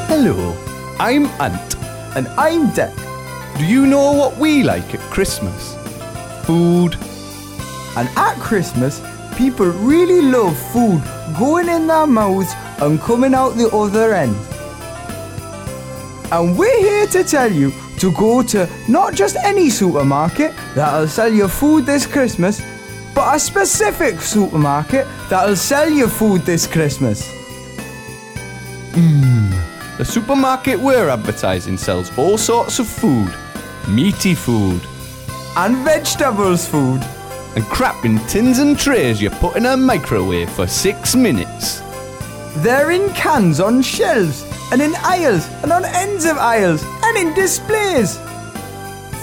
Hello, 0.06 0.56
I'm 1.00 1.26
Ant. 1.40 1.74
And 2.16 2.28
I'm 2.38 2.72
Dick. 2.72 2.94
Do 3.58 3.66
you 3.66 3.84
know 3.88 4.12
what 4.12 4.38
we 4.38 4.62
like 4.62 4.94
at 4.94 5.00
Christmas? 5.10 5.74
Food. 6.46 6.94
And 7.96 8.08
at 8.16 8.36
Christmas, 8.38 9.02
people 9.36 9.66
really 9.66 10.22
love 10.22 10.56
food 10.70 11.02
going 11.36 11.68
in 11.68 11.88
their 11.88 12.06
mouths 12.06 12.52
and 12.80 13.00
coming 13.00 13.34
out 13.34 13.56
the 13.56 13.68
other 13.70 14.14
end. 14.14 14.36
And 16.32 16.58
we're 16.58 16.80
here 16.80 17.06
to 17.08 17.24
tell 17.24 17.50
you 17.50 17.72
to 17.98 18.12
go 18.12 18.42
to 18.42 18.68
not 18.88 19.14
just 19.14 19.36
any 19.44 19.70
supermarket 19.70 20.54
that'll 20.74 21.08
sell 21.08 21.32
you 21.32 21.48
food 21.48 21.86
this 21.86 22.06
Christmas, 22.06 22.62
but 23.14 23.36
a 23.36 23.38
specific 23.38 24.20
supermarket 24.20 25.06
that'll 25.28 25.56
sell 25.56 25.88
you 25.88 26.08
food 26.08 26.42
this 26.42 26.66
Christmas. 26.66 27.30
Hmm, 28.94 29.50
the 29.96 30.04
supermarket 30.04 30.78
we're 30.78 31.08
advertising 31.08 31.78
sells 31.78 32.16
all 32.18 32.38
sorts 32.38 32.78
of 32.78 32.88
food. 32.88 33.32
Meaty 33.88 34.34
food. 34.34 34.80
And 35.56 35.76
vegetables 35.84 36.66
food. 36.66 37.02
And 37.54 37.64
crap 37.66 38.04
in 38.04 38.18
tins 38.26 38.58
and 38.58 38.76
trays 38.76 39.22
you 39.22 39.30
put 39.30 39.56
in 39.56 39.66
a 39.66 39.76
microwave 39.76 40.50
for 40.50 40.66
six 40.66 41.14
minutes. 41.14 41.80
They're 42.56 42.90
in 42.90 43.10
cans 43.10 43.60
on 43.60 43.82
shelves 43.82 44.53
and 44.74 44.82
in 44.82 44.92
aisles 45.04 45.48
and 45.62 45.70
on 45.70 45.84
ends 45.84 46.24
of 46.24 46.36
aisles 46.36 46.82
and 47.04 47.16
in 47.16 47.32
displays. 47.32 48.16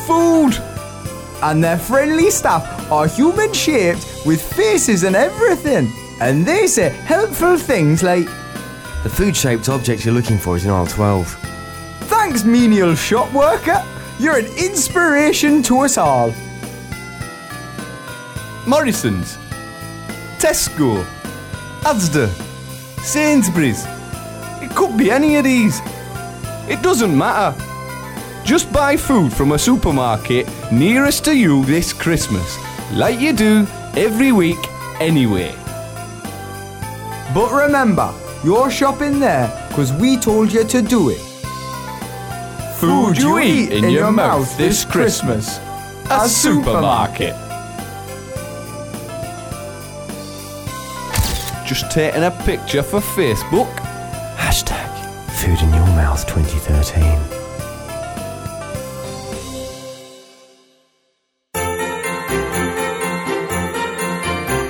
Food. 0.07 0.53
And 1.43 1.61
their 1.61 1.77
friendly 1.77 2.31
staff 2.31 2.89
are 2.89 3.05
human 3.05 3.51
shaped 3.51 4.23
with 4.25 4.41
faces 4.41 5.03
and 5.03 5.13
everything. 5.13 5.91
And 6.21 6.45
they 6.45 6.67
say 6.67 6.87
helpful 6.87 7.57
things 7.57 8.01
like, 8.01 8.27
The 9.03 9.09
food 9.09 9.35
shaped 9.35 9.67
object 9.67 10.05
you're 10.05 10.13
looking 10.13 10.37
for 10.37 10.55
is 10.55 10.63
in 10.63 10.71
aisle 10.71 10.87
12. 10.87 11.27
Thanks, 12.03 12.45
menial 12.45 12.95
shop 12.95 13.33
worker. 13.33 13.83
You're 14.19 14.37
an 14.37 14.45
inspiration 14.55 15.61
to 15.63 15.79
us 15.79 15.97
all. 15.97 16.33
Morrison's. 18.65 19.37
Tesco. 20.39 21.03
Asda. 21.81 22.29
Sainsbury's. 23.01 23.85
It 24.61 24.75
could 24.75 24.97
be 24.97 25.11
any 25.11 25.37
of 25.37 25.43
these. 25.43 25.79
It 26.69 26.81
doesn't 26.81 27.17
matter. 27.17 27.57
Just 28.43 28.71
buy 28.71 28.97
food 28.97 29.33
from 29.33 29.51
a 29.51 29.59
supermarket 29.59 30.47
nearest 30.71 31.25
to 31.25 31.35
you 31.35 31.63
this 31.65 31.93
Christmas, 31.93 32.57
like 32.93 33.19
you 33.19 33.33
do 33.33 33.67
every 33.95 34.31
week 34.31 34.57
anyway. 34.99 35.55
But 37.33 37.51
remember, 37.51 38.13
you're 38.43 38.71
shopping 38.71 39.19
there 39.19 39.47
because 39.69 39.93
we 39.93 40.17
told 40.17 40.51
you 40.51 40.63
to 40.63 40.81
do 40.81 41.09
it. 41.09 41.21
Food 42.79 43.17
you 43.17 43.39
eat 43.39 43.71
in 43.71 43.89
your 43.89 44.11
mouth 44.11 44.57
this 44.57 44.83
Christmas. 44.85 45.59
A 46.09 46.27
supermarket. 46.27 47.35
Just 51.65 51.89
taking 51.91 52.23
a 52.23 52.31
picture 52.43 52.83
for 52.83 52.99
Facebook. 52.99 53.80
Hashtag 55.51 55.51
Food 55.51 55.67
in 55.67 55.73
Your 55.73 55.87
Mouth 55.87 56.25
2013. 56.27 57.03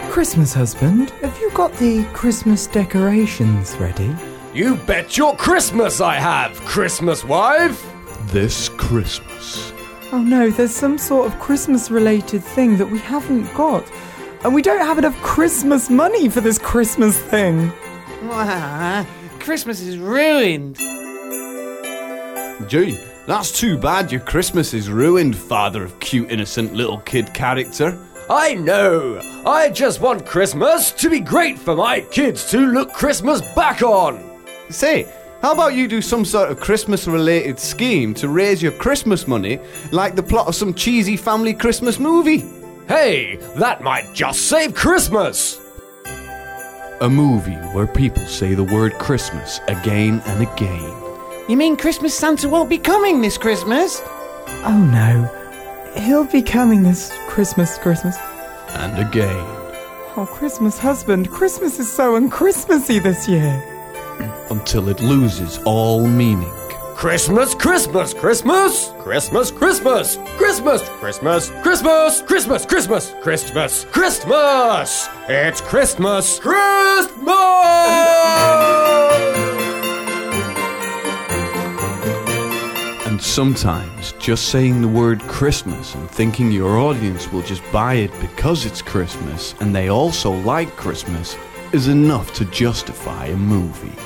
Christmas 0.09 0.53
husband, 0.53 1.09
have 1.21 1.37
you 1.39 1.51
got 1.51 1.71
the 1.77 2.03
Christmas 2.13 2.67
decorations 2.67 3.75
ready? 3.77 4.15
You 4.53 4.75
bet 4.75 5.17
your 5.17 5.35
Christmas 5.35 6.01
I 6.01 6.15
have, 6.15 6.55
Christmas 6.61 7.23
wife! 7.23 7.85
This 8.27 8.69
Christmas. 8.69 9.73
Oh 10.11 10.21
no, 10.21 10.49
there's 10.49 10.75
some 10.75 10.97
sort 10.97 11.27
of 11.27 11.39
Christmas 11.39 11.89
related 11.89 12.43
thing 12.43 12.75
that 12.77 12.89
we 12.89 12.99
haven't 12.99 13.53
got. 13.53 13.89
And 14.43 14.53
we 14.53 14.61
don't 14.61 14.81
have 14.81 14.97
enough 14.97 15.15
Christmas 15.21 15.89
money 15.89 16.27
for 16.29 16.41
this 16.41 16.59
Christmas 16.59 17.17
thing. 17.19 17.71
Christmas 19.41 19.81
is 19.81 19.97
ruined. 19.97 20.77
Gee, 22.69 22.99
that's 23.25 23.51
too 23.51 23.75
bad 23.75 24.11
your 24.11 24.21
Christmas 24.21 24.73
is 24.75 24.87
ruined, 24.87 25.35
father 25.35 25.83
of 25.83 25.99
cute, 25.99 26.31
innocent 26.31 26.75
little 26.75 26.99
kid 26.99 27.33
character. 27.33 27.97
I 28.29 28.53
know! 28.53 29.19
I 29.43 29.69
just 29.69 29.99
want 29.99 30.27
Christmas 30.27 30.91
to 30.91 31.09
be 31.09 31.19
great 31.19 31.57
for 31.57 31.75
my 31.75 32.01
kids 32.01 32.51
to 32.51 32.59
look 32.59 32.93
Christmas 32.93 33.41
back 33.55 33.81
on! 33.81 34.43
Say, 34.69 35.11
how 35.41 35.53
about 35.53 35.73
you 35.73 35.87
do 35.87 36.03
some 36.03 36.23
sort 36.23 36.51
of 36.51 36.59
Christmas 36.59 37.07
related 37.07 37.59
scheme 37.59 38.13
to 38.15 38.29
raise 38.29 38.61
your 38.61 38.73
Christmas 38.73 39.27
money 39.27 39.59
like 39.91 40.15
the 40.15 40.21
plot 40.21 40.47
of 40.47 40.55
some 40.55 40.71
cheesy 40.71 41.17
family 41.17 41.55
Christmas 41.55 41.97
movie? 41.97 42.45
Hey, 42.87 43.37
that 43.55 43.81
might 43.81 44.13
just 44.13 44.43
save 44.43 44.75
Christmas! 44.75 45.60
A 47.01 47.09
movie 47.09 47.55
where 47.73 47.87
people 47.87 48.23
say 48.27 48.53
the 48.53 48.63
word 48.63 48.93
Christmas 48.99 49.59
again 49.67 50.21
and 50.27 50.43
again. 50.43 50.95
You 51.49 51.57
mean 51.57 51.75
Christmas 51.75 52.15
Santa 52.15 52.47
won't 52.47 52.69
be 52.69 52.77
coming 52.77 53.23
this 53.23 53.39
Christmas? 53.39 53.99
Oh 54.63 54.77
no. 54.93 55.27
He'll 55.99 56.25
be 56.25 56.43
coming 56.43 56.83
this 56.83 57.11
Christmas, 57.27 57.79
Christmas. 57.79 58.17
And 58.75 58.99
again. 58.99 59.33
Oh, 60.15 60.29
Christmas 60.31 60.77
husband, 60.77 61.31
Christmas 61.31 61.79
is 61.79 61.91
so 61.91 62.19
unchristmassy 62.19 63.01
this 63.01 63.27
year. 63.27 63.63
Until 64.51 64.87
it 64.87 65.01
loses 65.01 65.57
all 65.65 66.05
meaning. 66.05 66.53
Christmas, 67.01 67.55
Christmas, 67.55 68.13
Christmas, 68.13 68.93
Christmas, 68.99 69.49
Christmas, 69.49 70.17
Christmas, 70.37 70.87
Christmas, 70.99 71.49
Christmas, 71.63 72.21
Christmas, 72.21 72.65
Christmas, 72.67 73.15
Christmas, 73.19 73.85
Christmas. 73.85 75.09
It's 75.27 75.61
Christmas, 75.61 76.37
Christmas. 76.37 77.25
And 83.07 83.19
sometimes 83.19 84.11
just 84.19 84.49
saying 84.49 84.83
the 84.83 84.87
word 84.87 85.21
Christmas 85.21 85.95
and 85.95 86.07
thinking 86.07 86.51
your 86.51 86.77
audience 86.77 87.31
will 87.31 87.41
just 87.41 87.63
buy 87.71 87.95
it 87.95 88.11
because 88.21 88.67
it's 88.67 88.83
Christmas 88.83 89.55
and 89.59 89.75
they 89.75 89.87
also 89.87 90.29
like 90.31 90.69
Christmas 90.75 91.35
is 91.73 91.87
enough 91.87 92.31
to 92.35 92.45
justify 92.45 93.25
a 93.25 93.35
movie. 93.35 93.97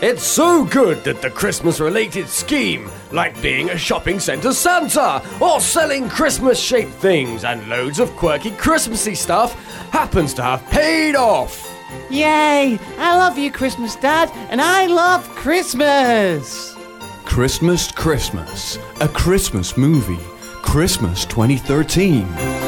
It's 0.00 0.22
so 0.22 0.64
good 0.64 1.02
that 1.02 1.22
the 1.22 1.30
Christmas 1.30 1.80
related 1.80 2.28
scheme, 2.28 2.88
like 3.10 3.42
being 3.42 3.70
a 3.70 3.76
shopping 3.76 4.20
centre 4.20 4.52
Santa 4.52 5.20
or 5.40 5.60
selling 5.60 6.08
Christmas 6.08 6.56
shaped 6.60 6.92
things 6.92 7.42
and 7.42 7.68
loads 7.68 7.98
of 7.98 8.14
quirky 8.14 8.52
Christmassy 8.52 9.16
stuff, 9.16 9.54
happens 9.90 10.34
to 10.34 10.42
have 10.42 10.64
paid 10.70 11.16
off. 11.16 11.66
Yay! 12.10 12.78
I 12.96 13.16
love 13.16 13.38
you, 13.38 13.50
Christmas 13.50 13.96
Dad, 13.96 14.30
and 14.50 14.60
I 14.60 14.86
love 14.86 15.28
Christmas! 15.30 16.76
Christmas 17.24 17.90
Christmas, 17.90 18.78
a 19.00 19.08
Christmas 19.08 19.76
movie, 19.76 20.24
Christmas 20.62 21.24
2013. 21.24 22.67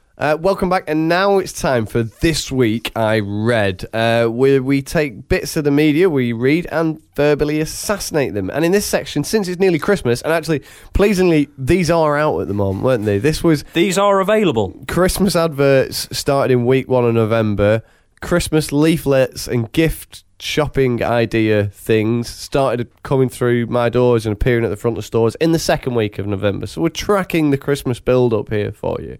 Uh, 0.21 0.37
welcome 0.39 0.69
back, 0.69 0.83
and 0.85 1.09
now 1.09 1.39
it's 1.39 1.51
time 1.51 1.83
for 1.83 2.03
this 2.03 2.51
week 2.51 2.91
I 2.95 3.21
read, 3.21 3.83
uh, 3.91 4.27
where 4.27 4.61
we 4.61 4.83
take 4.83 5.27
bits 5.27 5.57
of 5.57 5.63
the 5.63 5.71
media 5.71 6.11
we 6.11 6.31
read 6.31 6.67
and 6.71 7.01
verbally 7.15 7.59
assassinate 7.59 8.35
them. 8.35 8.51
And 8.51 8.63
in 8.63 8.71
this 8.71 8.85
section, 8.85 9.23
since 9.23 9.47
it's 9.47 9.59
nearly 9.59 9.79
Christmas, 9.79 10.21
and 10.21 10.31
actually, 10.31 10.61
pleasingly, 10.93 11.49
these 11.57 11.89
are 11.89 12.19
out 12.19 12.37
at 12.37 12.47
the 12.47 12.53
moment, 12.53 12.85
weren't 12.85 13.05
they? 13.05 13.17
This 13.17 13.43
was 13.43 13.63
These 13.73 13.97
are 13.97 14.19
available. 14.19 14.79
Christmas 14.87 15.35
adverts 15.35 16.07
started 16.15 16.53
in 16.53 16.67
week 16.67 16.87
one 16.87 17.03
of 17.03 17.15
November. 17.15 17.81
Christmas 18.21 18.71
leaflets 18.71 19.47
and 19.47 19.71
gift 19.71 20.23
shopping 20.41 21.03
idea 21.03 21.65
things 21.65 22.27
started 22.27 22.89
coming 23.03 23.29
through 23.29 23.67
my 23.67 23.89
doors 23.89 24.25
and 24.25 24.33
appearing 24.33 24.63
at 24.63 24.69
the 24.69 24.75
front 24.75 24.97
of 24.97 25.05
stores 25.05 25.35
in 25.35 25.51
the 25.51 25.59
second 25.59 25.95
week 25.95 26.17
of 26.19 26.27
November. 26.27 26.67
So 26.67 26.81
we're 26.81 26.89
tracking 26.89 27.51
the 27.51 27.57
Christmas 27.57 27.99
build 27.99 28.33
up 28.33 28.49
here 28.49 28.71
for 28.71 28.97
you. 28.99 29.17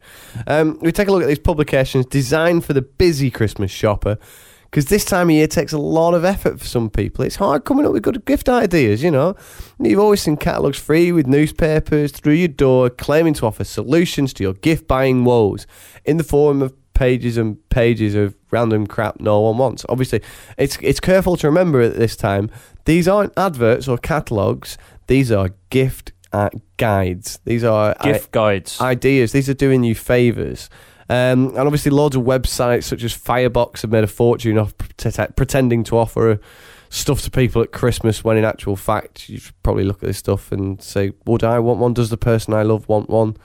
Um, 0.48 0.80
we 0.82 0.92
take 0.92 1.08
a 1.08 1.12
look 1.12 1.22
at 1.22 1.28
these 1.28 1.40
publications 1.40 2.06
designed 2.06 2.66
for 2.66 2.74
the 2.74 2.82
busy 2.82 3.30
Christmas 3.30 3.72
shopper. 3.72 4.18
Because 4.66 4.86
this 4.86 5.04
time 5.04 5.28
of 5.30 5.36
year 5.36 5.48
takes 5.48 5.74
a 5.74 5.78
lot 5.78 6.14
of 6.14 6.24
effort 6.24 6.58
for 6.58 6.66
some 6.66 6.90
people. 6.90 7.26
It's 7.26 7.36
hard 7.36 7.66
coming 7.66 7.86
up 7.86 7.92
with 7.92 8.04
good 8.04 8.24
gift 8.24 8.48
ideas, 8.48 9.04
you 9.04 9.12
know. 9.12 9.36
You've 9.82 10.00
always 10.00 10.22
seen 10.22 10.38
catalogues 10.38 10.80
free 10.80 11.12
with 11.12 11.28
newspapers 11.28 12.14
through 12.14 12.36
your 12.36 12.48
door 12.48 12.90
claiming 12.90 13.34
to 13.34 13.48
offer 13.48 13.66
solutions 13.66 14.32
to 14.36 14.44
your 14.44 14.54
gift 14.54 14.88
buying 14.88 15.26
woes 15.26 15.68
in 16.06 16.16
the 16.16 16.24
form 16.24 16.62
of 16.62 16.74
pages 17.02 17.36
and 17.36 17.58
pages 17.70 18.14
of 18.14 18.36
random 18.52 18.86
crap 18.86 19.20
no 19.20 19.40
one 19.42 19.58
wants. 19.58 19.84
Obviously, 19.90 20.22
it's 20.56 20.78
it's 20.82 21.00
careful 21.00 21.36
to 21.38 21.48
remember 21.48 21.82
at 21.82 21.96
this 21.96 22.16
time 22.16 22.52
these 22.86 23.08
aren't 23.08 23.34
adverts 23.36 23.88
or 23.88 23.98
catalogues. 23.98 24.78
These 25.08 25.32
are 25.32 25.50
gift 25.72 26.12
uh, 26.32 26.50
guides. 26.78 27.40
These 27.44 27.64
are 27.64 27.96
Gift 28.04 28.32
guides. 28.32 28.80
ideas. 28.80 29.32
These 29.32 29.50
are 29.50 29.56
doing 29.56 29.84
you 29.84 29.96
favors. 29.96 30.70
Um, 31.10 31.50
and 31.50 31.58
obviously, 31.58 31.90
loads 31.92 32.16
of 32.16 32.22
websites 32.22 32.84
such 32.84 33.04
as 33.04 33.14
Firebox 33.14 33.82
have 33.82 33.92
made 33.92 34.04
a 34.04 34.08
fortune 34.08 34.60
off 34.60 34.74
pret- 34.78 35.36
pretending 35.36 35.84
to 35.86 35.98
offer 35.98 36.40
stuff 36.90 37.24
to 37.24 37.32
people 37.32 37.64
at 37.64 37.72
Christmas 37.72 38.24
when, 38.24 38.38
in 38.38 38.46
actual 38.46 38.76
fact, 38.76 39.28
you 39.28 39.40
should 39.40 39.64
probably 39.64 39.86
look 39.86 40.04
at 40.04 40.08
this 40.08 40.20
stuff 40.20 40.52
and 40.52 40.80
say, 40.84 41.14
"Would 41.26 41.44
I 41.44 41.58
want 41.58 41.80
one? 41.80 41.94
Does 41.96 42.12
the 42.12 42.18
person 42.32 42.54
I 42.54 42.62
love 42.62 42.88
want 42.88 43.10
one?" 43.10 43.38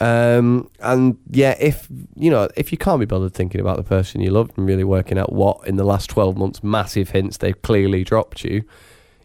Um, 0.00 0.70
and 0.80 1.16
yeah, 1.30 1.56
if 1.60 1.88
you 2.16 2.30
know, 2.30 2.48
if 2.56 2.72
you 2.72 2.78
can't 2.78 3.00
be 3.00 3.06
bothered 3.06 3.34
thinking 3.34 3.60
about 3.60 3.76
the 3.76 3.82
person 3.84 4.20
you 4.20 4.30
love 4.30 4.50
and 4.56 4.66
really 4.66 4.84
working 4.84 5.18
out 5.18 5.32
what 5.32 5.66
in 5.66 5.76
the 5.76 5.84
last 5.84 6.10
twelve 6.10 6.36
months 6.36 6.62
massive 6.62 7.10
hints 7.10 7.36
they've 7.36 7.60
clearly 7.62 8.04
dropped 8.04 8.44
you, 8.44 8.64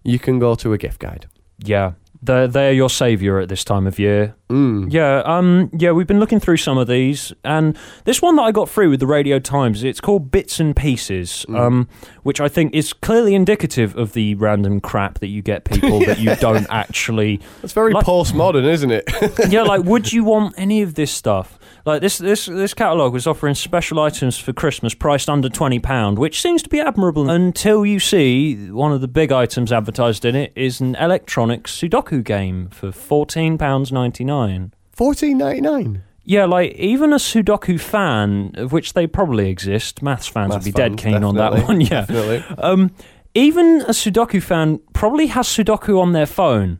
you 0.03 0.19
can 0.19 0.39
go 0.39 0.55
to 0.55 0.73
a 0.73 0.77
gift 0.77 0.99
guide. 0.99 1.27
Yeah, 1.59 1.93
they're 2.21 2.47
they're 2.47 2.73
your 2.73 2.89
savior 2.89 3.39
at 3.39 3.49
this 3.49 3.63
time 3.63 3.87
of 3.87 3.97
year. 3.99 4.35
Mm. 4.49 4.91
Yeah, 4.91 5.21
um, 5.25 5.69
yeah, 5.77 5.91
we've 5.91 6.07
been 6.07 6.19
looking 6.19 6.39
through 6.39 6.57
some 6.57 6.77
of 6.79 6.87
these, 6.87 7.31
and 7.43 7.77
this 8.05 8.19
one 8.19 8.35
that 8.37 8.41
I 8.41 8.51
got 8.51 8.67
through 8.67 8.89
with 8.89 8.99
the 8.99 9.05
Radio 9.05 9.37
Times, 9.37 9.83
it's 9.83 10.01
called 10.01 10.31
Bits 10.31 10.59
and 10.59 10.75
Pieces, 10.75 11.45
um, 11.49 11.87
which 12.23 12.41
I 12.41 12.47
think 12.49 12.73
is 12.73 12.91
clearly 12.91 13.35
indicative 13.35 13.95
of 13.95 14.13
the 14.13 14.33
random 14.35 14.81
crap 14.81 15.19
that 15.19 15.27
you 15.27 15.43
get 15.43 15.65
people 15.65 15.99
that 16.07 16.17
you 16.17 16.35
don't 16.37 16.65
actually. 16.71 17.39
That's 17.61 17.73
very 17.73 17.93
Like- 17.93 18.05
postmodern, 18.05 18.65
isn't 18.67 18.91
it? 18.91 19.03
Yeah, 19.49 19.61
like, 19.63 19.83
would 19.83 20.11
you 20.11 20.23
want 20.23 20.55
any 20.57 20.81
of 20.81 20.95
this 20.95 21.11
stuff? 21.11 21.57
Like 21.85 22.01
this, 22.01 22.17
this, 22.17 22.45
this 22.47 22.73
catalog 22.73 23.13
was 23.13 23.25
offering 23.27 23.55
special 23.55 23.99
items 23.99 24.37
for 24.37 24.51
Christmas 24.51 24.93
priced 24.93 25.29
under 25.29 25.47
twenty 25.49 25.79
pound, 25.79 26.17
which 26.19 26.41
seems 26.41 26.61
to 26.63 26.69
be 26.69 26.79
admirable 26.79 27.29
until 27.29 27.85
you 27.85 27.99
see 27.99 28.69
one 28.71 28.91
of 28.91 29.01
the 29.01 29.07
big 29.07 29.31
items 29.31 29.71
advertised 29.71 30.25
in 30.25 30.35
it 30.35 30.51
is 30.55 30.81
an 30.81 30.95
electronic 30.95 31.63
Sudoku 31.65 32.08
game 32.23 32.69
for 32.69 32.91
fourteen 32.91 33.57
pounds 33.57 33.91
ninety 33.91 34.23
nine. 34.23 34.73
Fourteen 34.91 35.37
ninety 35.37 35.61
nine. 35.61 36.03
Yeah, 36.23 36.45
like 36.45 36.73
even 36.73 37.11
a 37.13 37.15
Sudoku 37.15 37.79
fan, 37.79 38.51
of 38.55 38.71
which 38.71 38.93
they 38.93 39.07
probably 39.07 39.49
exist, 39.49 40.03
maths 40.03 40.27
fans 40.27 40.49
Maths 40.49 40.65
would 40.65 40.73
be 40.73 40.77
dead 40.77 40.91
fans, 40.91 41.01
keen 41.01 41.23
on 41.23 41.35
that 41.35 41.51
definitely, 41.53 41.75
one. 41.75 41.81
Yeah, 41.91 42.05
definitely. 42.05 42.43
um, 42.59 42.91
even 43.33 43.81
a 43.81 43.91
Sudoku 43.91 44.41
fan 44.41 44.79
probably 44.93 45.27
has 45.27 45.47
Sudoku 45.47 45.99
on 45.99 46.11
their 46.13 46.25
phone. 46.27 46.79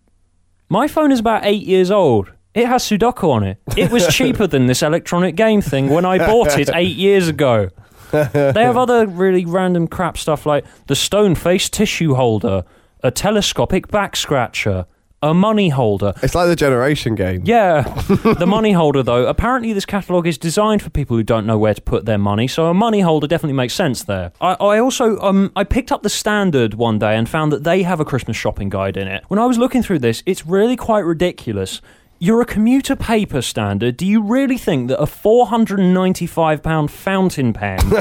My 0.69 0.87
phone 0.87 1.11
is 1.11 1.19
about 1.19 1.45
eight 1.45 1.63
years 1.65 1.89
old. 1.89 2.31
It 2.53 2.67
has 2.67 2.83
Sudoku 2.83 3.29
on 3.29 3.43
it. 3.43 3.57
It 3.77 3.89
was 3.91 4.07
cheaper 4.15 4.45
than 4.45 4.67
this 4.67 4.83
electronic 4.83 5.35
game 5.35 5.61
thing 5.61 5.89
when 5.89 6.05
I 6.05 6.17
bought 6.19 6.59
it 6.59 6.69
eight 6.73 6.95
years 6.97 7.27
ago. 7.27 7.69
They 8.11 8.63
have 8.63 8.77
other 8.77 9.07
really 9.07 9.45
random 9.45 9.87
crap 9.87 10.17
stuff 10.17 10.45
like 10.45 10.65
the 10.87 10.95
stone 10.95 11.35
face 11.35 11.69
tissue 11.69 12.15
holder, 12.15 12.63
a 13.03 13.11
telescopic 13.11 13.87
back 13.87 14.15
scratcher, 14.15 14.85
a 15.21 15.33
money 15.33 15.69
holder. 15.69 16.13
It's 16.23 16.35
like 16.35 16.47
the 16.47 16.55
generation 16.55 17.15
game. 17.15 17.41
Yeah, 17.45 17.81
the 18.39 18.47
money 18.47 18.71
holder 18.71 19.03
though. 19.03 19.27
Apparently, 19.27 19.73
this 19.73 19.85
catalog 19.85 20.27
is 20.27 20.37
designed 20.37 20.81
for 20.81 20.89
people 20.89 21.17
who 21.17 21.23
don't 21.23 21.45
know 21.45 21.57
where 21.57 21.73
to 21.73 21.81
put 21.81 22.05
their 22.05 22.17
money, 22.17 22.47
so 22.47 22.67
a 22.67 22.73
money 22.73 23.01
holder 23.01 23.27
definitely 23.27 23.55
makes 23.55 23.73
sense 23.73 24.03
there. 24.03 24.31
I, 24.39 24.53
I 24.53 24.79
also 24.79 25.19
um 25.19 25.51
I 25.55 25.63
picked 25.63 25.91
up 25.91 26.03
the 26.03 26.09
standard 26.09 26.73
one 26.73 26.99
day 26.99 27.15
and 27.15 27.27
found 27.27 27.51
that 27.51 27.63
they 27.63 27.83
have 27.83 27.99
a 27.99 28.05
Christmas 28.05 28.37
shopping 28.37 28.69
guide 28.69 28.97
in 28.97 29.07
it. 29.07 29.23
When 29.27 29.39
I 29.39 29.45
was 29.45 29.57
looking 29.57 29.83
through 29.83 29.99
this, 29.99 30.23
it's 30.25 30.45
really 30.45 30.75
quite 30.75 31.05
ridiculous. 31.05 31.81
You're 32.21 32.41
a 32.41 32.45
commuter 32.45 32.97
paper 32.97 33.41
standard. 33.41 33.95
Do 33.95 34.05
you 34.05 34.21
really 34.21 34.57
think 34.57 34.89
that 34.89 35.01
a 35.01 35.05
£495 35.05 36.89
fountain 36.89 37.53
pen 37.53 37.79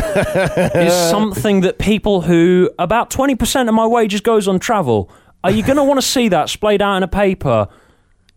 is 0.75 0.93
something 0.93 1.61
that 1.61 1.79
people 1.79 2.23
who 2.23 2.69
about 2.81 3.11
20% 3.11 3.69
of 3.69 3.75
my 3.75 3.87
wages 3.87 4.21
goes 4.21 4.49
on 4.49 4.59
travel 4.59 5.09
are 5.45 5.51
you 5.51 5.63
going 5.63 5.77
to 5.77 5.85
want 5.85 6.01
to 6.01 6.07
see 6.07 6.29
that 6.29 6.49
splayed 6.49 6.83
out 6.83 6.97
in 6.97 7.03
a 7.03 7.09
paper 7.09 7.69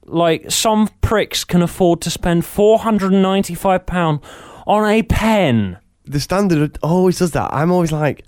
like 0.06 0.50
some 0.52 0.90
pricks 1.02 1.44
can 1.44 1.62
afford 1.62 2.02
to 2.02 2.10
spend 2.10 2.46
495 2.46 3.86
pound 3.86 4.20
on 4.68 4.90
a 4.90 5.04
pen 5.04 5.78
The 6.06 6.20
standard 6.20 6.78
always 6.82 7.20
does 7.20 7.32
that. 7.32 7.54
I'm 7.54 7.72
always 7.72 7.92
like, 7.92 8.26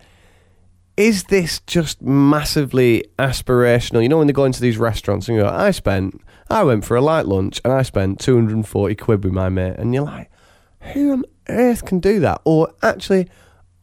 is 0.96 1.24
this 1.26 1.60
just 1.66 2.02
massively 2.02 3.06
aspirational? 3.18 4.04
You 4.04 4.10
know, 4.10 4.18
when 4.20 4.28
they 4.28 4.34
go 4.34 4.46
into 4.46 4.62
these 4.62 4.78
restaurants 4.78 5.28
and 5.28 5.38
you 5.38 5.44
go, 5.44 5.50
I 5.50 5.72
spent, 5.72 6.22
I 6.50 6.64
went 6.64 6.86
for 6.86 6.96
a 6.96 7.02
light 7.02 7.26
lunch 7.26 7.60
and 7.64 7.74
I 7.74 7.82
spent 7.82 8.20
240 8.20 8.96
quid 8.96 9.24
with 9.24 9.34
my 9.34 9.50
mate. 9.50 9.76
And 9.78 9.94
you're 9.94 10.04
like, 10.04 10.30
who 10.94 11.14
on 11.14 11.24
earth 11.50 11.86
can 11.86 12.00
do 12.00 12.20
that? 12.20 12.42
Or 12.46 12.72
actually, 12.84 13.28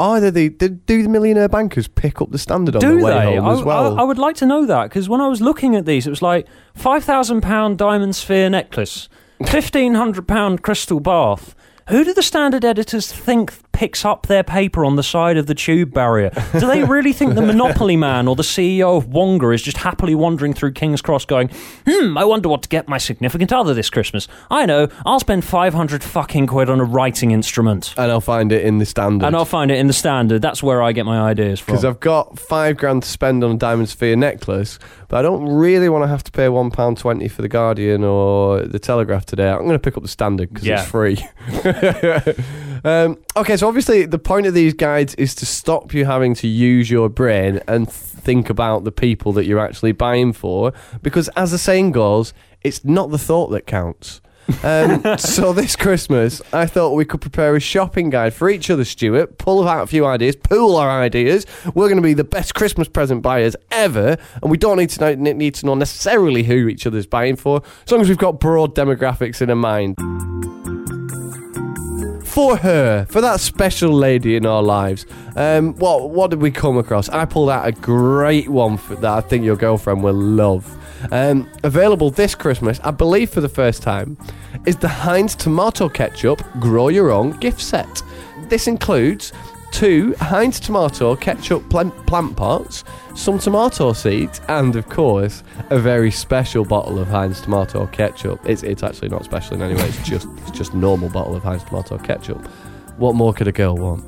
either 0.01 0.30
the, 0.30 0.48
do 0.48 0.68
do 0.68 1.03
the 1.03 1.09
millionaire 1.09 1.48
bankers 1.48 1.86
pick 1.86 2.20
up 2.20 2.30
the 2.30 2.38
standard 2.38 2.74
on 2.76 2.80
do 2.80 2.98
the 2.98 3.05
way 3.05 3.12
they 3.12 3.36
home 3.36 3.46
I, 3.46 3.53
as 3.53 3.62
well? 3.62 3.98
I, 3.98 4.03
I 4.03 4.05
would 4.05 4.18
like 4.18 4.36
to 4.36 4.46
know 4.46 4.66
that 4.66 4.84
because 4.84 5.09
when 5.09 5.20
i 5.20 5.28
was 5.28 5.40
looking 5.40 5.76
at 5.76 5.86
these 5.86 6.07
it 6.07 6.11
was 6.11 6.22
like 6.22 6.46
5000 6.74 7.40
pound 7.40 7.78
diamond 7.78 8.16
sphere 8.16 8.51
necklace 8.51 9.09
1500 9.38 10.26
pound 10.26 10.62
crystal 10.62 11.01
bath 11.01 11.55
who 11.88 12.05
do 12.05 12.14
the 12.14 12.22
standard 12.22 12.64
editors 12.64 13.12
think 13.12 13.53
picks 13.81 14.05
up 14.05 14.26
their 14.26 14.45
paper 14.45 14.85
on 14.85 14.97
the 14.97 15.03
side 15.03 15.39
of 15.39 15.47
the 15.47 15.55
tube 15.55 15.95
barrier? 15.95 16.31
Do 16.53 16.66
they 16.66 16.85
really 16.85 17.14
think 17.14 17.35
the 17.35 17.41
Monopoly 17.41 17.97
man 17.97 18.28
or 18.28 18.37
the 18.37 18.43
CEO 18.43 18.99
of 18.99 19.07
Wonga 19.07 19.49
is 19.55 19.62
just 19.62 19.78
happily 19.78 20.14
wandering 20.14 20.53
through 20.53 20.72
King's 20.72 21.01
Cross 21.01 21.24
going, 21.24 21.49
hmm, 21.89 22.18
I 22.18 22.26
wonder 22.26 22.51
what 22.51 22.61
to 22.64 22.68
get 22.68 22.89
my 22.89 22.99
significant 22.99 23.55
other 23.55 23.72
this 23.72 23.89
Christmas? 23.89 24.28
I 24.51 24.66
know, 24.66 24.89
I'll 25.07 25.18
spend 25.18 25.47
500 25.47 26.05
fucking 26.05 26.47
quid 26.49 26.68
on 26.68 26.78
a 26.78 26.85
writing 26.85 27.31
instrument. 27.31 27.95
and 27.97 28.12
I'll 28.12 28.20
find 28.20 28.53
it 28.53 28.66
in 28.66 28.76
the 28.76 28.85
standard. 28.85 29.24
And 29.24 29.35
I'll 29.35 29.47
find 29.47 29.70
it 29.70 29.78
in 29.78 29.87
the 29.87 29.95
standard. 29.95 30.43
That's 30.43 30.62
where 30.62 30.83
I 30.83 30.93
get 30.93 31.07
my 31.07 31.18
ideas 31.18 31.59
from. 31.59 31.72
because 31.72 31.87
I've 31.87 32.01
got 32.01 32.39
five 32.39 32.76
grand 32.76 33.05
to 33.05 33.09
spend 33.09 33.43
on 33.43 33.53
a 33.53 33.57
diamond 33.57 33.89
sphere 33.89 34.14
necklace, 34.14 34.78
but 35.11 35.18
I 35.18 35.22
don't 35.22 35.44
really 35.46 35.88
want 35.90 36.04
to 36.04 36.08
have 36.08 36.22
to 36.24 36.30
pay 36.32 36.48
one 36.48 36.70
pound 36.70 36.96
twenty 36.96 37.28
for 37.28 37.42
the 37.42 37.48
Guardian 37.48 38.02
or 38.04 38.62
the 38.62 38.78
Telegraph 38.78 39.26
today. 39.26 39.50
I'm 39.50 39.58
going 39.64 39.72
to 39.72 39.78
pick 39.78 39.96
up 39.96 40.02
the 40.02 40.08
Standard 40.08 40.48
because 40.48 40.64
Yeah. 40.66 40.80
it's 40.80 40.90
free. 40.90 41.18
um, 42.84 43.18
okay, 43.36 43.56
so 43.56 43.68
obviously 43.68 44.06
the 44.06 44.18
point 44.18 44.46
of 44.46 44.54
these 44.54 44.72
guides 44.74 45.14
is 45.16 45.34
to 45.36 45.46
stop 45.46 45.92
you 45.92 46.04
having 46.04 46.34
to 46.36 46.48
use 46.48 46.90
your 46.90 47.08
brain 47.08 47.61
and 47.68 47.90
think 47.90 48.48
about 48.50 48.84
the 48.84 48.92
people 48.92 49.32
that 49.32 49.44
you're 49.46 49.58
actually 49.58 49.92
buying 49.92 50.32
for, 50.32 50.72
because 51.02 51.28
as 51.36 51.50
the 51.50 51.58
saying 51.58 51.92
goes, 51.92 52.32
it's 52.62 52.84
not 52.84 53.11
the 53.11 53.18
thought 53.18 53.48
that 53.48 53.66
counts. 53.66 54.20
Um, 54.62 55.18
so 55.18 55.53
this 55.53 55.76
Christmas, 55.76 56.42
I 56.53 56.66
thought 56.66 56.94
we 56.94 57.05
could 57.05 57.20
prepare 57.20 57.57
a 57.57 57.61
shopping 57.61 58.11
guide 58.11 58.34
for 58.34 58.48
each 58.48 58.70
other, 58.70 58.84
Stuart. 58.84 59.38
Pull 59.38 59.66
out 59.68 59.82
a 59.82 59.86
few 59.86 60.07
ideas, 60.07 60.36
pool 60.36 60.76
our 60.76 60.90
ideas. 60.90 61.46
We're 61.74 61.88
going 61.88 61.96
to 61.96 62.03
be 62.03 62.14
the 62.14 62.24
best 62.24 62.55
Christmas 62.55 62.88
present 62.88 63.22
buyers 63.22 63.57
ever, 63.70 64.16
and 64.42 64.51
we 64.51 64.57
don't 64.57 64.76
need 64.76 64.90
to 64.90 65.01
know, 65.01 65.32
need 65.32 65.55
to 65.57 65.66
know 65.66 65.74
necessarily 65.74 66.42
who 66.42 66.68
each 66.68 66.86
other's 66.86 67.07
buying 67.07 67.36
for, 67.36 67.62
as 67.84 67.92
long 67.92 68.01
as 68.01 68.09
we've 68.09 68.18
got 68.18 68.40
broad 68.40 68.74
demographics 68.74 69.40
in 69.40 69.57
mind. 69.59 69.96
For 72.26 72.57
her, 72.59 73.07
for 73.07 73.20
that 73.20 73.40
special 73.40 73.92
lady 73.92 74.36
in 74.36 74.46
our 74.46 74.62
lives, 74.62 75.05
um, 75.34 75.74
what 75.74 76.11
what 76.11 76.30
did 76.30 76.40
we 76.40 76.53
come 76.53 76.78
across? 76.78 77.09
I 77.09 77.24
pulled 77.24 77.51
out 77.51 77.66
a 77.66 77.72
great 77.72 78.48
one 78.48 78.76
for, 78.76 78.94
that 78.94 79.11
I 79.11 79.20
think 79.20 79.44
your 79.44 79.57
girlfriend 79.57 80.05
will 80.05 80.14
love. 80.14 80.80
Um, 81.11 81.51
available 81.62 82.11
this 82.11 82.34
Christmas, 82.34 82.80
I 82.84 82.90
believe 82.90 83.30
for 83.30 83.40
the 83.40 83.48
first 83.48 83.82
time, 83.82 84.16
is 84.66 84.76
the 84.76 84.88
Heinz 84.88 85.34
Tomato 85.34 85.88
Ketchup 85.88 86.42
Grow 86.61 86.88
Your 86.88 87.11
Own 87.11 87.32
gift 87.38 87.61
set. 87.61 88.03
This 88.48 88.66
includes 88.66 89.32
two 89.72 90.14
Heinz 90.20 90.59
Tomato 90.61 91.16
Ketchup 91.16 91.68
plant, 91.70 91.94
plant 92.07 92.36
pots, 92.36 92.84
some 93.14 93.38
tomato 93.38 93.92
seeds, 93.92 94.40
and 94.48 94.76
of 94.76 94.88
course, 94.88 95.42
a 95.70 95.78
very 95.78 96.11
special 96.11 96.64
bottle 96.64 96.98
of 96.98 97.09
Heinz 97.09 97.40
Tomato 97.40 97.86
Ketchup. 97.86 98.40
It's, 98.48 98.62
it's 98.62 98.82
actually 98.82 99.09
not 99.09 99.24
special 99.24 99.55
in 99.55 99.62
any 99.62 99.74
way, 99.74 99.88
it's 99.88 100.09
just, 100.09 100.28
it's 100.38 100.51
just 100.51 100.74
normal 100.74 101.09
bottle 101.09 101.36
of 101.36 101.42
Heinz 101.42 101.64
Tomato 101.64 101.98
Ketchup. 101.98 102.44
What 102.98 103.14
more 103.14 103.32
could 103.32 103.48
a 103.48 103.53
girl 103.53 103.76
want? 103.76 104.05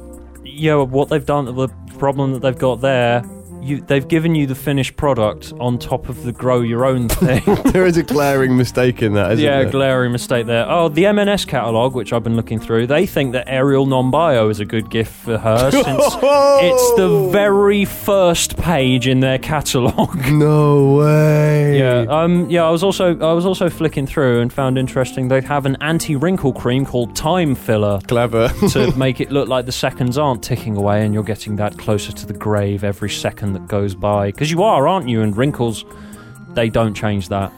yeah, 0.52 0.76
what 0.76 1.08
they've 1.08 1.24
done, 1.24 1.46
the 1.46 1.68
problem 1.98 2.32
that 2.32 2.40
they've 2.40 2.58
got 2.58 2.80
there, 2.80 3.22
you, 3.62 3.80
they've 3.80 4.06
given 4.06 4.34
you 4.34 4.46
the 4.46 4.54
finished 4.54 4.96
product 4.96 5.52
on 5.60 5.78
top 5.78 6.08
of 6.08 6.24
the 6.24 6.32
grow 6.32 6.60
your 6.60 6.84
own 6.84 7.08
thing. 7.22 7.42
there 7.72 7.86
is 7.86 7.96
a 7.96 8.02
glaring 8.02 8.56
mistake 8.56 9.02
in 9.02 9.14
that, 9.14 9.32
isn't 9.32 9.44
yeah, 9.44 9.62
there? 9.62 9.70
glaring 9.70 10.12
mistake 10.12 10.46
there. 10.46 10.68
Oh, 10.68 10.88
the 10.88 11.06
M&S 11.06 11.44
catalogue, 11.44 11.94
which 11.94 12.12
I've 12.12 12.24
been 12.24 12.36
looking 12.36 12.58
through, 12.58 12.88
they 12.88 13.06
think 13.06 13.32
that 13.32 13.48
Ariel 13.48 13.86
non-bio 13.86 14.48
is 14.48 14.58
a 14.60 14.64
good 14.64 14.90
gift 14.90 15.12
for 15.12 15.38
her 15.38 15.70
since 15.70 15.86
it's 15.86 16.94
the 16.96 17.28
very 17.30 17.84
first 17.84 18.56
page 18.56 19.06
in 19.06 19.20
their 19.20 19.38
catalogue. 19.38 20.18
No 20.32 20.96
way. 20.96 21.78
Yeah, 21.78 22.06
um, 22.08 22.48
yeah. 22.50 22.64
I 22.64 22.70
was 22.70 22.82
also 22.82 23.18
I 23.18 23.32
was 23.32 23.44
also 23.44 23.68
flicking 23.68 24.06
through 24.06 24.40
and 24.40 24.52
found 24.52 24.78
interesting 24.78 25.28
they 25.28 25.40
have 25.42 25.66
an 25.66 25.76
anti-wrinkle 25.80 26.54
cream 26.54 26.86
called 26.86 27.14
Time 27.14 27.54
Filler 27.54 28.00
Clever. 28.08 28.48
to 28.70 28.96
make 28.96 29.20
it 29.20 29.30
look 29.30 29.48
like 29.48 29.66
the 29.66 29.72
seconds 29.72 30.16
aren't 30.18 30.42
ticking 30.42 30.76
away 30.76 31.04
and 31.04 31.12
you're 31.14 31.22
getting 31.22 31.56
that 31.56 31.78
closer 31.78 32.12
to 32.12 32.26
the 32.26 32.32
grave 32.32 32.82
every 32.82 33.10
second 33.10 33.51
that 33.52 33.66
goes 33.68 33.94
by. 33.94 34.30
Because 34.30 34.50
you 34.50 34.62
are, 34.62 34.86
aren't 34.88 35.08
you? 35.08 35.22
And 35.22 35.36
wrinkles, 35.36 35.84
they 36.50 36.68
don't 36.68 36.94
change 36.94 37.28
that. 37.28 37.52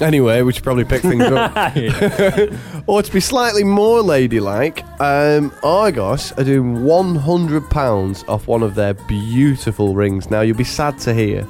Anyway, 0.00 0.40
we 0.40 0.52
should 0.52 0.64
probably 0.64 0.84
pick 0.84 1.02
things 1.02 1.22
up. 1.24 1.54
or 2.86 3.02
to 3.02 3.12
be 3.12 3.20
slightly 3.20 3.64
more 3.64 4.00
ladylike, 4.00 4.82
um, 5.00 5.52
Argos 5.62 6.32
are 6.32 6.44
doing 6.44 6.76
£100 6.76 8.28
off 8.28 8.46
one 8.46 8.62
of 8.62 8.74
their 8.74 8.94
beautiful 8.94 9.94
rings. 9.94 10.30
Now, 10.30 10.40
you'll 10.40 10.56
be 10.56 10.64
sad 10.64 10.98
to 11.00 11.12
hear 11.12 11.46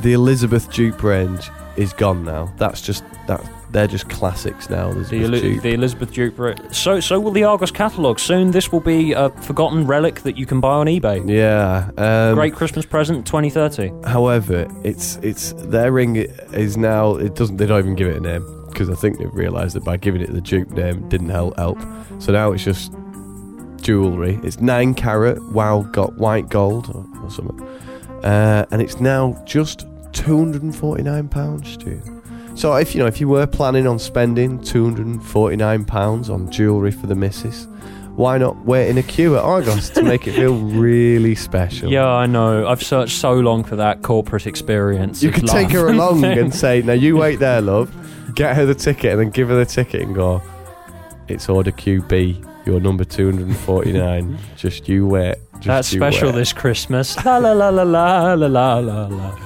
the 0.00 0.12
Elizabeth 0.12 0.70
dupe 0.70 1.02
range 1.02 1.50
is 1.76 1.92
gone 1.94 2.24
now. 2.24 2.52
That's 2.58 2.82
just, 2.82 3.04
that. 3.26 3.42
They're 3.72 3.86
just 3.86 4.08
classics 4.08 4.68
now. 4.70 4.92
The, 4.92 4.98
Elizabeth 5.00 5.22
Eli- 5.22 5.40
dupe. 5.40 5.62
the 5.62 5.72
Elizabeth 5.74 6.12
Duke. 6.12 6.58
So, 6.72 7.00
so 7.00 7.18
will 7.18 7.30
the 7.32 7.44
Argos 7.44 7.70
catalogue. 7.70 8.18
Soon, 8.20 8.50
this 8.50 8.70
will 8.70 8.80
be 8.80 9.12
a 9.12 9.30
forgotten 9.30 9.86
relic 9.86 10.20
that 10.20 10.36
you 10.36 10.44
can 10.46 10.60
buy 10.60 10.74
on 10.74 10.86
eBay. 10.86 11.28
yeah. 11.28 11.90
Um, 11.96 12.34
Great 12.34 12.54
Christmas 12.54 12.84
present, 12.86 13.26
2030. 13.26 13.92
However, 14.08 14.66
it's 14.84 15.16
it's 15.16 15.52
their 15.54 15.90
ring 15.90 16.16
is 16.16 16.76
now 16.76 17.14
it 17.16 17.34
doesn't 17.34 17.56
they 17.56 17.66
don't 17.66 17.78
even 17.78 17.94
give 17.94 18.08
it 18.08 18.16
a 18.16 18.20
name 18.20 18.44
because 18.68 18.88
I 18.90 18.94
think 18.94 19.18
they've 19.18 19.34
realised 19.34 19.74
that 19.76 19.84
by 19.84 19.96
giving 19.96 20.20
it 20.22 20.32
the 20.32 20.40
dupe 20.40 20.70
name 20.70 21.08
didn't 21.08 21.30
help 21.30 21.56
help. 21.56 21.78
So 22.18 22.32
now 22.32 22.52
it's 22.52 22.62
just 22.64 22.92
jewellery. 23.80 24.38
It's 24.42 24.60
nine 24.60 24.94
carat 24.94 25.42
wow 25.52 25.82
got 25.82 26.14
white 26.18 26.48
gold 26.48 26.88
or, 26.94 27.06
or 27.22 27.30
something, 27.30 27.60
uh, 28.24 28.66
and 28.70 28.80
it's 28.82 29.00
now 29.00 29.42
just 29.46 29.86
two 30.12 30.38
hundred 30.38 30.62
and 30.62 30.74
forty 30.74 31.02
nine 31.02 31.28
pounds, 31.28 31.70
Stu. 31.72 32.00
So 32.62 32.76
if 32.76 32.94
you 32.94 33.00
know 33.00 33.08
if 33.08 33.20
you 33.20 33.26
were 33.26 33.44
planning 33.44 33.88
on 33.88 33.98
spending 33.98 34.62
two 34.62 34.84
hundred 34.84 35.06
and 35.06 35.20
forty 35.20 35.56
nine 35.56 35.84
pounds 35.84 36.30
on 36.30 36.48
jewellery 36.48 36.92
for 36.92 37.08
the 37.08 37.16
missus, 37.16 37.66
why 38.14 38.38
not 38.38 38.56
wait 38.64 38.88
in 38.88 38.98
a 38.98 39.02
queue 39.02 39.36
at 39.36 39.42
Argos 39.42 39.90
to 39.90 40.02
make 40.04 40.28
it 40.28 40.34
feel 40.34 40.54
really 40.56 41.34
special? 41.34 41.90
Yeah, 41.90 42.06
I 42.06 42.26
know. 42.26 42.68
I've 42.68 42.80
searched 42.80 43.16
so 43.18 43.32
long 43.32 43.64
for 43.64 43.74
that 43.74 44.02
corporate 44.02 44.46
experience. 44.46 45.24
You 45.24 45.32
could 45.32 45.48
take 45.48 45.72
her 45.72 45.88
along 45.88 46.24
and, 46.24 46.54
say, 46.64 46.82
"Now 46.82 46.92
you 46.92 47.16
wait 47.16 47.40
there, 47.40 47.60
love. 47.60 47.92
Get 48.36 48.54
her 48.54 48.64
the 48.64 48.76
ticket, 48.76 49.10
and 49.10 49.20
then 49.20 49.30
give 49.30 49.48
her 49.48 49.56
the 49.56 49.66
ticket 49.66 50.02
and 50.02 50.14
go. 50.14 50.40
It's 51.26 51.48
order 51.48 51.72
QB. 51.72 52.64
Your 52.64 52.78
number 52.78 53.02
two 53.02 53.28
hundred 53.28 53.48
and 53.48 53.56
forty 53.56 53.92
nine. 53.92 54.38
Just 54.54 54.88
you 54.88 55.08
wait. 55.08 55.34
Just 55.54 55.66
That's 55.66 55.92
you 55.92 55.98
special 55.98 56.28
wait. 56.28 56.36
this 56.36 56.52
Christmas. 56.52 57.16
La 57.24 57.38
la 57.38 57.54
la 57.54 57.70
la 57.70 57.82
la 57.82 58.34
la 58.34 58.78
la 58.78 59.06
la. 59.08 59.38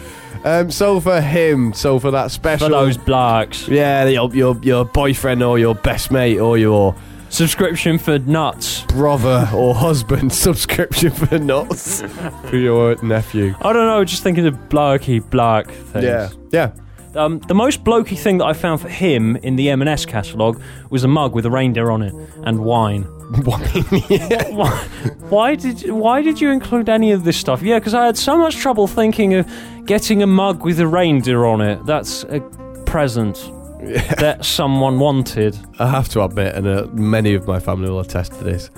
Um, 0.47 0.71
so 0.71 1.01
for 1.01 1.21
him, 1.21 1.73
so 1.73 1.99
for 1.99 2.13
that 2.13 2.31
special, 2.31 2.69
For 2.69 2.71
those 2.73 2.97
blacks. 2.97 3.67
yeah, 3.69 4.07
your 4.07 4.33
your 4.35 4.57
your 4.63 4.85
boyfriend 4.85 5.43
or 5.43 5.59
your 5.59 5.75
best 5.75 6.11
mate 6.13 6.39
or 6.39 6.57
your 6.57 6.95
Subscription 7.29 7.99
for 7.99 8.21
nuts. 8.21 8.83
brother 8.85 9.51
or 9.53 9.75
husband 9.75 10.33
subscription 10.47 11.11
for 11.11 11.39
nuts 11.41 12.01
for 12.45 12.57
your 12.57 12.95
nephew. 13.03 13.55
I 13.61 13.73
don't 13.73 13.87
know, 13.89 14.05
just 14.05 14.23
thinking 14.23 14.47
of 14.47 14.55
blacky 14.69 15.19
black 15.31 15.69
things. 15.69 16.05
Yeah, 16.05 16.31
yeah. 16.53 16.71
Um, 17.17 17.41
the 17.41 17.55
most 17.55 17.83
blokey 17.83 18.17
thing 18.17 18.39
that 18.39 18.45
I 18.45 18.53
found 18.53 18.81
for 18.81 18.89
him 18.89 19.37
in 19.37 19.57
the 19.57 19.71
M&S 19.71 20.05
catalogue 20.07 20.61
was 20.91 21.03
a 21.03 21.09
mug 21.09 21.35
with 21.35 21.47
a 21.47 21.51
reindeer 21.51 21.91
on 21.91 22.03
it 22.03 22.15
and 22.45 22.61
wine. 22.61 23.07
Why, 23.29 23.59
why 25.29 25.55
did 25.55 25.91
why 25.91 26.23
did 26.23 26.41
you 26.41 26.51
include 26.51 26.89
any 26.89 27.13
of 27.13 27.25
this 27.25 27.37
stuff? 27.37 27.63
Yeah, 27.63 27.79
because 27.79 27.95
I 27.95 28.07
had 28.07 28.17
so 28.17 28.37
much 28.37 28.57
trouble 28.57 28.87
thinking 28.87 29.35
of 29.35 29.47
getting 29.85 30.23
a 30.23 30.27
mug 30.27 30.65
with 30.65 30.79
a 30.81 30.87
reindeer 30.87 31.45
on 31.45 31.61
it. 31.61 31.85
That's 31.87 32.25
a 32.25 32.41
present 32.87 33.37
that 34.19 34.45
someone 34.45 34.99
wanted. 34.99 35.59
I 35.79 35.89
have 35.91 36.09
to 36.11 36.23
admit, 36.23 36.55
and 36.55 36.67
uh, 36.67 36.87
many 36.93 37.35
of 37.35 37.47
my 37.47 37.59
family 37.61 37.89
will 37.91 38.01
attest 38.01 38.33
to 38.33 38.45
this. 38.45 38.71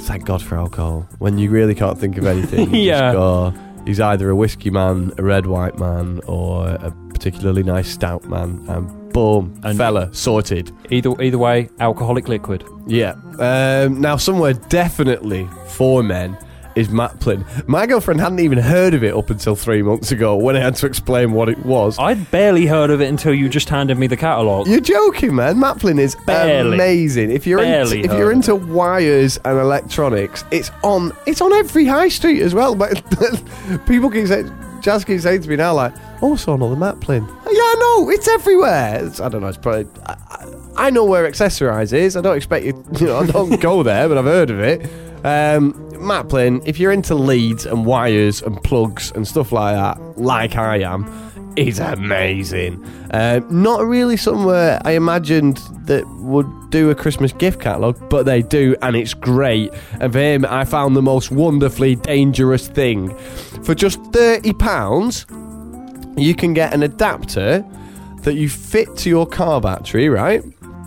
Thank 0.00 0.24
God 0.24 0.42
for 0.42 0.56
alcohol. 0.56 1.08
When 1.18 1.38
you 1.38 1.50
really 1.50 1.74
can't 1.74 1.98
think 1.98 2.16
of 2.16 2.26
anything, 2.26 2.74
you 2.74 2.82
Yeah. 2.82 3.12
just 3.12 3.16
go, 3.16 3.54
he's 3.86 4.00
either 4.00 4.30
a 4.30 4.36
whiskey 4.36 4.70
man, 4.70 5.12
a 5.18 5.22
red 5.22 5.46
white 5.46 5.78
man, 5.78 6.20
or 6.26 6.66
a 6.68 6.90
particularly 7.10 7.62
nice 7.64 7.88
stout 7.88 8.24
man, 8.24 8.64
and 8.68 9.05
boom, 9.16 9.58
And- 9.64 9.78
fella 9.78 10.08
sorted. 10.12 10.70
Either 10.90 11.10
either 11.22 11.38
way, 11.38 11.68
alcoholic 11.80 12.28
liquid. 12.28 12.62
Yeah. 12.86 13.14
Um, 13.38 14.00
now, 14.00 14.16
somewhere 14.18 14.52
definitely 14.52 15.48
for 15.68 16.02
men 16.02 16.36
is 16.74 16.88
Maplin. 16.90 17.42
My 17.66 17.86
girlfriend 17.86 18.20
hadn't 18.20 18.40
even 18.40 18.58
heard 18.58 18.92
of 18.92 19.02
it 19.02 19.14
up 19.14 19.30
until 19.30 19.56
three 19.56 19.80
months 19.82 20.12
ago 20.12 20.36
when 20.36 20.54
I 20.56 20.60
had 20.60 20.74
to 20.76 20.86
explain 20.86 21.32
what 21.32 21.48
it 21.48 21.58
was. 21.64 21.98
I'd 21.98 22.30
barely 22.30 22.66
heard 22.66 22.90
of 22.90 23.00
it 23.00 23.08
until 23.08 23.32
you 23.32 23.48
just 23.48 23.70
handed 23.70 23.96
me 23.96 24.06
the 24.06 24.16
catalogue. 24.18 24.66
You're 24.68 24.80
joking, 24.82 25.34
man. 25.34 25.56
Maplin 25.58 25.98
is 25.98 26.14
Barely. 26.26 26.74
amazing. 26.74 27.30
If 27.30 27.46
you're 27.46 27.60
Barely 27.60 28.02
into, 28.02 28.12
if 28.12 28.18
you're 28.18 28.30
into 28.30 28.54
wires 28.54 29.38
and 29.46 29.58
electronics, 29.58 30.44
it's 30.50 30.70
on 30.84 31.16
it's 31.26 31.40
on 31.40 31.54
every 31.54 31.86
high 31.86 32.08
street 32.10 32.42
as 32.42 32.52
well. 32.54 32.74
But 32.74 33.02
people 33.86 34.10
keep 34.10 34.26
saying, 34.26 34.52
Jazz 34.86 35.04
keeps 35.04 35.24
saying 35.24 35.42
to 35.42 35.48
me 35.48 35.56
now, 35.56 35.74
like, 35.74 35.92
"Oh, 36.22 36.34
I 36.34 36.36
saw 36.36 36.54
another 36.54 36.76
Maplin." 36.76 37.26
Yeah, 37.50 37.74
no, 37.78 38.08
it's 38.08 38.28
everywhere. 38.28 39.04
It's, 39.04 39.18
I 39.20 39.28
don't 39.28 39.40
know. 39.40 39.48
It's 39.48 39.58
probably. 39.58 39.86
I, 40.06 40.12
I- 40.12 40.52
I 40.78 40.90
know 40.90 41.04
where 41.06 41.26
Accessorize 41.26 41.92
is. 41.94 42.16
I 42.16 42.20
don't 42.20 42.36
expect 42.36 42.64
you. 42.66 42.84
You 43.00 43.06
know, 43.06 43.18
I 43.20 43.26
don't 43.26 43.60
go 43.60 43.82
there, 43.82 44.08
but 44.08 44.16
I've 44.18 44.26
heard 44.26 44.50
of 44.50 44.60
it. 44.60 44.82
Um, 45.24 45.72
Maplin. 45.98 46.62
If 46.66 46.78
you're 46.78 46.92
into 46.92 47.14
leads 47.14 47.64
and 47.66 47.84
wires 47.86 48.42
and 48.42 48.62
plugs 48.62 49.10
and 49.12 49.26
stuff 49.26 49.50
like 49.52 49.74
that, 49.74 49.98
like 50.20 50.54
I 50.56 50.80
am, 50.82 51.04
is 51.56 51.78
amazing. 51.78 52.84
Uh, 53.10 53.40
not 53.50 53.84
really 53.84 54.16
somewhere 54.16 54.80
I 54.84 54.92
imagined 54.92 55.58
that 55.86 56.06
would 56.18 56.46
do 56.70 56.90
a 56.90 56.94
Christmas 56.94 57.32
gift 57.32 57.60
catalogue, 57.60 58.08
but 58.08 58.24
they 58.24 58.42
do, 58.42 58.76
and 58.82 58.96
it's 58.96 59.14
great. 59.14 59.72
And 60.00 60.12
for 60.12 60.18
him, 60.18 60.44
I 60.44 60.64
found 60.64 60.96
the 60.96 61.02
most 61.02 61.30
wonderfully 61.30 61.96
dangerous 61.96 62.68
thing. 62.68 63.16
For 63.62 63.74
just 63.74 64.00
£30, 64.12 66.18
you 66.18 66.34
can 66.34 66.54
get 66.54 66.74
an 66.74 66.82
adapter 66.82 67.64
that 68.22 68.34
you 68.34 68.48
fit 68.48 68.96
to 68.96 69.08
your 69.08 69.26
car 69.26 69.60
battery, 69.60 70.08
right? 70.08 70.42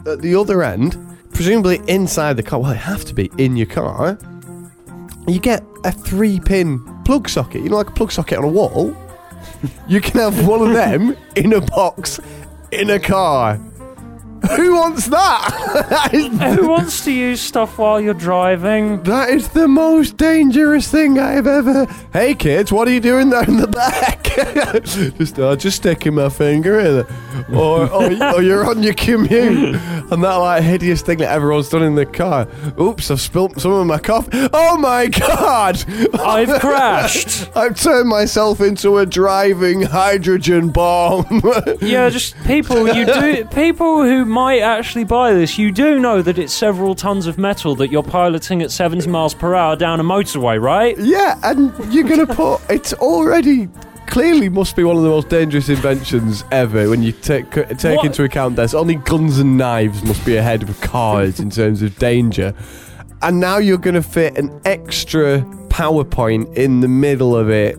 At 0.06 0.22
the 0.22 0.36
other 0.36 0.64
end, 0.64 0.98
presumably 1.34 1.82
inside 1.88 2.38
the 2.38 2.44
car, 2.44 2.60
well, 2.60 2.72
it 2.72 2.78
have 2.78 3.06
to 3.06 3.14
be 3.14 3.32
in 3.38 3.56
your 3.56 3.68
car. 3.68 4.18
You 5.28 5.40
get 5.40 5.64
a 5.86 5.92
three 5.92 6.40
pin 6.40 6.84
plug 7.06 7.30
socket, 7.30 7.64
you 7.64 7.70
know, 7.70 7.78
like 7.78 7.90
a 7.90 7.94
plug 7.94 8.12
socket 8.12 8.38
on 8.38 8.44
a 8.44 8.50
wall. 8.50 8.96
You 9.88 10.02
can 10.02 10.20
have 10.20 10.48
one 10.48 10.62
of 10.62 10.74
them 10.74 11.18
in 11.36 11.54
a 11.54 11.62
box 11.62 12.20
in 12.72 12.90
a 12.90 13.00
car. 13.00 13.60
Who 14.56 14.76
wants 14.76 15.08
that? 15.08 16.10
Who 16.60 16.68
wants 16.68 17.04
to 17.06 17.12
use 17.12 17.42
stuff 17.42 17.78
while 17.78 18.00
you're 18.00 18.14
driving? 18.14 19.04
that 19.04 19.30
is 19.30 19.50
the 19.50 19.68
most 19.68 20.18
dangerous 20.18 20.90
thing 20.90 21.20
I've 21.20 21.48
ever. 21.48 21.86
Hey 22.14 22.34
kids, 22.36 22.72
what 22.72 22.88
are 22.88 22.92
you 22.92 23.00
doing 23.00 23.30
there 23.30 23.44
in 23.44 23.58
the 23.58 23.68
back? 23.68 24.24
just, 25.18 25.40
uh, 25.40 25.56
just 25.56 25.78
sticking 25.78 26.16
my 26.16 26.30
finger 26.30 26.80
in 26.80 27.00
it. 27.00 27.08
Or, 27.54 27.90
or, 27.92 28.36
or 28.36 28.42
you're 28.42 28.66
on 28.66 28.84
your 28.84 28.94
commute 28.94 29.76
and 30.12 30.24
that 30.24 30.36
like 30.36 30.64
hideous 30.64 31.02
thing 31.02 31.20
that 31.20 31.32
everyone's 31.32 31.70
done 31.70 31.84
in 31.84 31.96
the 31.96 32.06
car. 32.06 32.48
Oops, 32.80 33.12
I've 33.12 33.22
spilt 33.22 33.60
some 33.60 33.74
of 33.74 33.86
my 33.88 34.00
coffee. 34.00 34.30
Oh 34.54 34.78
my 34.78 35.08
god! 35.08 35.84
I've 36.20 36.60
crashed. 36.60 37.56
I've 37.56 37.80
turned 37.80 38.10
myself 38.10 38.62
into 38.62 38.98
a 38.98 39.06
driving 39.06 39.82
hydrogen 39.82 40.70
bomb. 40.70 41.42
Yeah, 41.82 42.10
just 42.10 42.36
people 42.46 42.88
you 42.88 43.06
do 43.06 43.46
people 43.46 44.04
who 44.04 44.26
might 44.30 44.62
actually 44.62 45.04
buy 45.04 45.34
this, 45.34 45.58
you 45.58 45.72
do 45.72 46.00
know 46.00 46.22
that 46.22 46.38
it's 46.40 46.54
several 46.54 46.96
tons 46.96 47.28
of 47.28 47.38
metal 47.38 47.76
that 47.76 47.92
you're 47.92 48.04
piloting 48.04 48.62
at 48.62 48.72
70 48.72 49.08
miles 49.10 49.34
per 49.34 49.56
hour 49.56 49.76
down 49.76 50.00
a 50.00 50.04
motorway, 50.04 50.62
right? 50.62 50.98
Yeah, 50.98 51.38
and 51.44 51.74
you're 51.94 52.08
gonna 52.08 52.28
put 52.36 52.62
it's 52.70 52.94
already 52.94 53.68
clearly 54.08 54.50
must 54.50 54.76
be 54.76 54.84
one 54.84 54.96
of 54.98 55.04
the 55.04 55.10
most 55.10 55.30
dangerous 55.30 55.70
inventions 55.70 56.44
ever 56.52 56.90
when 56.90 57.04
you 57.04 57.12
take 57.12 57.52
take 57.78 57.98
What? 57.98 58.06
into 58.08 58.24
account 58.24 58.56
there's 58.56 58.74
only 58.74 58.96
guns 58.96 59.38
and 59.38 59.56
knives 59.56 60.04
must 60.04 60.26
be 60.26 60.36
ahead 60.36 60.64
of 60.64 60.80
cars 60.82 61.40
in 61.40 61.50
terms 61.50 61.82
of 61.82 61.98
danger. 62.00 62.54
And 63.22 63.40
now 63.40 63.58
you're 63.58 63.78
gonna 63.78 64.02
fit 64.02 64.38
an 64.38 64.62
extra 64.66 65.42
PowerPoint 65.68 66.56
in 66.56 66.80
the 66.80 66.88
middle 66.88 67.36
of 67.36 67.50
it 67.50 67.78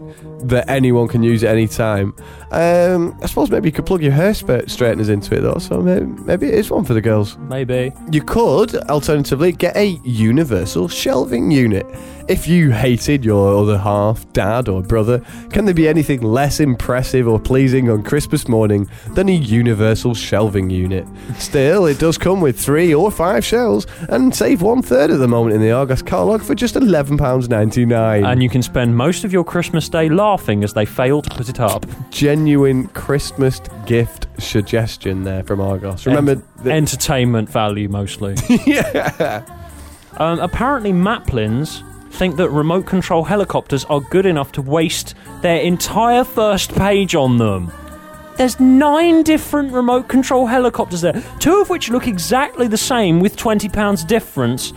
that 0.48 0.68
anyone 0.70 1.08
can 1.08 1.22
use 1.22 1.42
at 1.44 1.52
any 1.52 1.66
time. 1.68 2.14
Um, 2.50 3.16
I 3.22 3.26
suppose 3.26 3.50
maybe 3.50 3.68
you 3.68 3.72
could 3.72 3.86
plug 3.86 4.02
your 4.02 4.12
hair 4.12 4.34
spa- 4.34 4.66
straighteners 4.66 5.08
into 5.08 5.36
it 5.36 5.40
though, 5.40 5.58
so 5.58 5.80
maybe, 5.80 6.06
maybe 6.06 6.48
it 6.48 6.54
is 6.54 6.70
one 6.70 6.84
for 6.84 6.94
the 6.94 7.00
girls. 7.00 7.36
Maybe. 7.38 7.92
You 8.10 8.22
could, 8.22 8.74
alternatively, 8.88 9.52
get 9.52 9.76
a 9.76 10.00
universal 10.04 10.88
shelving 10.88 11.50
unit. 11.50 11.86
If 12.28 12.46
you 12.46 12.70
hated 12.70 13.24
your 13.24 13.56
other 13.56 13.76
half, 13.76 14.30
dad 14.32 14.68
or 14.68 14.82
brother, 14.82 15.20
can 15.50 15.64
there 15.64 15.74
be 15.74 15.88
anything 15.88 16.22
less 16.22 16.60
impressive 16.60 17.26
or 17.26 17.40
pleasing 17.40 17.90
on 17.90 18.04
Christmas 18.04 18.46
morning 18.46 18.88
than 19.14 19.28
a 19.28 19.32
universal 19.32 20.14
shelving 20.14 20.70
unit? 20.70 21.08
Still, 21.38 21.86
it 21.86 21.98
does 21.98 22.16
come 22.18 22.40
with 22.40 22.56
three 22.58 22.94
or 22.94 23.10
five 23.10 23.44
shelves 23.44 23.86
and 24.10 24.32
save 24.32 24.62
one 24.62 24.80
third 24.80 25.10
at 25.10 25.18
the 25.18 25.26
moment 25.26 25.56
in 25.56 25.60
the 25.60 25.72
Argos 25.72 26.02
catalogue 26.02 26.42
for 26.42 26.54
just 26.54 26.76
£11.99. 26.76 28.24
And 28.24 28.42
you 28.42 28.48
can 28.48 28.62
spend 28.62 28.96
most 28.96 29.24
of 29.24 29.32
your 29.32 29.42
Christmas 29.42 29.88
day 29.88 30.08
laughing 30.08 30.62
as 30.62 30.72
they 30.72 30.84
fail 30.84 31.22
to 31.22 31.30
put 31.30 31.48
it 31.48 31.58
up. 31.58 31.84
Genuine 32.40 32.86
Christmas 32.88 33.60
gift 33.84 34.26
suggestion 34.38 35.24
there 35.24 35.42
from 35.42 35.60
Argos. 35.60 36.06
Remember, 36.06 36.36
that- 36.36 36.72
Entertainment 36.72 37.50
value 37.50 37.86
mostly. 37.90 38.34
yeah. 38.66 39.44
Um, 40.16 40.38
apparently, 40.40 40.90
Maplins 40.90 41.82
think 42.12 42.36
that 42.36 42.48
remote 42.48 42.86
control 42.86 43.24
helicopters 43.24 43.84
are 43.84 44.00
good 44.00 44.24
enough 44.24 44.52
to 44.52 44.62
waste 44.62 45.14
their 45.42 45.60
entire 45.60 46.24
first 46.24 46.74
page 46.74 47.14
on 47.14 47.36
them. 47.36 47.70
There's 48.38 48.58
nine 48.58 49.22
different 49.22 49.74
remote 49.74 50.08
control 50.08 50.46
helicopters 50.46 51.02
there, 51.02 51.22
two 51.40 51.60
of 51.60 51.68
which 51.68 51.90
look 51.90 52.06
exactly 52.06 52.68
the 52.68 52.78
same 52.78 53.20
with 53.20 53.36
£20 53.36 54.06
difference. 54.06 54.72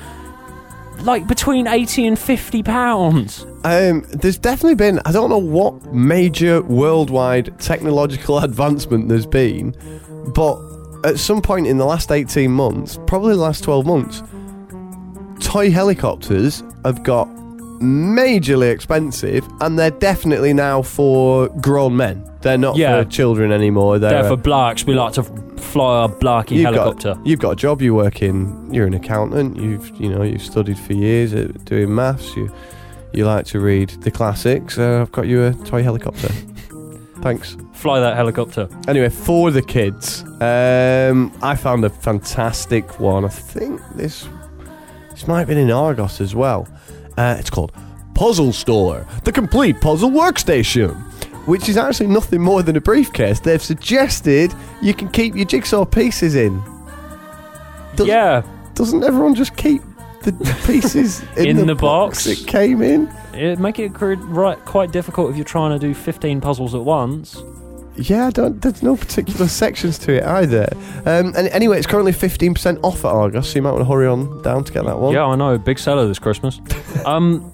Like 1.00 1.28
between 1.28 1.68
80 1.68 2.08
and 2.08 2.20
50 2.20 2.62
pounds. 2.64 3.46
Um, 3.64 4.06
there's 4.10 4.38
definitely 4.38 4.76
been, 4.76 5.00
I 5.06 5.12
don't 5.12 5.30
know 5.30 5.38
what 5.38 5.94
major 5.94 6.62
worldwide 6.64 7.58
technological 7.60 8.38
advancement 8.44 9.10
there's 9.10 9.26
been, 9.26 9.76
but 10.36 10.60
at 11.06 11.18
some 11.20 11.42
point 11.42 11.68
in 11.68 11.78
the 11.78 11.86
last 11.86 12.12
18 12.12 12.52
months, 12.52 13.00
probably 13.08 13.34
the 13.36 13.42
last 13.42 13.64
12 13.64 13.86
months, 13.86 14.22
toy 15.46 15.72
helicopters 15.72 16.64
have 16.86 17.04
got 17.04 17.28
majorly 17.82 18.72
expensive 18.72 19.46
and 19.62 19.78
they're 19.78 19.92
definitely 19.92 20.54
now 20.54 20.82
for 20.82 21.50
grown 21.60 21.96
men. 21.98 22.24
They're 22.42 22.58
not 22.58 22.76
Yeah. 22.78 23.04
for 23.04 23.10
children 23.10 23.52
anymore. 23.52 24.00
They're, 24.00 24.10
They're 24.22 24.30
for 24.30 24.38
blacks. 24.38 24.86
We 24.86 24.94
like 24.94 25.14
to 25.14 25.24
fly 25.24 26.06
a 26.06 26.10
blacky 26.10 26.52
you've 26.52 26.66
helicopter. 26.66 27.16
Got, 27.16 27.26
you've 27.28 27.40
got 27.40 27.52
a 27.52 27.56
job. 27.56 27.82
You 27.82 27.96
work 27.96 28.22
in. 28.22 28.74
You're 28.74 28.88
an 28.88 28.94
accountant. 28.94 29.58
You've 29.58 29.90
you 30.00 30.10
know 30.10 30.24
you've 30.24 30.42
studied 30.42 30.78
for 30.78 30.94
years 30.94 31.34
at 31.34 31.64
doing 31.66 31.94
maths. 31.96 32.36
You 32.36 32.52
you 33.14 33.26
like 33.26 33.46
to 33.48 33.60
read 33.60 33.90
the 34.02 34.12
classics. 34.12 34.78
Uh, 34.78 35.02
I've 35.02 35.12
got 35.12 35.28
you 35.28 35.44
a 35.46 35.54
toy 35.66 35.84
helicopter. 35.84 36.28
Thanks. 37.22 37.56
Fly 37.74 38.00
that 38.00 38.16
helicopter. 38.16 38.68
Anyway, 38.88 39.10
for 39.10 39.52
the 39.52 39.62
kids, 39.62 40.24
um, 40.42 41.32
I 41.42 41.56
found 41.56 41.86
a 41.86 41.90
fantastic 41.90 43.00
one. 43.00 43.24
I 43.26 43.30
think 43.30 43.82
this 43.96 44.28
this 45.12 45.28
might 45.28 45.40
have 45.40 45.48
been 45.48 45.58
in 45.58 45.72
Argos 45.72 46.20
as 46.22 46.34
well. 46.36 46.68
Uh, 47.18 47.36
it's 47.40 47.50
called 47.50 47.72
Puzzle 48.16 48.52
Store, 48.52 49.06
the 49.24 49.32
complete 49.32 49.80
puzzle 49.80 50.10
workstation, 50.10 50.96
which 51.48 51.70
is 51.70 51.78
actually 51.78 52.08
nothing 52.08 52.42
more 52.42 52.64
than 52.64 52.76
a 52.76 52.82
briefcase. 52.82 53.40
They've 53.40 53.62
suggested 53.62 54.54
you 54.82 54.94
can 54.94 55.10
keep 55.10 55.36
your 55.36 55.46
jigsaw 55.46 55.86
pieces 55.86 56.36
in. 56.36 56.62
Does- 57.96 58.08
yeah. 58.08 58.42
Doesn't 58.74 59.04
everyone 59.04 59.36
just 59.36 59.56
keep 59.56 59.84
the 60.24 60.64
pieces 60.66 61.22
in, 61.38 61.46
In 61.46 61.58
the, 61.58 61.66
the 61.66 61.76
box? 61.76 62.26
it 62.26 62.48
came 62.48 62.82
in? 62.82 63.14
It'd 63.34 63.60
make 63.60 63.80
it 63.80 63.90
right, 64.00 64.64
quite 64.66 64.92
difficult 64.92 65.32
if 65.32 65.36
you're 65.36 65.46
trying 65.46 65.78
to 65.78 65.80
do 65.80 65.94
15 65.94 66.42
puzzles 66.42 66.76
at 66.76 66.82
once. 66.82 67.42
Yeah, 67.96 68.28
I 68.28 68.30
don't, 68.32 68.60
there's 68.62 68.82
no 68.82 68.96
particular 68.96 69.48
sections 69.48 70.00
to 70.00 70.14
it 70.14 70.24
either. 70.24 70.68
Um, 71.06 71.34
and 71.36 71.48
anyway, 71.50 71.78
it's 71.78 71.88
currently 71.88 72.12
15% 72.12 72.80
off 72.84 73.00
at 73.00 73.06
Argos, 73.06 73.50
so 73.50 73.56
you 73.56 73.62
might 73.62 73.72
want 73.72 73.82
to 73.84 73.92
hurry 73.92 74.08
on 74.08 74.42
down 74.42 74.64
to 74.64 74.74
get 74.74 74.86
that 74.86 74.98
one. 74.98 75.14
Yeah, 75.14 75.26
I 75.26 75.36
know. 75.36 75.58
Big 75.60 75.78
seller 75.78 76.08
this 76.08 76.20
Christmas. 76.20 76.60
um, 77.06 77.52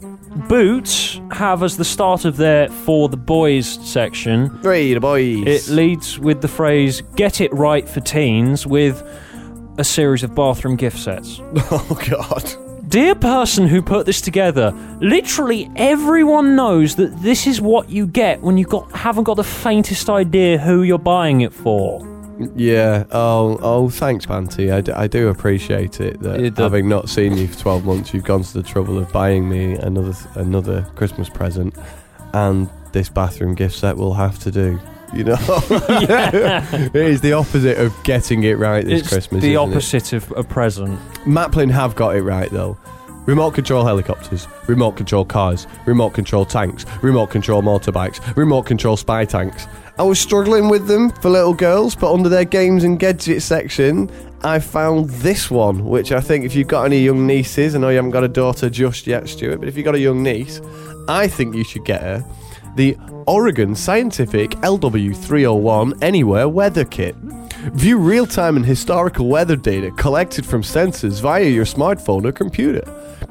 Boots 0.47 1.19
have 1.31 1.63
as 1.63 1.75
the 1.75 1.83
start 1.83 2.23
of 2.23 2.37
their 2.37 2.69
For 2.69 3.09
the 3.09 3.17
Boys 3.17 3.67
section. 3.67 4.49
Three, 4.61 4.93
the 4.93 4.99
boys. 4.99 5.43
It 5.45 5.67
leads 5.73 6.19
with 6.19 6.41
the 6.41 6.47
phrase 6.47 7.01
"Get 7.15 7.41
it 7.41 7.51
right 7.51 7.89
for 7.89 7.99
teens" 7.99 8.65
with 8.67 9.01
a 9.79 9.83
series 9.83 10.23
of 10.23 10.35
bathroom 10.35 10.75
gift 10.75 10.99
sets. 10.99 11.39
oh, 11.71 11.99
God. 12.09 12.89
Dear 12.89 13.15
person 13.15 13.67
who 13.67 13.81
put 13.81 14.05
this 14.05 14.19
together, 14.19 14.71
literally 14.99 15.69
everyone 15.75 16.55
knows 16.55 16.95
that 16.95 17.21
this 17.21 17.45
is 17.47 17.61
what 17.61 17.89
you 17.89 18.07
get 18.07 18.41
when 18.41 18.57
you 18.57 18.65
got 18.65 18.91
haven't 18.91 19.25
got 19.25 19.35
the 19.35 19.43
faintest 19.43 20.09
idea 20.09 20.57
who 20.57 20.81
you're 20.83 20.97
buying 20.97 21.41
it 21.41 21.53
for. 21.53 22.05
Yeah. 22.55 23.03
Oh, 23.11 23.59
oh. 23.61 23.89
Thanks, 23.89 24.25
Banty. 24.25 24.71
I, 24.71 24.81
d- 24.81 24.91
I 24.93 25.05
do 25.07 25.27
appreciate 25.27 26.01
it 26.01 26.19
that 26.21 26.55
the- 26.55 26.63
having 26.63 26.89
not 26.89 27.09
seen 27.09 27.37
you 27.37 27.47
for 27.47 27.59
twelve 27.59 27.85
months, 27.85 28.11
you've 28.13 28.23
gone 28.23 28.41
to 28.43 28.53
the 28.53 28.63
trouble 28.63 28.97
of 28.97 29.11
buying 29.11 29.47
me 29.47 29.75
another 29.75 30.13
another 30.35 30.87
Christmas 30.95 31.29
present, 31.29 31.75
and 32.33 32.69
this 32.91 33.07
bathroom 33.09 33.53
gift 33.53 33.75
set 33.75 33.97
will 33.97 34.13
have 34.15 34.39
to 34.39 34.51
do. 34.51 34.79
You 35.13 35.23
know, 35.23 35.37
it 35.39 36.95
is 36.95 37.21
the 37.21 37.33
opposite 37.33 37.79
of 37.79 37.95
getting 38.03 38.43
it 38.43 38.57
right 38.57 38.85
this 38.85 39.01
it's 39.01 39.09
Christmas. 39.09 39.41
the 39.41 39.55
opposite 39.55 40.13
of 40.13 40.31
a 40.37 40.43
present. 40.43 40.99
Maplin 41.25 41.69
have 41.71 41.95
got 41.95 42.15
it 42.15 42.21
right 42.21 42.49
though. 42.51 42.77
Remote 43.25 43.51
control 43.51 43.85
helicopters, 43.85 44.47
remote 44.67 44.93
control 44.97 45.25
cars, 45.25 45.67
remote 45.85 46.11
control 46.11 46.45
tanks, 46.45 46.85
remote 47.01 47.27
control 47.29 47.61
motorbikes, 47.61 48.35
remote 48.35 48.63
control 48.63 48.97
spy 48.97 49.25
tanks. 49.25 49.67
I 49.97 50.03
was 50.03 50.19
struggling 50.19 50.69
with 50.69 50.87
them 50.87 51.09
for 51.09 51.29
little 51.29 51.53
girls, 51.53 51.95
but 51.95 52.13
under 52.13 52.29
their 52.29 52.45
games 52.45 52.83
and 52.83 52.99
gadgets 52.99 53.45
section, 53.45 54.09
I 54.43 54.59
found 54.59 55.09
this 55.09 55.51
one, 55.51 55.85
which 55.85 56.11
I 56.11 56.21
think 56.21 56.45
if 56.45 56.55
you've 56.55 56.69
got 56.69 56.85
any 56.85 56.99
young 57.01 57.27
nieces, 57.27 57.75
I 57.75 57.79
know 57.79 57.89
you 57.89 57.97
haven't 57.97 58.11
got 58.11 58.23
a 58.23 58.29
daughter 58.29 58.69
just 58.69 59.05
yet, 59.05 59.27
Stuart, 59.27 59.57
but 59.57 59.67
if 59.67 59.75
you've 59.75 59.85
got 59.85 59.95
a 59.95 59.99
young 59.99 60.23
niece, 60.23 60.61
I 61.07 61.27
think 61.27 61.55
you 61.55 61.63
should 61.63 61.83
get 61.83 62.01
her 62.01 62.25
the 62.79 62.95
Oregon 63.27 63.75
Scientific 63.75 64.51
LW301 64.51 66.01
Anywhere 66.01 66.47
Weather 66.47 66.85
Kit. 66.85 67.13
View 67.73 67.97
real 67.97 68.25
time 68.25 68.55
and 68.55 68.65
historical 68.65 69.27
weather 69.27 69.57
data 69.57 69.91
collected 69.97 70.45
from 70.45 70.61
sensors 70.61 71.19
via 71.19 71.43
your 71.43 71.65
smartphone 71.65 72.23
or 72.23 72.31
computer. 72.31 72.81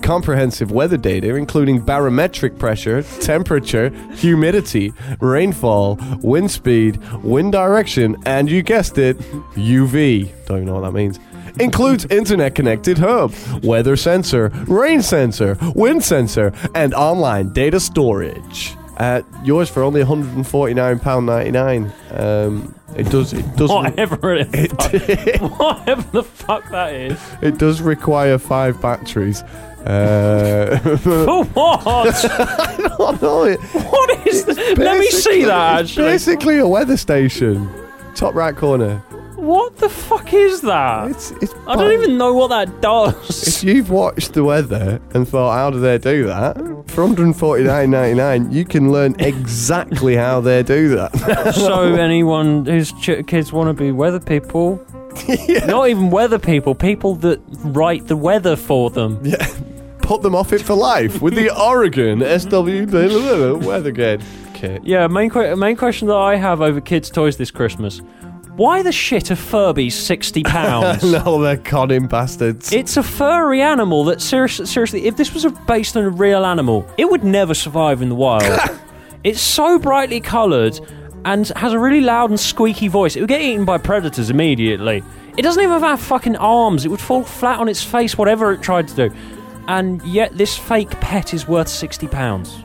Comprehensive 0.03 0.71
weather 0.71 0.99
data, 0.99 1.35
including 1.35 1.81
barometric 1.81 2.59
pressure, 2.59 3.03
temperature, 3.23 3.89
humidity, 4.13 4.93
rainfall, 5.21 5.99
wind 6.21 6.51
speed, 6.51 7.03
wind 7.23 7.53
direction, 7.53 8.17
and 8.27 8.51
you 8.51 8.61
guessed 8.61 8.99
it, 8.99 9.17
UV. 9.55 10.31
Don't 10.45 10.59
even 10.59 10.67
know 10.67 10.75
what 10.75 10.83
that 10.83 10.93
means. 10.93 11.19
Includes 11.59 12.05
internet 12.11 12.55
connected 12.55 12.99
hub, 12.99 13.33
weather 13.63 13.97
sensor, 13.97 14.51
rain 14.67 15.01
sensor, 15.01 15.57
wind 15.75 16.05
sensor, 16.05 16.53
and 16.75 16.93
online 16.93 17.55
data 17.55 17.81
storage. 17.81 18.77
Uh, 18.99 19.23
yours 19.45 19.69
for 19.71 19.83
only 19.85 20.03
£149.99. 20.03 21.93
Um, 22.21 22.75
it 22.97 23.09
does. 23.11 23.33
It 23.33 23.57
does. 23.57 23.71
Whatever 23.71 24.35
it 24.35 24.53
is. 24.55 24.73
Whatever 25.41 26.03
the 26.11 26.23
fuck 26.25 26.69
that 26.71 26.93
is. 26.95 27.19
it 27.41 27.59
does 27.59 27.81
require 27.81 28.39
five 28.39 28.81
batteries. 28.83 29.43
Uh, 29.85 30.79
For 31.03 31.45
what? 31.45 32.25
oh 32.99 33.19
no! 33.23 33.45
It, 33.45 33.61
what 33.61 34.27
is 34.27 34.45
this? 34.45 34.57
Let 34.57 34.77
me 34.79 34.85
basically- 34.85 35.11
see 35.41 35.45
that 35.45 35.81
it's 35.83 35.91
actually. 35.93 36.07
basically 36.07 36.59
a 36.59 36.67
weather 36.67 36.97
station. 36.97 37.71
Top 38.17 38.35
right 38.35 38.57
corner. 38.57 39.01
What 39.39 39.77
the 39.77 39.89
fuck 39.89 40.35
is 40.35 40.63
that? 40.63 41.11
It's. 41.13 41.31
it's 41.41 41.55
I 41.67 41.77
don't 41.77 41.93
even 41.93 42.19
know 42.19 42.35
what 42.35 42.49
that 42.49 42.81
does. 42.81 43.47
If 43.47 43.63
you've 43.65 43.89
watched 43.89 44.33
the 44.33 44.43
weather 44.43 45.01
and 45.15 45.27
thought, 45.29 45.53
how 45.53 45.71
do 45.71 45.79
they 45.79 45.97
do 45.99 46.25
that? 46.27 46.57
For 46.89 47.05
149.99, 47.07 48.53
you 48.53 48.65
can 48.65 48.91
learn 48.91 49.15
exactly 49.21 50.17
how 50.17 50.41
they 50.41 50.63
do 50.63 50.89
that. 50.97 51.53
so 51.55 51.95
anyone 51.95 52.67
whose 52.67 52.93
ch- 52.93 53.25
kids 53.27 53.53
want 53.53 53.69
to 53.69 53.75
be 53.75 53.93
weather 53.93 54.19
people, 54.21 54.85
not 55.67 55.89
even 55.89 56.11
weather 56.11 56.39
people, 56.39 56.75
people 56.75 57.15
that 57.17 57.41
write 57.65 58.09
the 58.09 58.17
weather 58.17 58.57
for 58.57 58.91
them. 58.91 59.21
Yeah. 59.29 59.47
Put 60.01 60.23
them 60.23 60.35
off 60.35 60.55
it 60.55 60.63
for 60.63 60.73
life 60.75 61.21
with 61.21 61.35
the 61.35 61.51
Oregon 61.55 62.21
SW 62.21 63.67
weather 63.67 63.93
kit. 63.93 64.23
kit. 64.55 64.83
Yeah, 64.83 65.07
main 65.07 65.29
que- 65.29 65.55
main 65.55 65.77
question 65.77 66.09
that 66.09 66.17
I 66.17 66.37
have 66.37 66.63
over 66.63 66.81
kids' 66.81 67.11
toys 67.11 67.37
this 67.37 67.51
Christmas: 67.51 68.01
Why 68.59 68.83
the 68.83 68.91
shit 68.91 69.31
are 69.31 69.37
Furbies 69.37 69.93
sixty 69.93 70.43
pounds? 70.43 71.05
no, 71.13 71.41
they're 71.41 71.59
conning 71.59 72.09
bastards. 72.09 72.73
It's 72.73 72.97
a 72.97 73.05
furry 73.05 73.63
animal 73.63 74.03
that 74.07 74.21
seriously, 74.21 74.67
seriously, 74.67 75.07
if 75.07 75.17
this 75.17 75.33
was 75.33 75.45
a, 75.45 75.51
based 75.51 75.97
on 75.97 76.03
a 76.03 76.11
real 76.11 76.45
animal, 76.45 76.85
it 76.99 77.09
would 77.09 77.23
never 77.23 77.55
survive 77.55 78.03
in 78.03 78.09
the 78.09 78.17
wild. 78.17 78.59
it's 79.23 79.41
so 79.41 79.79
brightly 79.79 80.21
coloured 80.21 80.81
and 81.25 81.47
has 81.55 81.73
a 81.73 81.79
really 81.79 82.01
loud 82.01 82.31
and 82.31 82.41
squeaky 82.41 82.89
voice. 82.89 83.15
It 83.15 83.21
would 83.21 83.29
get 83.29 83.43
eaten 83.43 83.65
by 83.65 83.79
predators 83.79 84.29
immediately. 84.29 85.05
It 85.37 85.43
doesn't 85.43 85.63
even 85.63 85.81
have 85.81 86.01
fucking 86.01 86.35
arms. 86.35 86.85
It 86.85 86.89
would 86.89 87.01
fall 87.01 87.23
flat 87.23 87.61
on 87.61 87.69
its 87.69 87.85
face, 87.85 88.19
whatever 88.19 88.53
it 88.53 88.61
tried 88.61 88.89
to 88.89 89.09
do. 89.09 89.17
And 89.69 90.03
yet, 90.03 90.37
this 90.37 90.59
fake 90.59 90.91
pet 91.01 91.33
is 91.33 91.47
worth 91.47 91.69
sixty 91.69 92.09
pounds. 92.09 92.65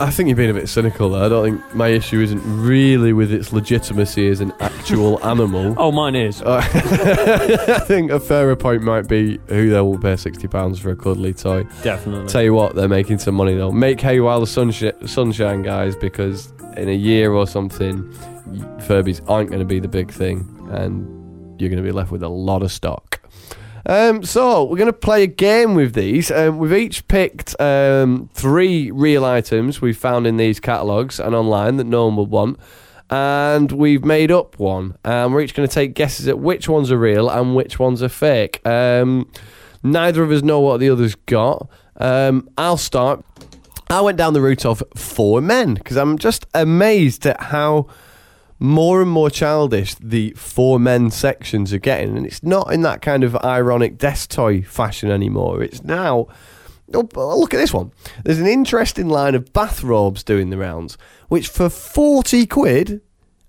I 0.00 0.10
think 0.10 0.28
you're 0.28 0.36
being 0.36 0.50
a 0.50 0.54
bit 0.54 0.68
cynical 0.68 1.10
there. 1.10 1.22
I 1.24 1.28
don't 1.28 1.44
think 1.60 1.74
my 1.74 1.88
issue 1.88 2.20
isn't 2.20 2.40
really 2.44 3.12
with 3.12 3.30
its 3.32 3.52
legitimacy 3.52 4.28
as 4.28 4.40
an 4.40 4.52
actual 4.60 5.22
animal. 5.26 5.74
Oh, 5.76 5.92
mine 5.92 6.16
is. 6.16 6.40
Uh, 6.40 6.62
I 6.64 7.78
think 7.80 8.10
a 8.10 8.18
fairer 8.18 8.56
point 8.56 8.82
might 8.82 9.08
be 9.08 9.38
who 9.48 9.68
they 9.70 9.80
will 9.80 9.98
pay 9.98 10.16
sixty 10.16 10.48
pounds 10.48 10.78
for 10.80 10.90
a 10.90 10.96
cuddly 10.96 11.34
toy. 11.34 11.64
Definitely. 11.82 12.28
Tell 12.28 12.42
you 12.42 12.54
what, 12.54 12.74
they're 12.76 12.88
making 12.88 13.18
some 13.18 13.34
money 13.34 13.54
though. 13.54 13.70
Make 13.70 14.00
hay 14.00 14.20
while 14.20 14.40
the 14.40 14.46
sun 14.46 14.70
sh- 14.70 14.84
sunshine, 15.04 15.62
guys, 15.62 15.94
because 15.96 16.52
in 16.76 16.88
a 16.88 16.94
year 16.96 17.32
or 17.32 17.46
something, 17.46 18.02
Furbies 18.86 19.22
aren't 19.28 19.50
going 19.50 19.60
to 19.60 19.66
be 19.66 19.80
the 19.80 19.88
big 19.88 20.10
thing, 20.10 20.46
and 20.70 21.04
you're 21.60 21.68
going 21.68 21.82
to 21.82 21.86
be 21.86 21.92
left 21.92 22.10
with 22.10 22.22
a 22.22 22.28
lot 22.28 22.62
of 22.62 22.72
stock. 22.72 23.09
Um, 23.86 24.22
so 24.22 24.64
we're 24.64 24.76
going 24.76 24.86
to 24.86 24.92
play 24.92 25.22
a 25.22 25.26
game 25.26 25.74
with 25.74 25.94
these. 25.94 26.30
Um, 26.30 26.58
we've 26.58 26.72
each 26.72 27.06
picked 27.08 27.58
um, 27.60 28.30
three 28.34 28.90
real 28.90 29.24
items 29.24 29.80
we've 29.80 29.96
found 29.96 30.26
in 30.26 30.36
these 30.36 30.60
catalogues 30.60 31.18
and 31.18 31.34
online 31.34 31.76
that 31.76 31.84
no 31.84 32.06
one 32.06 32.16
would 32.16 32.30
want. 32.30 32.58
And 33.08 33.72
we've 33.72 34.04
made 34.04 34.30
up 34.30 34.58
one. 34.58 34.96
And 35.04 35.32
we're 35.32 35.40
each 35.40 35.54
going 35.54 35.68
to 35.68 35.74
take 35.74 35.94
guesses 35.94 36.28
at 36.28 36.38
which 36.38 36.68
ones 36.68 36.92
are 36.92 36.98
real 36.98 37.28
and 37.28 37.56
which 37.56 37.78
ones 37.78 38.02
are 38.02 38.08
fake. 38.08 38.64
Um, 38.66 39.30
neither 39.82 40.22
of 40.22 40.30
us 40.30 40.42
know 40.42 40.60
what 40.60 40.78
the 40.78 40.90
others 40.90 41.14
got. 41.14 41.68
Um, 41.96 42.48
I'll 42.56 42.76
start. 42.76 43.24
I 43.88 44.00
went 44.00 44.16
down 44.16 44.34
the 44.34 44.40
route 44.40 44.64
of 44.64 44.82
for 44.94 45.40
men 45.40 45.74
because 45.74 45.96
I'm 45.96 46.16
just 46.16 46.46
amazed 46.54 47.26
at 47.26 47.40
how 47.40 47.88
more 48.60 49.00
and 49.00 49.10
more 49.10 49.30
childish 49.30 49.94
the 49.96 50.32
for 50.36 50.78
men 50.78 51.10
sections 51.10 51.72
are 51.72 51.78
getting. 51.78 52.16
And 52.16 52.26
it's 52.26 52.42
not 52.42 52.72
in 52.72 52.82
that 52.82 53.02
kind 53.02 53.24
of 53.24 53.34
ironic 53.36 53.98
desk 53.98 54.30
toy 54.30 54.62
fashion 54.62 55.10
anymore. 55.10 55.62
It's 55.62 55.82
now. 55.82 56.28
Oh, 56.92 57.08
look 57.14 57.54
at 57.54 57.58
this 57.58 57.72
one. 57.72 57.92
There's 58.24 58.40
an 58.40 58.48
interesting 58.48 59.08
line 59.08 59.36
of 59.36 59.52
bathrobes 59.52 60.24
doing 60.24 60.50
the 60.50 60.58
rounds, 60.58 60.98
which 61.28 61.48
for 61.48 61.70
40 61.70 62.46
quid. 62.46 63.00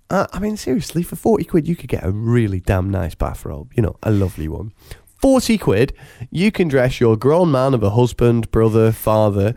Uh, 0.08 0.28
I 0.32 0.38
mean, 0.38 0.56
seriously, 0.56 1.02
for 1.02 1.16
40 1.16 1.44
quid, 1.44 1.66
you 1.66 1.74
could 1.74 1.88
get 1.88 2.04
a 2.04 2.12
really 2.12 2.60
damn 2.60 2.88
nice 2.88 3.16
bathrobe. 3.16 3.72
You 3.74 3.82
know, 3.82 3.96
a 4.02 4.12
lovely 4.12 4.46
one. 4.46 4.72
40 5.20 5.58
quid, 5.58 5.92
you 6.30 6.52
can 6.52 6.68
dress 6.68 7.00
your 7.00 7.16
grown 7.16 7.50
man 7.50 7.74
of 7.74 7.82
a 7.82 7.90
husband, 7.90 8.50
brother, 8.50 8.92
father 8.92 9.56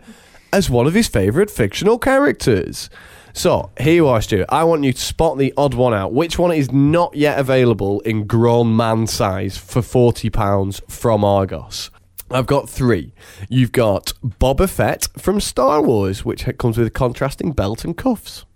as 0.52 0.70
one 0.70 0.86
of 0.86 0.94
his 0.94 1.08
favourite 1.08 1.50
fictional 1.50 1.98
characters. 1.98 2.88
So, 3.36 3.70
here 3.78 3.92
you 3.92 4.08
are, 4.08 4.22
Stuart. 4.22 4.46
I 4.48 4.64
want 4.64 4.84
you 4.84 4.94
to 4.94 4.98
spot 5.00 5.36
the 5.36 5.52
odd 5.58 5.74
one 5.74 5.92
out. 5.92 6.14
Which 6.14 6.38
one 6.38 6.52
is 6.52 6.72
not 6.72 7.14
yet 7.14 7.38
available 7.38 8.00
in 8.00 8.26
grown 8.26 8.74
man 8.74 9.06
size 9.06 9.58
for 9.58 9.82
£40 9.82 10.90
from 10.90 11.22
Argos? 11.22 11.90
I've 12.30 12.46
got 12.46 12.66
three. 12.66 13.12
You've 13.50 13.72
got 13.72 14.14
Boba 14.24 14.66
Fett 14.70 15.08
from 15.18 15.40
Star 15.40 15.82
Wars, 15.82 16.24
which 16.24 16.46
comes 16.56 16.78
with 16.78 16.86
a 16.86 16.90
contrasting 16.90 17.52
belt 17.52 17.84
and 17.84 17.94
cuffs. 17.94 18.46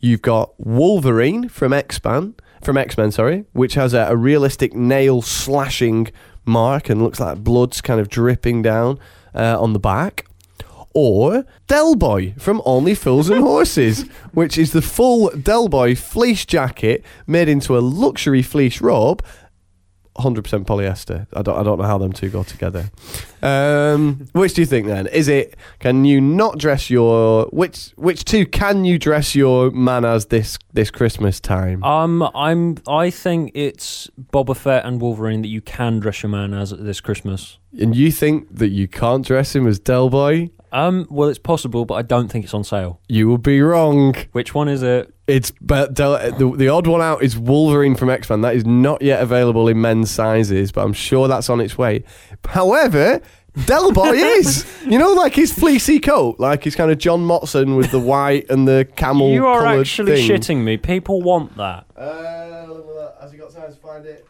You've 0.00 0.22
got 0.22 0.58
Wolverine 0.58 1.50
from 1.50 1.74
X-Men, 1.74 2.34
from 2.62 2.78
X-Men, 2.78 3.10
sorry, 3.10 3.44
which 3.52 3.74
has 3.74 3.92
a, 3.92 4.06
a 4.08 4.16
realistic 4.16 4.72
nail 4.72 5.20
slashing 5.20 6.10
mark 6.46 6.88
and 6.88 7.02
looks 7.02 7.20
like 7.20 7.44
blood's 7.44 7.82
kind 7.82 8.00
of 8.00 8.08
dripping 8.08 8.62
down 8.62 8.98
uh, 9.34 9.60
on 9.60 9.74
the 9.74 9.78
back. 9.78 10.24
Or 10.94 11.44
Del 11.66 11.96
Boy 11.96 12.34
from 12.38 12.62
Only 12.64 12.94
Fools 12.94 13.28
and 13.28 13.40
Horses, 13.40 14.02
which 14.32 14.56
is 14.56 14.72
the 14.72 14.82
full 14.82 15.30
Del 15.30 15.68
Boy 15.68 15.94
fleece 15.94 16.46
jacket 16.46 17.04
made 17.26 17.48
into 17.48 17.76
a 17.76 17.80
luxury 17.80 18.42
fleece 18.42 18.80
robe. 18.80 19.24
100% 20.18 20.64
polyester. 20.64 21.26
I 21.32 21.42
don't, 21.42 21.58
I 21.58 21.62
don't 21.64 21.78
know 21.78 21.86
how 21.86 21.98
them 21.98 22.12
two 22.12 22.28
go 22.28 22.44
together. 22.44 22.90
Um, 23.42 24.28
which 24.32 24.54
do 24.54 24.62
you 24.62 24.66
think 24.66 24.86
then? 24.86 25.08
Is 25.08 25.26
it 25.26 25.56
can 25.80 26.04
you 26.04 26.20
not 26.20 26.56
dress 26.58 26.88
your 26.88 27.46
which 27.46 27.90
which 27.96 28.24
two 28.24 28.46
can 28.46 28.84
you 28.84 28.98
dress 28.98 29.34
your 29.34 29.72
man 29.72 30.04
as 30.04 30.26
this 30.26 30.56
this 30.72 30.90
Christmas 30.90 31.40
time? 31.40 31.82
Um, 31.82 32.22
I'm. 32.34 32.76
I 32.86 33.10
think 33.10 33.50
it's 33.54 34.08
Boba 34.32 34.56
Fett 34.56 34.84
and 34.84 35.00
Wolverine 35.00 35.42
that 35.42 35.48
you 35.48 35.60
can 35.60 35.98
dress 35.98 36.22
your 36.22 36.30
man 36.30 36.54
as 36.54 36.70
this 36.70 37.00
Christmas. 37.00 37.58
And 37.80 37.94
you 37.94 38.12
think 38.12 38.56
that 38.56 38.68
you 38.68 38.86
can't 38.88 39.24
dress 39.26 39.54
him 39.54 39.66
as 39.66 39.78
Del 39.78 40.10
Boy? 40.10 40.50
Um, 40.72 41.06
well, 41.08 41.28
it's 41.28 41.38
possible, 41.38 41.84
but 41.84 41.94
I 41.94 42.02
don't 42.02 42.28
think 42.28 42.44
it's 42.44 42.54
on 42.54 42.64
sale. 42.64 43.00
You 43.08 43.28
would 43.30 43.42
be 43.42 43.60
wrong. 43.60 44.16
Which 44.32 44.54
one 44.54 44.68
is 44.68 44.82
it? 44.82 45.14
It's 45.26 45.52
but 45.60 45.94
the, 45.94 46.34
the, 46.36 46.50
the 46.56 46.68
odd 46.68 46.86
one 46.86 47.00
out 47.00 47.22
is 47.22 47.38
Wolverine 47.38 47.94
from 47.94 48.10
X 48.10 48.28
Men. 48.28 48.40
That 48.40 48.56
is 48.56 48.66
not 48.66 49.00
yet 49.00 49.22
available 49.22 49.68
in 49.68 49.80
men's 49.80 50.10
sizes, 50.10 50.72
but 50.72 50.84
I'm 50.84 50.92
sure 50.92 51.28
that's 51.28 51.48
on 51.48 51.60
its 51.60 51.78
way. 51.78 52.02
However, 52.44 53.20
Del 53.66 53.92
Boy 53.92 54.12
is. 54.14 54.66
You 54.84 54.98
know, 54.98 55.12
like 55.12 55.34
his 55.34 55.52
fleecy 55.52 56.00
coat, 56.00 56.40
like 56.40 56.64
he's 56.64 56.74
kind 56.74 56.90
of 56.90 56.98
John 56.98 57.20
Motson 57.20 57.76
with 57.76 57.90
the 57.90 58.00
white 58.00 58.50
and 58.50 58.66
the 58.66 58.86
camel. 58.96 59.30
you 59.30 59.46
are 59.46 59.64
actually 59.64 60.16
thing. 60.16 60.28
shitting 60.28 60.64
me. 60.64 60.76
People 60.76 61.22
want 61.22 61.56
that. 61.56 61.86
Uh, 61.96 62.66
has 63.20 63.32
he 63.32 63.38
got 63.38 63.54
time 63.54 63.72
to 63.72 63.78
find 63.78 64.04
it? 64.04 64.26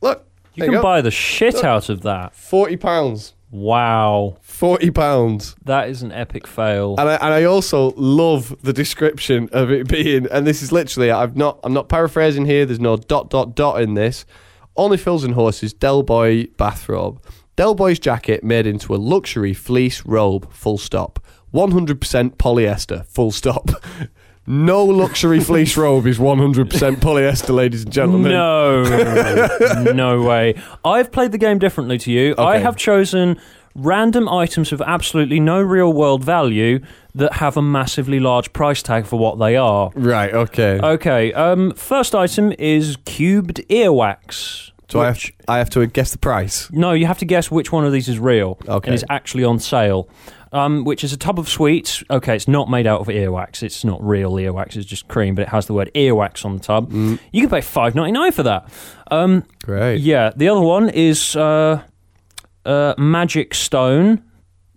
Look, 0.00 0.27
You 0.58 0.64
can 0.66 0.74
go. 0.74 0.82
buy 0.82 1.00
the 1.00 1.10
shit 1.10 1.54
Look. 1.54 1.64
out 1.64 1.88
of 1.88 2.02
that. 2.02 2.34
forty 2.34 2.76
pounds. 2.76 3.34
Wow, 3.50 4.36
Forty 4.42 4.90
pounds. 4.90 5.56
that 5.64 5.88
is 5.88 6.02
an 6.02 6.12
epic 6.12 6.46
fail. 6.46 6.96
And 6.98 7.08
I, 7.08 7.14
and 7.14 7.32
I 7.32 7.44
also 7.44 7.92
love 7.96 8.54
the 8.62 8.74
description 8.74 9.48
of 9.52 9.70
it 9.70 9.88
being, 9.96 10.26
and 10.30 10.46
this 10.46 10.60
is 10.62 10.70
literally, 10.70 11.10
I've 11.10 11.34
not, 11.34 11.58
I'm 11.64 11.72
not 11.72 11.88
paraphrasing 11.88 12.44
here. 12.44 12.66
There's 12.66 12.78
no 12.78 12.98
dot 12.98 13.30
dot 13.30 13.54
dot 13.54 13.80
in 13.80 13.94
this. 13.94 14.26
Only 14.76 14.98
fills 14.98 15.24
and 15.24 15.32
Horses 15.32 15.72
Del 15.72 16.02
Boy 16.02 16.44
bathrobe. 16.58 17.22
Del 17.56 17.74
Boy's 17.74 17.98
jacket 17.98 18.44
made 18.44 18.66
into 18.66 18.94
a 18.94 18.96
luxury 18.96 19.54
fleece 19.54 20.04
robe. 20.04 20.52
Full 20.52 20.76
stop. 20.78 21.18
100% 21.54 22.36
polyester. 22.36 23.06
Full 23.06 23.30
stop. 23.32 23.70
No 24.50 24.82
luxury 24.86 25.40
fleece 25.40 25.76
robe 25.76 26.06
is 26.06 26.18
100% 26.18 26.66
polyester, 27.00 27.54
ladies 27.54 27.84
and 27.84 27.92
gentlemen. 27.92 28.32
No, 28.32 28.82
no 29.94 30.22
way. 30.22 30.54
I've 30.86 31.12
played 31.12 31.32
the 31.32 31.38
game 31.38 31.58
differently 31.58 31.98
to 31.98 32.10
you. 32.10 32.34
I 32.38 32.56
have 32.56 32.74
chosen 32.74 33.38
random 33.74 34.26
items 34.26 34.72
of 34.72 34.80
absolutely 34.80 35.38
no 35.38 35.60
real 35.60 35.92
world 35.92 36.24
value 36.24 36.80
that 37.14 37.34
have 37.34 37.58
a 37.58 37.62
massively 37.62 38.20
large 38.20 38.50
price 38.54 38.82
tag 38.82 39.04
for 39.04 39.18
what 39.18 39.38
they 39.38 39.54
are. 39.54 39.90
Right. 39.94 40.32
Okay. 40.32 40.80
Okay, 40.82 41.30
um, 41.34 41.74
first 41.74 42.14
item 42.14 42.52
is 42.58 42.96
cubed 43.04 43.58
earwax. 43.68 44.70
so 44.88 45.00
I 45.02 45.06
have, 45.08 45.22
I 45.46 45.58
have 45.58 45.68
to 45.70 45.86
guess 45.86 46.12
the 46.12 46.18
price. 46.18 46.70
No, 46.72 46.92
you 46.92 47.04
have 47.04 47.18
to 47.18 47.26
guess 47.26 47.50
which 47.50 47.70
one 47.70 47.84
of 47.84 47.92
these 47.92 48.08
is 48.08 48.18
real 48.18 48.56
Okay. 48.66 48.88
and 48.88 48.94
is 48.94 49.04
actually 49.10 49.44
on 49.44 49.58
sale. 49.58 50.08
Um, 50.50 50.84
which 50.84 51.04
is 51.04 51.12
a 51.12 51.18
tub 51.18 51.38
of 51.38 51.46
sweets. 51.46 52.02
Okay, 52.10 52.34
it's 52.34 52.48
not 52.48 52.70
made 52.70 52.86
out 52.86 53.00
of 53.02 53.08
earwax. 53.08 53.62
It's 53.62 53.84
not 53.84 54.02
real 54.02 54.32
earwax. 54.32 54.76
It's 54.76 54.86
just 54.86 55.06
cream, 55.06 55.34
but 55.34 55.42
it 55.42 55.48
has 55.48 55.66
the 55.66 55.74
word 55.74 55.90
earwax 55.94 56.44
on 56.44 56.56
the 56.56 56.62
tub. 56.62 56.90
Mm. 56.90 57.18
You 57.32 57.42
can 57.42 57.50
pay 57.50 57.60
five 57.60 57.94
ninety 57.94 58.12
nine 58.12 58.32
for 58.32 58.42
that. 58.44 58.70
Um, 59.10 59.44
Great. 59.62 59.98
yeah, 60.00 60.30
the 60.34 60.48
other 60.48 60.62
one 60.62 60.88
is 60.88 61.36
uh, 61.36 61.82
uh, 62.64 62.94
magic 62.96 63.52
stone, 63.54 64.22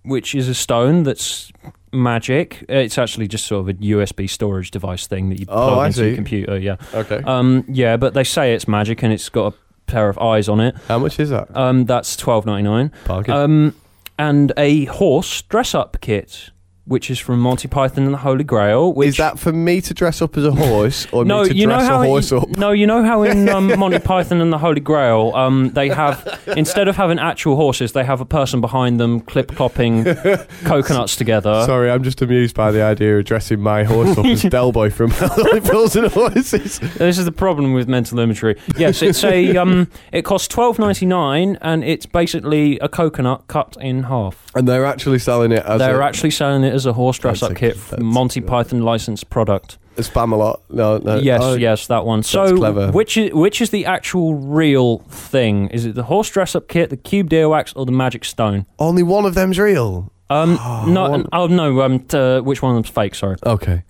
which 0.03 0.36
is 0.36 0.49
a 0.49 0.53
stone 0.53 1.03
that's 1.03 1.51
magic. 1.93 2.65
It's 2.69 2.97
actually 2.97 3.28
just 3.28 3.45
sort 3.45 3.61
of 3.61 3.69
a 3.69 3.74
USB 3.76 4.30
storage 4.30 4.72
device 4.72 5.07
thing 5.07 5.30
that 5.30 5.39
you 5.39 5.45
Oh, 5.49 5.74
plug 5.76 5.88
into 5.88 6.05
your 6.07 6.15
computer. 6.15 6.57
Yeah, 6.57 6.76
Okay. 6.93 7.22
um, 7.26 7.63
yeah, 7.69 7.95
but 7.97 8.13
they 8.13 8.24
say 8.24 8.53
it's 8.53 8.67
magic 8.67 9.03
and 9.03 9.13
it's 9.13 9.30
got 9.30 9.53
a 9.53 9.57
pair 9.91 10.09
of 10.09 10.17
eyes 10.19 10.47
on 10.49 10.59
it. 10.59 10.76
How 10.88 10.99
much 10.99 11.19
is 11.19 11.30
that? 11.30 11.55
Um, 11.55 11.86
that's 11.86 12.15
twelve 12.17 12.45
ninety 12.45 12.63
nine. 12.63 12.91
Bargain. 13.07 13.34
Um, 13.34 13.76
and 14.22 14.53
a 14.55 14.86
horse 14.86 15.41
dress 15.41 15.74
up 15.74 15.99
kit, 15.99 16.51
which 16.91 17.09
is 17.09 17.17
from 17.17 17.39
Monty 17.39 17.69
Python 17.69 18.03
and 18.03 18.13
the 18.13 18.17
Holy 18.17 18.43
Grail. 18.43 18.91
Which 18.91 19.07
is 19.07 19.17
that 19.17 19.39
for 19.39 19.53
me 19.53 19.79
to 19.79 19.93
dress 19.93 20.21
up 20.21 20.35
as 20.35 20.43
a 20.43 20.51
horse 20.51 21.07
or 21.13 21.23
no, 21.25 21.43
me 21.43 21.49
to 21.49 21.55
you 21.55 21.65
know 21.65 21.79
how 21.79 22.03
a 22.03 22.05
horse 22.05 22.33
in, 22.33 22.37
up? 22.37 22.49
no, 22.49 22.71
you 22.71 22.85
know 22.85 23.01
how 23.01 23.23
in 23.23 23.47
um, 23.47 23.67
Monty 23.79 23.99
Python 23.99 24.41
and 24.41 24.51
the 24.51 24.57
Holy 24.57 24.81
Grail, 24.81 25.31
um, 25.33 25.69
they 25.69 25.87
have 25.87 26.41
instead 26.57 26.89
of 26.89 26.97
having 26.97 27.17
actual 27.17 27.55
horses, 27.55 27.93
they 27.93 28.03
have 28.03 28.19
a 28.19 28.25
person 28.25 28.59
behind 28.59 28.99
them 28.99 29.21
clip 29.21 29.51
clopping 29.51 30.03
coconuts 30.65 31.15
together. 31.15 31.63
Sorry, 31.65 31.89
I'm 31.89 32.03
just 32.03 32.21
amused 32.21 32.55
by 32.55 32.71
the 32.71 32.83
idea 32.83 33.17
of 33.17 33.23
dressing 33.23 33.61
my 33.61 33.85
horse 33.85 34.17
up 34.17 34.25
as 34.25 34.41
Del 34.43 34.73
Boy 34.73 34.89
from 34.89 35.11
Fools 35.11 35.95
and 35.95 36.11
Horses. 36.11 36.79
This 36.79 37.17
is 37.17 37.23
the 37.23 37.31
problem 37.31 37.71
with 37.71 37.87
mental 37.87 38.19
imagery. 38.19 38.59
Yes, 38.77 39.01
it's 39.01 39.23
a 39.23 39.55
um, 39.55 39.89
it 40.11 40.23
costs 40.23 40.49
twelve 40.49 40.77
ninety 40.77 41.05
nine, 41.05 41.57
and 41.61 41.85
it's 41.85 42.05
basically 42.05 42.77
a 42.79 42.89
coconut 42.89 43.47
cut 43.47 43.77
in 43.79 44.03
half. 44.03 44.51
And 44.53 44.67
they're 44.67 44.85
actually 44.85 45.19
selling 45.19 45.53
it 45.53 45.63
as 45.65 45.79
They're 45.79 46.01
a, 46.01 46.05
actually 46.05 46.31
selling 46.31 46.63
it 46.65 46.73
as 46.73 46.80
a 46.86 46.93
horse 46.93 47.17
dress 47.19 47.43
up 47.43 47.51
a- 47.51 47.55
kit, 47.55 47.77
Monty. 47.99 48.41
Python 48.41 48.82
licensed 48.82 49.29
product. 49.29 49.77
a 49.97 50.01
Spamalot. 50.01 50.61
No, 50.69 50.97
no. 50.97 51.17
yes, 51.17 51.41
oh, 51.43 51.53
yes, 51.55 51.88
that 51.88 52.05
one. 52.05 52.23
So, 52.23 52.55
clever. 52.55 52.91
which 52.91 53.17
is 53.17 53.34
which 53.34 53.61
is 53.61 53.69
the 53.69 53.86
actual 53.86 54.36
real 54.36 54.99
thing? 55.09 55.67
Is 55.69 55.86
it 55.86 55.95
the 55.95 56.03
horse 56.03 56.29
dress 56.29 56.55
up 56.55 56.67
kit, 56.67 56.89
the 56.89 56.97
cubed 56.97 57.32
earwax, 57.32 57.73
or 57.75 57.86
the 57.86 57.91
magic 57.91 58.23
stone? 58.25 58.65
Only 58.79 59.03
one 59.03 59.25
of 59.25 59.34
them's 59.34 59.59
real. 59.59 60.11
Um, 60.29 60.55
no, 60.88 61.09
one- 61.09 61.27
oh 61.34 61.47
no, 61.47 61.82
um, 61.82 62.05
uh, 62.13 62.39
which 62.41 62.61
one 62.61 62.71
of 62.71 62.75
them's 62.84 62.93
fake? 62.93 63.15
Sorry. 63.15 63.36
Okay. 63.45 63.84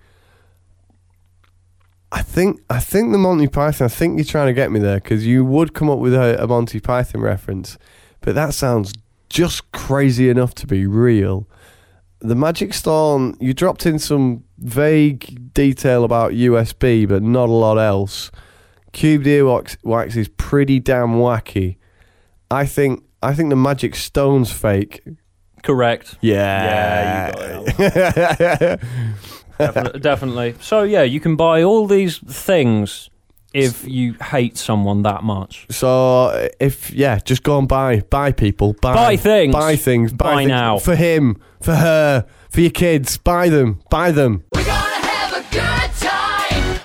I 2.10 2.20
think 2.20 2.60
I 2.68 2.78
think 2.78 3.12
the 3.12 3.18
Monty 3.18 3.48
Python. 3.48 3.86
I 3.86 3.88
think 3.88 4.18
you're 4.18 4.24
trying 4.26 4.48
to 4.48 4.52
get 4.52 4.70
me 4.70 4.80
there 4.80 4.96
because 5.00 5.26
you 5.26 5.44
would 5.44 5.72
come 5.72 5.88
up 5.88 5.98
with 5.98 6.12
a, 6.14 6.42
a 6.42 6.46
Monty 6.46 6.78
Python 6.78 7.22
reference, 7.22 7.78
but 8.20 8.34
that 8.34 8.52
sounds 8.52 8.92
just 9.30 9.72
crazy 9.72 10.28
enough 10.28 10.54
to 10.56 10.66
be 10.66 10.86
real. 10.86 11.46
The 12.22 12.34
Magic 12.34 12.72
Stone. 12.72 13.36
You 13.40 13.52
dropped 13.52 13.84
in 13.86 13.98
some 13.98 14.44
vague 14.58 15.52
detail 15.54 16.04
about 16.04 16.32
USB, 16.32 17.08
but 17.08 17.22
not 17.22 17.48
a 17.48 17.52
lot 17.52 17.78
else. 17.78 18.30
Cubed 18.92 19.26
earwax 19.26 19.76
wax 19.82 20.16
is 20.16 20.28
pretty 20.28 20.78
damn 20.78 21.14
wacky. 21.14 21.76
I 22.50 22.66
think 22.66 23.02
I 23.22 23.34
think 23.34 23.50
the 23.50 23.56
Magic 23.56 23.94
Stone's 23.96 24.52
fake. 24.52 25.02
Correct. 25.62 26.16
Yeah. 26.20 27.32
Yeah, 27.78 28.76
Definitely, 29.58 30.00
definitely. 30.00 30.54
So 30.60 30.82
yeah, 30.82 31.02
you 31.02 31.20
can 31.20 31.36
buy 31.36 31.62
all 31.62 31.86
these 31.86 32.18
things 32.18 33.10
if 33.54 33.86
you 33.86 34.14
hate 34.14 34.56
someone 34.56 35.02
that 35.02 35.22
much. 35.22 35.66
So 35.70 36.48
if 36.58 36.90
yeah, 36.90 37.18
just 37.24 37.42
go 37.42 37.58
and 37.58 37.68
buy, 37.68 38.00
buy 38.00 38.32
people, 38.32 38.72
buy, 38.80 38.94
Buy 38.94 39.16
things. 39.16 39.52
buy 39.54 39.76
things, 39.76 40.12
buy, 40.12 40.24
Buy 40.24 40.36
things 40.40 40.48
now. 40.48 40.78
for 40.78 40.96
him, 40.96 41.40
for 41.62 41.74
her, 41.74 42.26
for 42.50 42.60
your 42.60 42.70
kids. 42.70 43.16
Buy 43.16 43.48
them, 43.48 43.80
buy 43.90 44.10
them. 44.10 44.44
We're 44.54 44.64
gonna 44.64 45.06
have 45.06 45.32
a 45.32 45.42
good 45.50 45.92
time. 46.00 46.80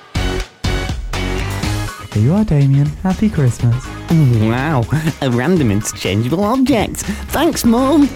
Here 2.14 2.24
you 2.24 2.34
are, 2.34 2.46
Damien. 2.46 2.88
Happy 3.04 3.30
Christmas. 3.30 3.86
Wow, 4.10 4.84
a 5.22 5.30
random 5.30 5.72
interchangeable 5.72 6.44
object. 6.44 6.98
Thanks, 7.32 7.66
Mum. 7.66 8.08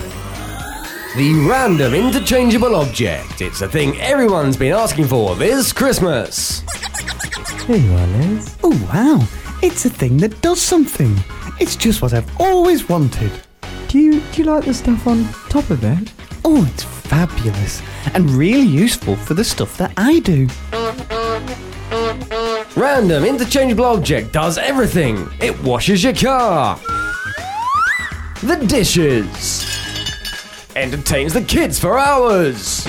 The 1.18 1.34
random 1.45 1.93
interchangeable 1.93 2.76
object. 2.76 3.41
It's 3.41 3.62
a 3.62 3.68
thing 3.68 3.99
everyone's 3.99 4.55
been 4.55 4.74
asking 4.74 5.07
for 5.07 5.36
this 5.36 5.74
Christmas. 5.74 6.64
Here 7.68 7.76
you 7.76 7.91
are, 7.93 8.07
Liz. 8.07 8.55
Oh, 8.64 8.89
wow. 8.93 9.28
It's 9.62 9.84
a 9.86 9.89
thing 9.89 10.16
that 10.18 10.39
does 10.41 10.62
something. 10.62 11.16
It's 11.59 11.76
just 11.76 12.01
what 12.01 12.14
I've 12.14 12.39
always 12.39 12.88
wanted. 12.88 13.32
Do 13.89 13.99
you 13.99 14.22
do 14.32 14.41
you 14.41 14.45
like 14.45 14.64
the 14.64 14.74
stuff 14.74 15.05
on 15.05 15.28
top 15.49 15.70
of 15.70 15.84
it? 15.84 16.14
Oh, 16.44 16.66
it's 16.74 16.84
fabulous 16.84 17.82
and 18.14 18.30
really 18.32 18.62
useful 18.62 19.16
for 19.16 19.34
the 19.34 19.44
stuff 19.44 19.78
that 19.78 19.94
I 19.98 20.20
do. 20.20 20.48
Random 22.76 23.26
interchangeable 23.26 23.86
object 23.86 24.34
does 24.34 24.58
everything. 24.58 25.30
It 25.39 25.62
washes 25.64 26.04
your 26.04 26.14
car. 26.14 26.80
The 28.42 28.56
dishes. 28.68 29.66
Entertains 30.76 31.34
the 31.34 31.42
kids 31.44 31.80
for 31.80 32.00
hours. 32.00 32.88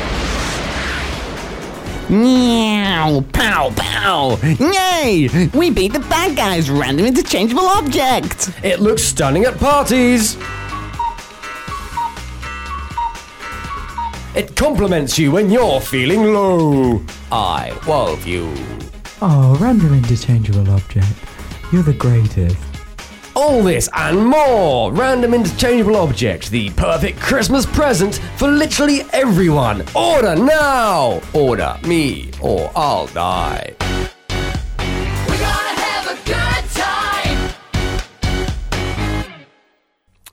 Meow, 2.09 3.25
pow, 3.33 3.73
pow. 3.77 4.39
Yay! 4.43 5.49
We 5.55 5.71
beat 5.71 5.93
the 5.93 6.01
bad 6.01 6.37
guys' 6.37 6.71
random 6.71 7.07
interchangeable 7.07 7.65
object. 7.67 8.51
It 8.63 8.81
looks 8.81 9.03
stunning 9.03 9.45
at 9.45 9.59
parties. 9.59 10.37
It 14.35 14.57
compliments 14.57 15.19
you 15.19 15.31
when 15.31 15.51
you're 15.51 15.81
feeling 15.81 16.33
low. 16.33 17.03
I 17.31 17.79
love 17.87 18.27
you. 18.27 18.51
Oh, 19.21 19.59
random 19.61 19.93
interchangeable 19.93 20.71
object. 20.71 21.07
You're 21.71 21.83
the 21.83 21.93
greatest. 21.93 22.57
All 23.37 23.63
this 23.63 23.91
and 23.95 24.27
more! 24.27 24.91
Random 24.91 25.35
interchangeable 25.35 25.97
object, 25.97 26.51
the 26.51 26.71
perfect 26.71 27.21
Christmas 27.21 27.67
present 27.67 28.21
for 28.37 28.49
literally 28.49 29.03
everyone. 29.13 29.85
Order 29.95 30.37
now! 30.37 31.21
Order 31.35 31.79
me 31.87 32.31
or 32.41 32.71
I'll 32.75 33.09
die. 33.09 33.75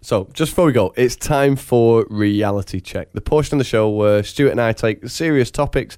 So, 0.10 0.28
just 0.34 0.54
before 0.54 0.66
we 0.66 0.72
go, 0.72 0.92
it's 0.98 1.16
time 1.16 1.56
for 1.56 2.04
reality 2.10 2.80
check. 2.80 3.12
The 3.14 3.22
portion 3.22 3.54
of 3.54 3.60
the 3.60 3.64
show 3.64 3.88
where 3.92 4.24
Stuart 4.24 4.50
and 4.50 4.60
I 4.60 4.74
take 4.74 5.08
serious 5.08 5.52
topics 5.52 5.98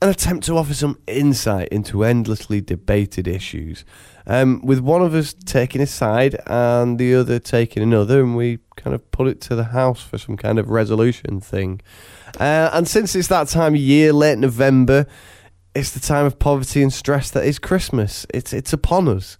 and 0.00 0.10
attempt 0.10 0.46
to 0.46 0.56
offer 0.56 0.74
some 0.74 0.98
insight 1.06 1.68
into 1.68 2.02
endlessly 2.02 2.60
debated 2.60 3.28
issues. 3.28 3.84
Um, 4.26 4.62
with 4.64 4.80
one 4.80 5.00
of 5.00 5.14
us 5.14 5.32
taking 5.32 5.80
a 5.80 5.86
side 5.86 6.40
and 6.44 6.98
the 6.98 7.14
other 7.14 7.38
taking 7.38 7.84
another, 7.84 8.20
and 8.24 8.36
we 8.36 8.58
kind 8.74 8.96
of 8.96 9.10
put 9.12 9.28
it 9.28 9.40
to 9.42 9.54
the 9.54 9.62
house 9.62 10.02
for 10.02 10.18
some 10.18 10.36
kind 10.36 10.58
of 10.58 10.68
resolution 10.68 11.38
thing. 11.40 11.82
Uh, 12.40 12.68
and 12.72 12.88
since 12.88 13.14
it's 13.14 13.28
that 13.28 13.46
time 13.46 13.74
of 13.74 13.80
year, 13.80 14.12
late 14.12 14.38
November, 14.38 15.06
it's 15.72 15.92
the 15.92 16.00
time 16.00 16.26
of 16.26 16.36
poverty 16.40 16.82
and 16.82 16.92
stress 16.92 17.30
that 17.30 17.44
is 17.44 17.60
Christmas. 17.60 18.26
It's 18.34 18.52
it's 18.52 18.72
upon 18.72 19.06
us. 19.06 19.38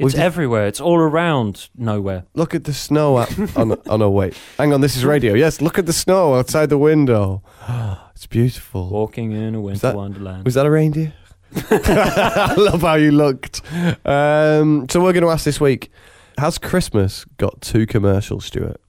It's 0.00 0.14
We've- 0.14 0.18
everywhere. 0.24 0.66
It's 0.66 0.80
all 0.80 0.98
around 0.98 1.68
nowhere. 1.76 2.24
Look 2.34 2.54
at 2.54 2.64
the 2.64 2.72
snow. 2.72 3.18
Out, 3.18 3.28
oh, 3.56 3.64
no, 3.64 3.76
oh 3.86 3.96
no, 3.96 4.10
wait. 4.10 4.34
Hang 4.58 4.72
on, 4.72 4.80
this 4.80 4.96
is 4.96 5.04
radio. 5.04 5.34
Yes, 5.34 5.60
look 5.60 5.78
at 5.78 5.86
the 5.86 5.92
snow 5.92 6.34
outside 6.34 6.68
the 6.70 6.78
window. 6.78 7.42
It's 8.20 8.26
beautiful. 8.26 8.90
Walking 8.90 9.32
in 9.32 9.54
a 9.54 9.60
winter 9.62 9.80
that- 9.80 9.96
wonderland. 9.96 10.44
Was 10.44 10.52
that 10.54 10.66
a 10.66 10.70
reindeer? 10.70 11.14
I 11.70 12.54
love 12.58 12.82
how 12.82 12.94
you 12.94 13.12
looked. 13.12 13.62
Um, 14.04 14.86
so 14.90 15.00
we're 15.02 15.12
going 15.14 15.22
to 15.24 15.30
ask 15.30 15.44
this 15.46 15.58
week: 15.60 15.90
Has 16.38 16.58
Christmas 16.58 17.24
got 17.38 17.60
two 17.62 17.86
commercials, 17.86 18.44
Stuart? 18.44 18.80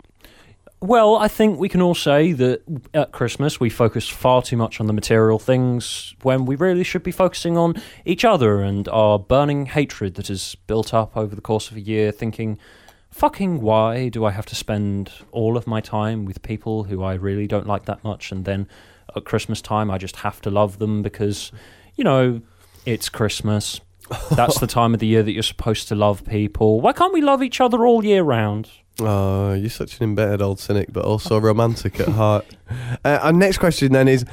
Well, 0.83 1.15
I 1.17 1.27
think 1.27 1.59
we 1.59 1.69
can 1.69 1.79
all 1.79 1.93
say 1.93 2.31
that 2.33 2.63
at 2.95 3.11
Christmas 3.11 3.59
we 3.59 3.69
focus 3.69 4.09
far 4.09 4.41
too 4.41 4.57
much 4.57 4.79
on 4.79 4.87
the 4.87 4.93
material 4.93 5.37
things 5.37 6.15
when 6.23 6.45
we 6.45 6.55
really 6.55 6.83
should 6.83 7.03
be 7.03 7.11
focusing 7.11 7.55
on 7.55 7.75
each 8.03 8.25
other 8.25 8.61
and 8.61 8.87
our 8.89 9.19
burning 9.19 9.67
hatred 9.67 10.15
that 10.15 10.31
is 10.31 10.55
built 10.65 10.91
up 10.91 11.15
over 11.15 11.35
the 11.35 11.41
course 11.41 11.69
of 11.69 11.77
a 11.77 11.81
year, 11.81 12.11
thinking, 12.11 12.57
fucking 13.11 13.61
why 13.61 14.09
do 14.09 14.25
I 14.25 14.31
have 14.31 14.47
to 14.47 14.55
spend 14.55 15.11
all 15.31 15.55
of 15.55 15.67
my 15.67 15.81
time 15.81 16.25
with 16.25 16.41
people 16.41 16.85
who 16.85 17.03
I 17.03 17.13
really 17.13 17.45
don't 17.45 17.67
like 17.67 17.85
that 17.85 18.03
much 18.03 18.31
and 18.31 18.45
then 18.45 18.67
at 19.15 19.23
Christmas 19.23 19.61
time 19.61 19.91
I 19.91 19.99
just 19.99 20.15
have 20.17 20.41
to 20.41 20.49
love 20.49 20.79
them 20.79 21.03
because, 21.03 21.51
you 21.95 22.03
know, 22.03 22.41
it's 22.87 23.07
Christmas. 23.07 23.81
That's 24.31 24.59
the 24.59 24.67
time 24.67 24.93
of 24.93 24.99
the 24.99 25.07
year 25.07 25.23
that 25.23 25.31
you're 25.31 25.43
supposed 25.43 25.87
to 25.89 25.95
love 25.95 26.25
people. 26.25 26.81
Why 26.81 26.93
can't 26.93 27.13
we 27.13 27.21
love 27.21 27.43
each 27.43 27.61
other 27.61 27.85
all 27.85 28.03
year 28.03 28.23
round? 28.23 28.69
Oh, 28.99 29.53
you're 29.53 29.69
such 29.69 29.97
an 29.99 30.03
embittered 30.03 30.41
old 30.41 30.59
cynic, 30.59 30.91
but 30.91 31.05
also 31.05 31.39
romantic 31.39 31.99
at 31.99 32.09
heart. 32.09 32.45
Uh, 33.03 33.19
our 33.21 33.33
next 33.33 33.57
question 33.57 33.91
then 33.91 34.07
is: 34.07 34.23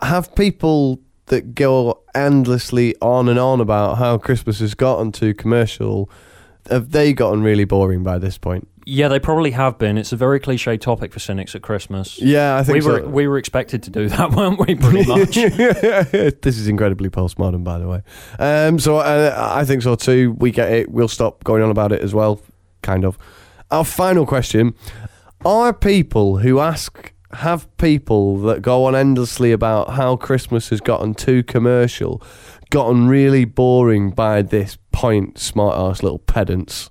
Have 0.00 0.32
people 0.36 1.00
that 1.26 1.56
go 1.56 2.00
endlessly 2.14 2.94
on 3.00 3.28
and 3.28 3.36
on 3.36 3.60
about 3.60 3.98
how 3.98 4.18
Christmas 4.18 4.60
has 4.60 4.74
gotten 4.74 5.10
too 5.10 5.34
commercial? 5.34 6.08
Have 6.70 6.92
they 6.92 7.12
gotten 7.12 7.42
really 7.42 7.64
boring 7.64 8.04
by 8.04 8.18
this 8.18 8.38
point? 8.38 8.68
Yeah, 8.90 9.08
they 9.08 9.18
probably 9.20 9.50
have 9.50 9.76
been. 9.76 9.98
It's 9.98 10.12
a 10.12 10.16
very 10.16 10.40
cliche 10.40 10.78
topic 10.78 11.12
for 11.12 11.18
cynics 11.18 11.54
at 11.54 11.60
Christmas. 11.60 12.18
Yeah, 12.22 12.56
I 12.56 12.62
think 12.62 12.76
we 12.76 12.80
so. 12.80 12.88
were 13.02 13.06
we 13.06 13.28
were 13.28 13.36
expected 13.36 13.82
to 13.82 13.90
do 13.90 14.08
that, 14.16 14.30
weren't 14.30 14.58
we? 14.58 14.76
Pretty 14.76 15.04
much. 15.06 15.34
this 16.40 16.58
is 16.58 16.68
incredibly 16.68 17.10
postmodern, 17.10 17.62
by 17.62 17.78
the 17.78 17.86
way. 17.86 18.02
Um, 18.38 18.78
so 18.78 18.96
uh, 18.96 19.34
I 19.54 19.66
think 19.66 19.82
so 19.82 19.94
too. 19.94 20.32
We 20.38 20.52
get 20.52 20.72
it. 20.72 20.90
We'll 20.90 21.08
stop 21.08 21.44
going 21.44 21.62
on 21.62 21.70
about 21.70 21.92
it 21.92 22.00
as 22.00 22.14
well, 22.14 22.40
kind 22.80 23.04
of. 23.04 23.18
Our 23.70 23.84
final 23.84 24.24
question: 24.24 24.74
Are 25.44 25.74
people 25.74 26.38
who 26.38 26.58
ask, 26.58 27.12
have 27.34 27.68
people 27.76 28.38
that 28.38 28.62
go 28.62 28.86
on 28.86 28.96
endlessly 28.96 29.52
about 29.52 29.90
how 29.90 30.16
Christmas 30.16 30.70
has 30.70 30.80
gotten 30.80 31.12
too 31.12 31.42
commercial, 31.42 32.22
gotten 32.70 33.06
really 33.06 33.44
boring 33.44 34.12
by 34.12 34.40
this 34.40 34.78
point, 34.92 35.38
smart 35.38 35.76
ass 35.76 36.02
little 36.02 36.20
pedants? 36.20 36.88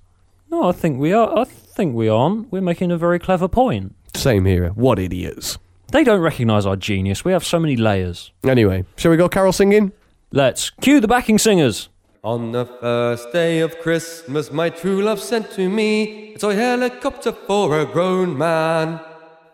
no, 0.50 0.68
I 0.68 0.72
think 0.72 0.98
we 0.98 1.12
are. 1.12 1.38
I 1.38 1.44
think 1.78 1.94
we 1.94 2.08
aren't. 2.08 2.50
We're 2.50 2.60
making 2.60 2.90
a 2.90 2.98
very 2.98 3.20
clever 3.20 3.46
point. 3.46 3.94
Same 4.12 4.46
here. 4.46 4.70
What 4.70 4.98
idiots. 4.98 5.58
They 5.92 6.02
don't 6.02 6.20
recognise 6.20 6.66
our 6.66 6.74
genius. 6.74 7.24
We 7.24 7.30
have 7.30 7.44
so 7.44 7.60
many 7.60 7.76
layers. 7.76 8.32
Anyway, 8.42 8.84
shall 8.96 9.12
we 9.12 9.16
go 9.16 9.28
carol 9.28 9.52
singing? 9.52 9.92
Let's 10.32 10.70
cue 10.70 10.98
the 11.00 11.06
backing 11.06 11.38
singers. 11.38 11.88
On 12.24 12.50
the 12.50 12.66
first 12.66 13.30
day 13.32 13.60
of 13.60 13.78
Christmas, 13.78 14.50
my 14.50 14.70
true 14.70 15.00
love 15.02 15.20
sent 15.20 15.52
to 15.52 15.68
me 15.68 16.34
a 16.34 16.38
toy 16.38 16.56
helicopter 16.56 17.30
for 17.30 17.78
a 17.78 17.86
grown 17.86 18.36
man. 18.36 18.98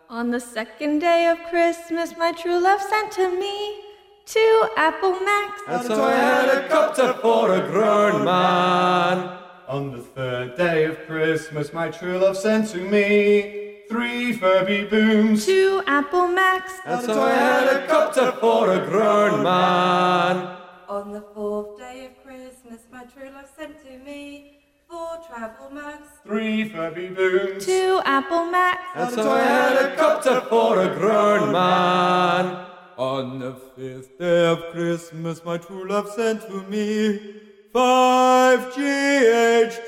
On 0.09 0.31
the 0.31 0.39
second 0.39 0.99
day 0.99 1.27
of 1.27 1.37
Christmas, 1.51 2.17
my 2.17 2.31
true 2.31 2.59
love 2.59 2.81
sent 2.81 3.11
to 3.11 3.39
me 3.39 3.81
two 4.25 4.67
Apple 4.75 5.19
Macs. 5.19 5.61
A 5.67 5.87
toy 5.87 6.09
helicopter 6.09 7.13
for 7.21 7.53
a 7.53 7.61
grown 7.69 8.25
man. 8.25 9.44
On 9.67 9.91
the 9.91 9.99
third 9.99 10.55
day 10.57 10.85
of 10.85 11.07
Christmas, 11.07 11.73
my 11.73 11.89
true 11.89 12.19
love 12.19 12.37
sent 12.37 12.69
to 12.69 12.77
me 12.77 13.81
three 13.89 14.31
Furby 14.33 14.83
booms. 14.83 15.43
Two 15.45 15.81
Apple 15.87 16.27
Macs. 16.27 16.73
and 16.85 17.03
A 17.03 17.07
toy 17.07 17.29
helicopter 17.29 18.31
for 18.33 18.71
a 18.71 18.85
grown 18.85 19.41
man. 19.41 20.57
On 20.87 21.11
the 21.11 21.21
fourth 21.33 21.79
day 21.79 22.05
of 22.05 22.23
Christmas, 22.23 22.81
my 22.91 23.05
true 23.05 23.31
love 23.31 23.49
sent 23.57 23.83
to 23.83 23.97
me 23.97 24.59
four 24.87 25.17
travel 25.27 25.71
mugs. 25.71 26.09
Three 26.23 26.69
Furby 26.69 27.07
booms. 27.07 27.65
Two 27.65 28.01
Apple 28.05 28.45
Macs. 28.45 28.81
and 28.93 29.13
A 29.13 29.23
toy 29.23 29.37
helicopter 29.37 30.41
for 30.41 30.79
a 30.79 30.95
grown 30.95 31.51
man. 31.51 32.67
On 32.97 33.39
the 33.39 33.55
fifth 33.75 34.19
day 34.19 34.45
of 34.45 34.59
Christmas, 34.71 35.43
my 35.43 35.57
true 35.57 35.87
love 35.87 36.07
sent 36.11 36.41
to 36.43 36.61
me 36.63 37.41
five 37.75 38.59
GHDs. 38.73 39.83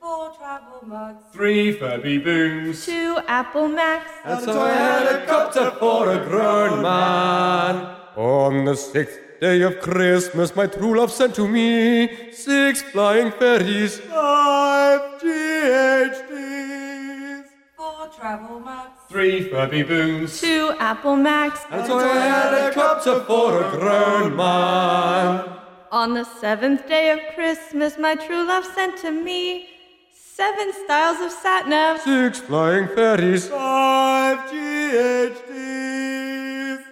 Four 0.00 0.32
travel 0.38 0.80
mugs. 0.86 1.22
Three 1.34 1.72
Furby 1.72 2.16
booms. 2.16 2.86
Two 2.86 3.18
Apple 3.26 3.68
Macs. 3.68 4.10
And 4.24 4.42
a 4.42 4.46
toy 4.46 4.68
helicopter 4.68 5.70
for 5.72 6.10
a 6.10 6.24
grown 6.24 6.80
man. 6.80 7.94
On 8.16 8.64
the 8.64 8.74
sixth 8.74 9.18
day 9.38 9.60
of 9.60 9.80
Christmas, 9.80 10.56
my 10.56 10.66
true 10.66 10.96
love 10.98 11.12
sent 11.12 11.34
to 11.34 11.46
me 11.46 12.08
six 12.32 12.80
flying 12.80 13.30
fairies. 13.32 14.00
Five 14.00 15.20
GHDs. 15.20 16.24
Four 17.76 18.08
travel 18.16 18.60
mugs. 18.60 18.98
Three 19.10 19.42
Furby 19.50 19.82
booms. 19.82 20.40
Two 20.40 20.72
Apple 20.78 21.16
Macs. 21.16 21.66
And 21.70 21.82
a 21.82 21.86
toy 21.86 22.08
helicopter 22.08 23.20
for 23.24 23.62
a 23.62 23.70
grown 23.76 24.34
man. 24.34 25.58
On 25.90 26.12
the 26.12 26.24
seventh 26.24 26.86
day 26.86 27.10
of 27.10 27.18
Christmas, 27.34 27.96
my 27.98 28.14
true 28.14 28.46
love 28.46 28.64
sent 28.74 28.98
to 28.98 29.10
me 29.10 29.68
seven 30.12 30.70
styles 30.84 31.18
of 31.20 31.32
satnav. 31.32 31.98
Six 32.00 32.40
flying 32.40 32.88
fairies. 32.88 33.48
Five 33.48 34.38
GHDs. 34.50 35.48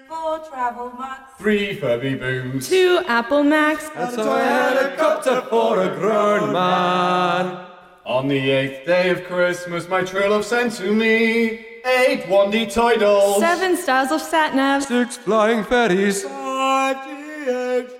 Four 0.08 0.38
travel 0.48 0.90
mugs. 0.98 1.30
Three 1.36 1.74
Furby 1.74 2.14
booms. 2.14 2.70
Two 2.70 3.02
Apple 3.06 3.44
Macs. 3.44 3.90
and 3.94 4.14
A 4.14 4.16
toy 4.16 4.38
helicopter 4.38 5.42
for 5.42 5.82
a 5.82 5.88
grown 5.98 6.54
man. 6.54 7.66
On 8.06 8.28
the 8.28 8.50
eighth 8.50 8.86
day 8.86 9.10
of 9.10 9.24
Christmas, 9.24 9.88
my 9.90 10.02
true 10.04 10.26
love 10.26 10.46
sent 10.46 10.72
to 10.74 10.90
me 10.94 11.66
eight 11.84 12.22
1D 12.28 12.72
toy 12.72 12.96
dolls. 12.96 13.40
Seven 13.40 13.76
styles 13.76 14.10
of 14.10 14.22
satnav. 14.22 14.84
Six 14.84 15.18
flying 15.18 15.64
fairies. 15.64 16.22
Five 16.24 16.96
GHDs. 16.96 17.95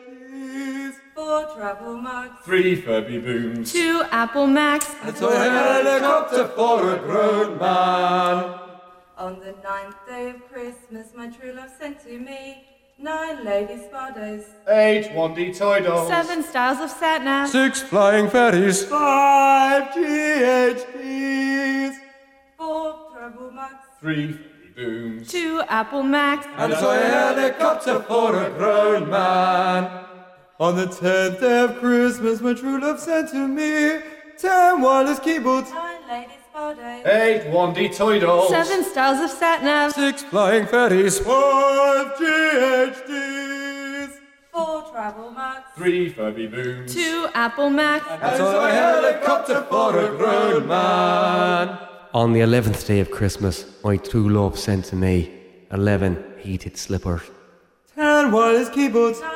Four 1.27 1.43
travel 1.57 1.97
mugs. 1.97 2.39
Three 2.45 2.77
Furby 2.77 3.19
booms. 3.19 3.73
Two 3.73 4.05
Apple 4.13 4.47
Macs. 4.47 4.95
A 5.03 5.11
toy 5.11 5.35
helicopter 5.35 6.47
for 6.47 6.95
a 6.95 7.01
grown 7.01 7.59
man. 7.59 8.61
On 9.19 9.41
the 9.41 9.53
ninth 9.65 9.97
day 10.07 10.31
of 10.31 10.49
Christmas, 10.49 11.09
my 11.17 11.29
true 11.29 11.53
love 11.53 11.73
sent 11.81 12.01
to 12.05 12.17
me 12.21 12.63
nine 12.97 13.45
lady 13.45 13.77
spa 13.77 14.13
days. 14.13 14.45
Eight 14.69 15.07
1D 15.07 15.59
toy 15.59 15.81
dolls. 15.81 16.07
Seven 16.07 16.45
styles 16.45 16.79
of 16.79 16.91
sat. 16.91 17.49
Six 17.49 17.83
flying 17.83 18.31
fairies. 18.31 18.85
Five 18.85 19.95
GHDs. 19.95 21.97
Four 22.57 23.11
travel 23.13 23.51
mugs. 23.51 23.75
Three 23.99 24.31
Furby 24.31 24.75
booms. 24.77 25.29
Two 25.29 25.61
Apple 25.69 26.05
Macs. 26.05 26.47
And 26.57 26.73
a 26.73 26.81
toy 26.81 26.99
helicopter 26.99 27.99
for 27.99 28.45
a 28.45 28.51
grown 28.51 29.11
man. 29.11 30.07
On 30.59 30.75
the 30.75 30.87
tenth 30.87 31.41
day 31.41 31.61
of 31.65 31.79
Christmas, 31.81 32.41
my 32.41 32.55
true 32.55 32.81
love 32.81 32.99
sent 32.99 33.29
to 33.31 33.47
me 33.47 34.01
ten 34.39 34.81
wireless 34.81 35.19
keyboards. 35.19 35.71
Nine 35.71 36.09
lady 36.09 36.33
spa. 36.49 36.75
Eight 37.05 37.43
1D 37.53 37.95
toy 37.95 38.21
dolls. 38.21 38.49
Seven 38.49 38.83
styles 38.83 39.21
of 39.21 39.29
sat 39.37 39.63
nav. 39.63 39.93
Six 39.93 40.23
flying 40.23 40.67
fairies. 40.67 41.19
Five 41.19 42.15
GHDs. 42.17 44.09
Four 44.51 44.91
travel 44.91 45.31
mugs. 45.31 45.67
Three 45.77 46.09
Furby 46.09 46.47
booms. 46.47 46.95
Two 46.95 47.29
Apple 47.35 47.69
Macs. 47.69 48.07
A 48.07 48.39
toy 48.39 48.71
helicopter 48.71 49.63
for 49.65 49.99
a 49.99 50.17
grown 50.17 50.67
man. 50.69 51.79
On 52.15 52.33
the 52.33 52.41
eleventh 52.41 52.87
day 52.87 53.01
of 53.01 53.11
Christmas, 53.11 53.67
my 53.85 53.99
true 53.99 54.31
love 54.31 54.59
sent 54.59 54.87
to 54.87 54.97
me 54.97 55.31
eleven 55.71 56.25
heated 56.39 56.79
slippers. 56.79 57.31
Ten 57.95 58.33
wireless 58.33 58.71
keyboards. 58.71 59.21
Nine 59.21 59.33
lady 59.33 59.35
spa 59.35 59.36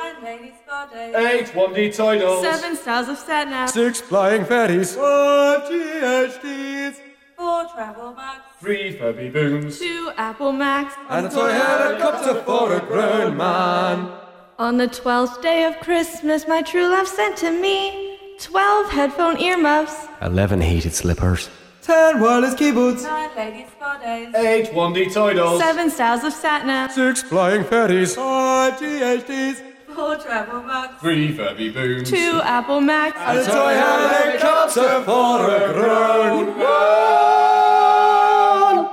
Eight 0.73 1.47
1D 1.47 1.95
toy 1.95 2.19
dolls. 2.19 2.41
Seven 2.43 2.75
styles 2.77 3.09
of 3.09 3.17
sat 3.17 3.49
nav. 3.49 3.69
Six 3.69 3.99
flying 3.99 4.45
fairies. 4.45 4.95
Five 4.95 5.61
GHDs. 5.69 6.95
Four 7.37 7.65
travel 7.73 8.13
mugs. 8.13 8.39
Three 8.59 8.97
Furby 8.97 9.29
Booms. 9.29 9.79
Two 9.79 10.11
Apple 10.15 10.53
Macs. 10.53 10.95
And 11.09 11.25
a 11.25 11.29
toy 11.29 11.51
helicopter 11.51 12.41
for 12.43 12.73
a 12.75 12.79
grown 12.79 13.35
man. 13.35 14.11
On 14.59 14.77
the 14.77 14.87
twelfth 14.87 15.41
day 15.41 15.65
of 15.65 15.75
Christmas, 15.81 16.47
my 16.47 16.61
true 16.61 16.87
love 16.87 17.07
sent 17.07 17.35
to 17.37 17.51
me 17.51 18.17
twelve 18.39 18.89
headphone 18.89 19.37
earmuffs. 19.39 20.07
11 20.21 20.61
heated 20.61 20.93
slippers. 20.93 21.49
Ten 21.81 22.21
wireless 22.21 22.53
keyboards. 22.53 23.03
Nine 23.03 23.29
ladies' 23.35 23.67
spa 23.71 23.97
days. 23.97 24.33
Eight 24.35 24.67
1D 24.67 25.13
toy 25.13 25.33
dolls. 25.33 25.59
Seven 25.61 25.89
styles 25.89 26.23
of 26.23 26.33
satnav. 26.33 26.91
Six 26.91 27.23
flying 27.23 27.63
ferries. 27.65 28.15
Five 28.15 28.73
GHDs. 28.79 29.70
Four 29.95 30.15
travel 30.17 30.63
mugs. 30.63 31.01
Three 31.01 31.35
Furby 31.35 31.69
Booms. 31.69 32.09
Two 32.09 32.39
Apple 32.43 32.81
Macs. 32.81 33.17
And 33.17 33.39
a 33.39 33.45
toy 33.45 33.73
helicopter 33.73 35.03
for 35.03 35.49
a 35.49 35.73
grown 35.73 36.45
man. 36.57 36.67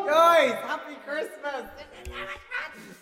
Guys, 0.07 0.55
happy 0.65 0.97
Christmas! 1.07 1.69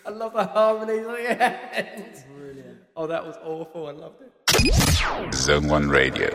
I 0.05 0.09
love 0.09 0.33
the 0.33 0.45
harmonies 0.45 1.05
at 1.05 1.15
the 1.15 1.75
end. 1.77 2.23
Brilliant. 2.37 2.79
Oh, 2.95 3.07
that 3.07 3.25
was 3.25 3.35
awful. 3.43 3.87
I 3.87 3.91
loved 3.91 4.21
it. 4.21 5.33
Zone 5.33 5.67
1 5.67 5.89
Radio. 5.89 6.29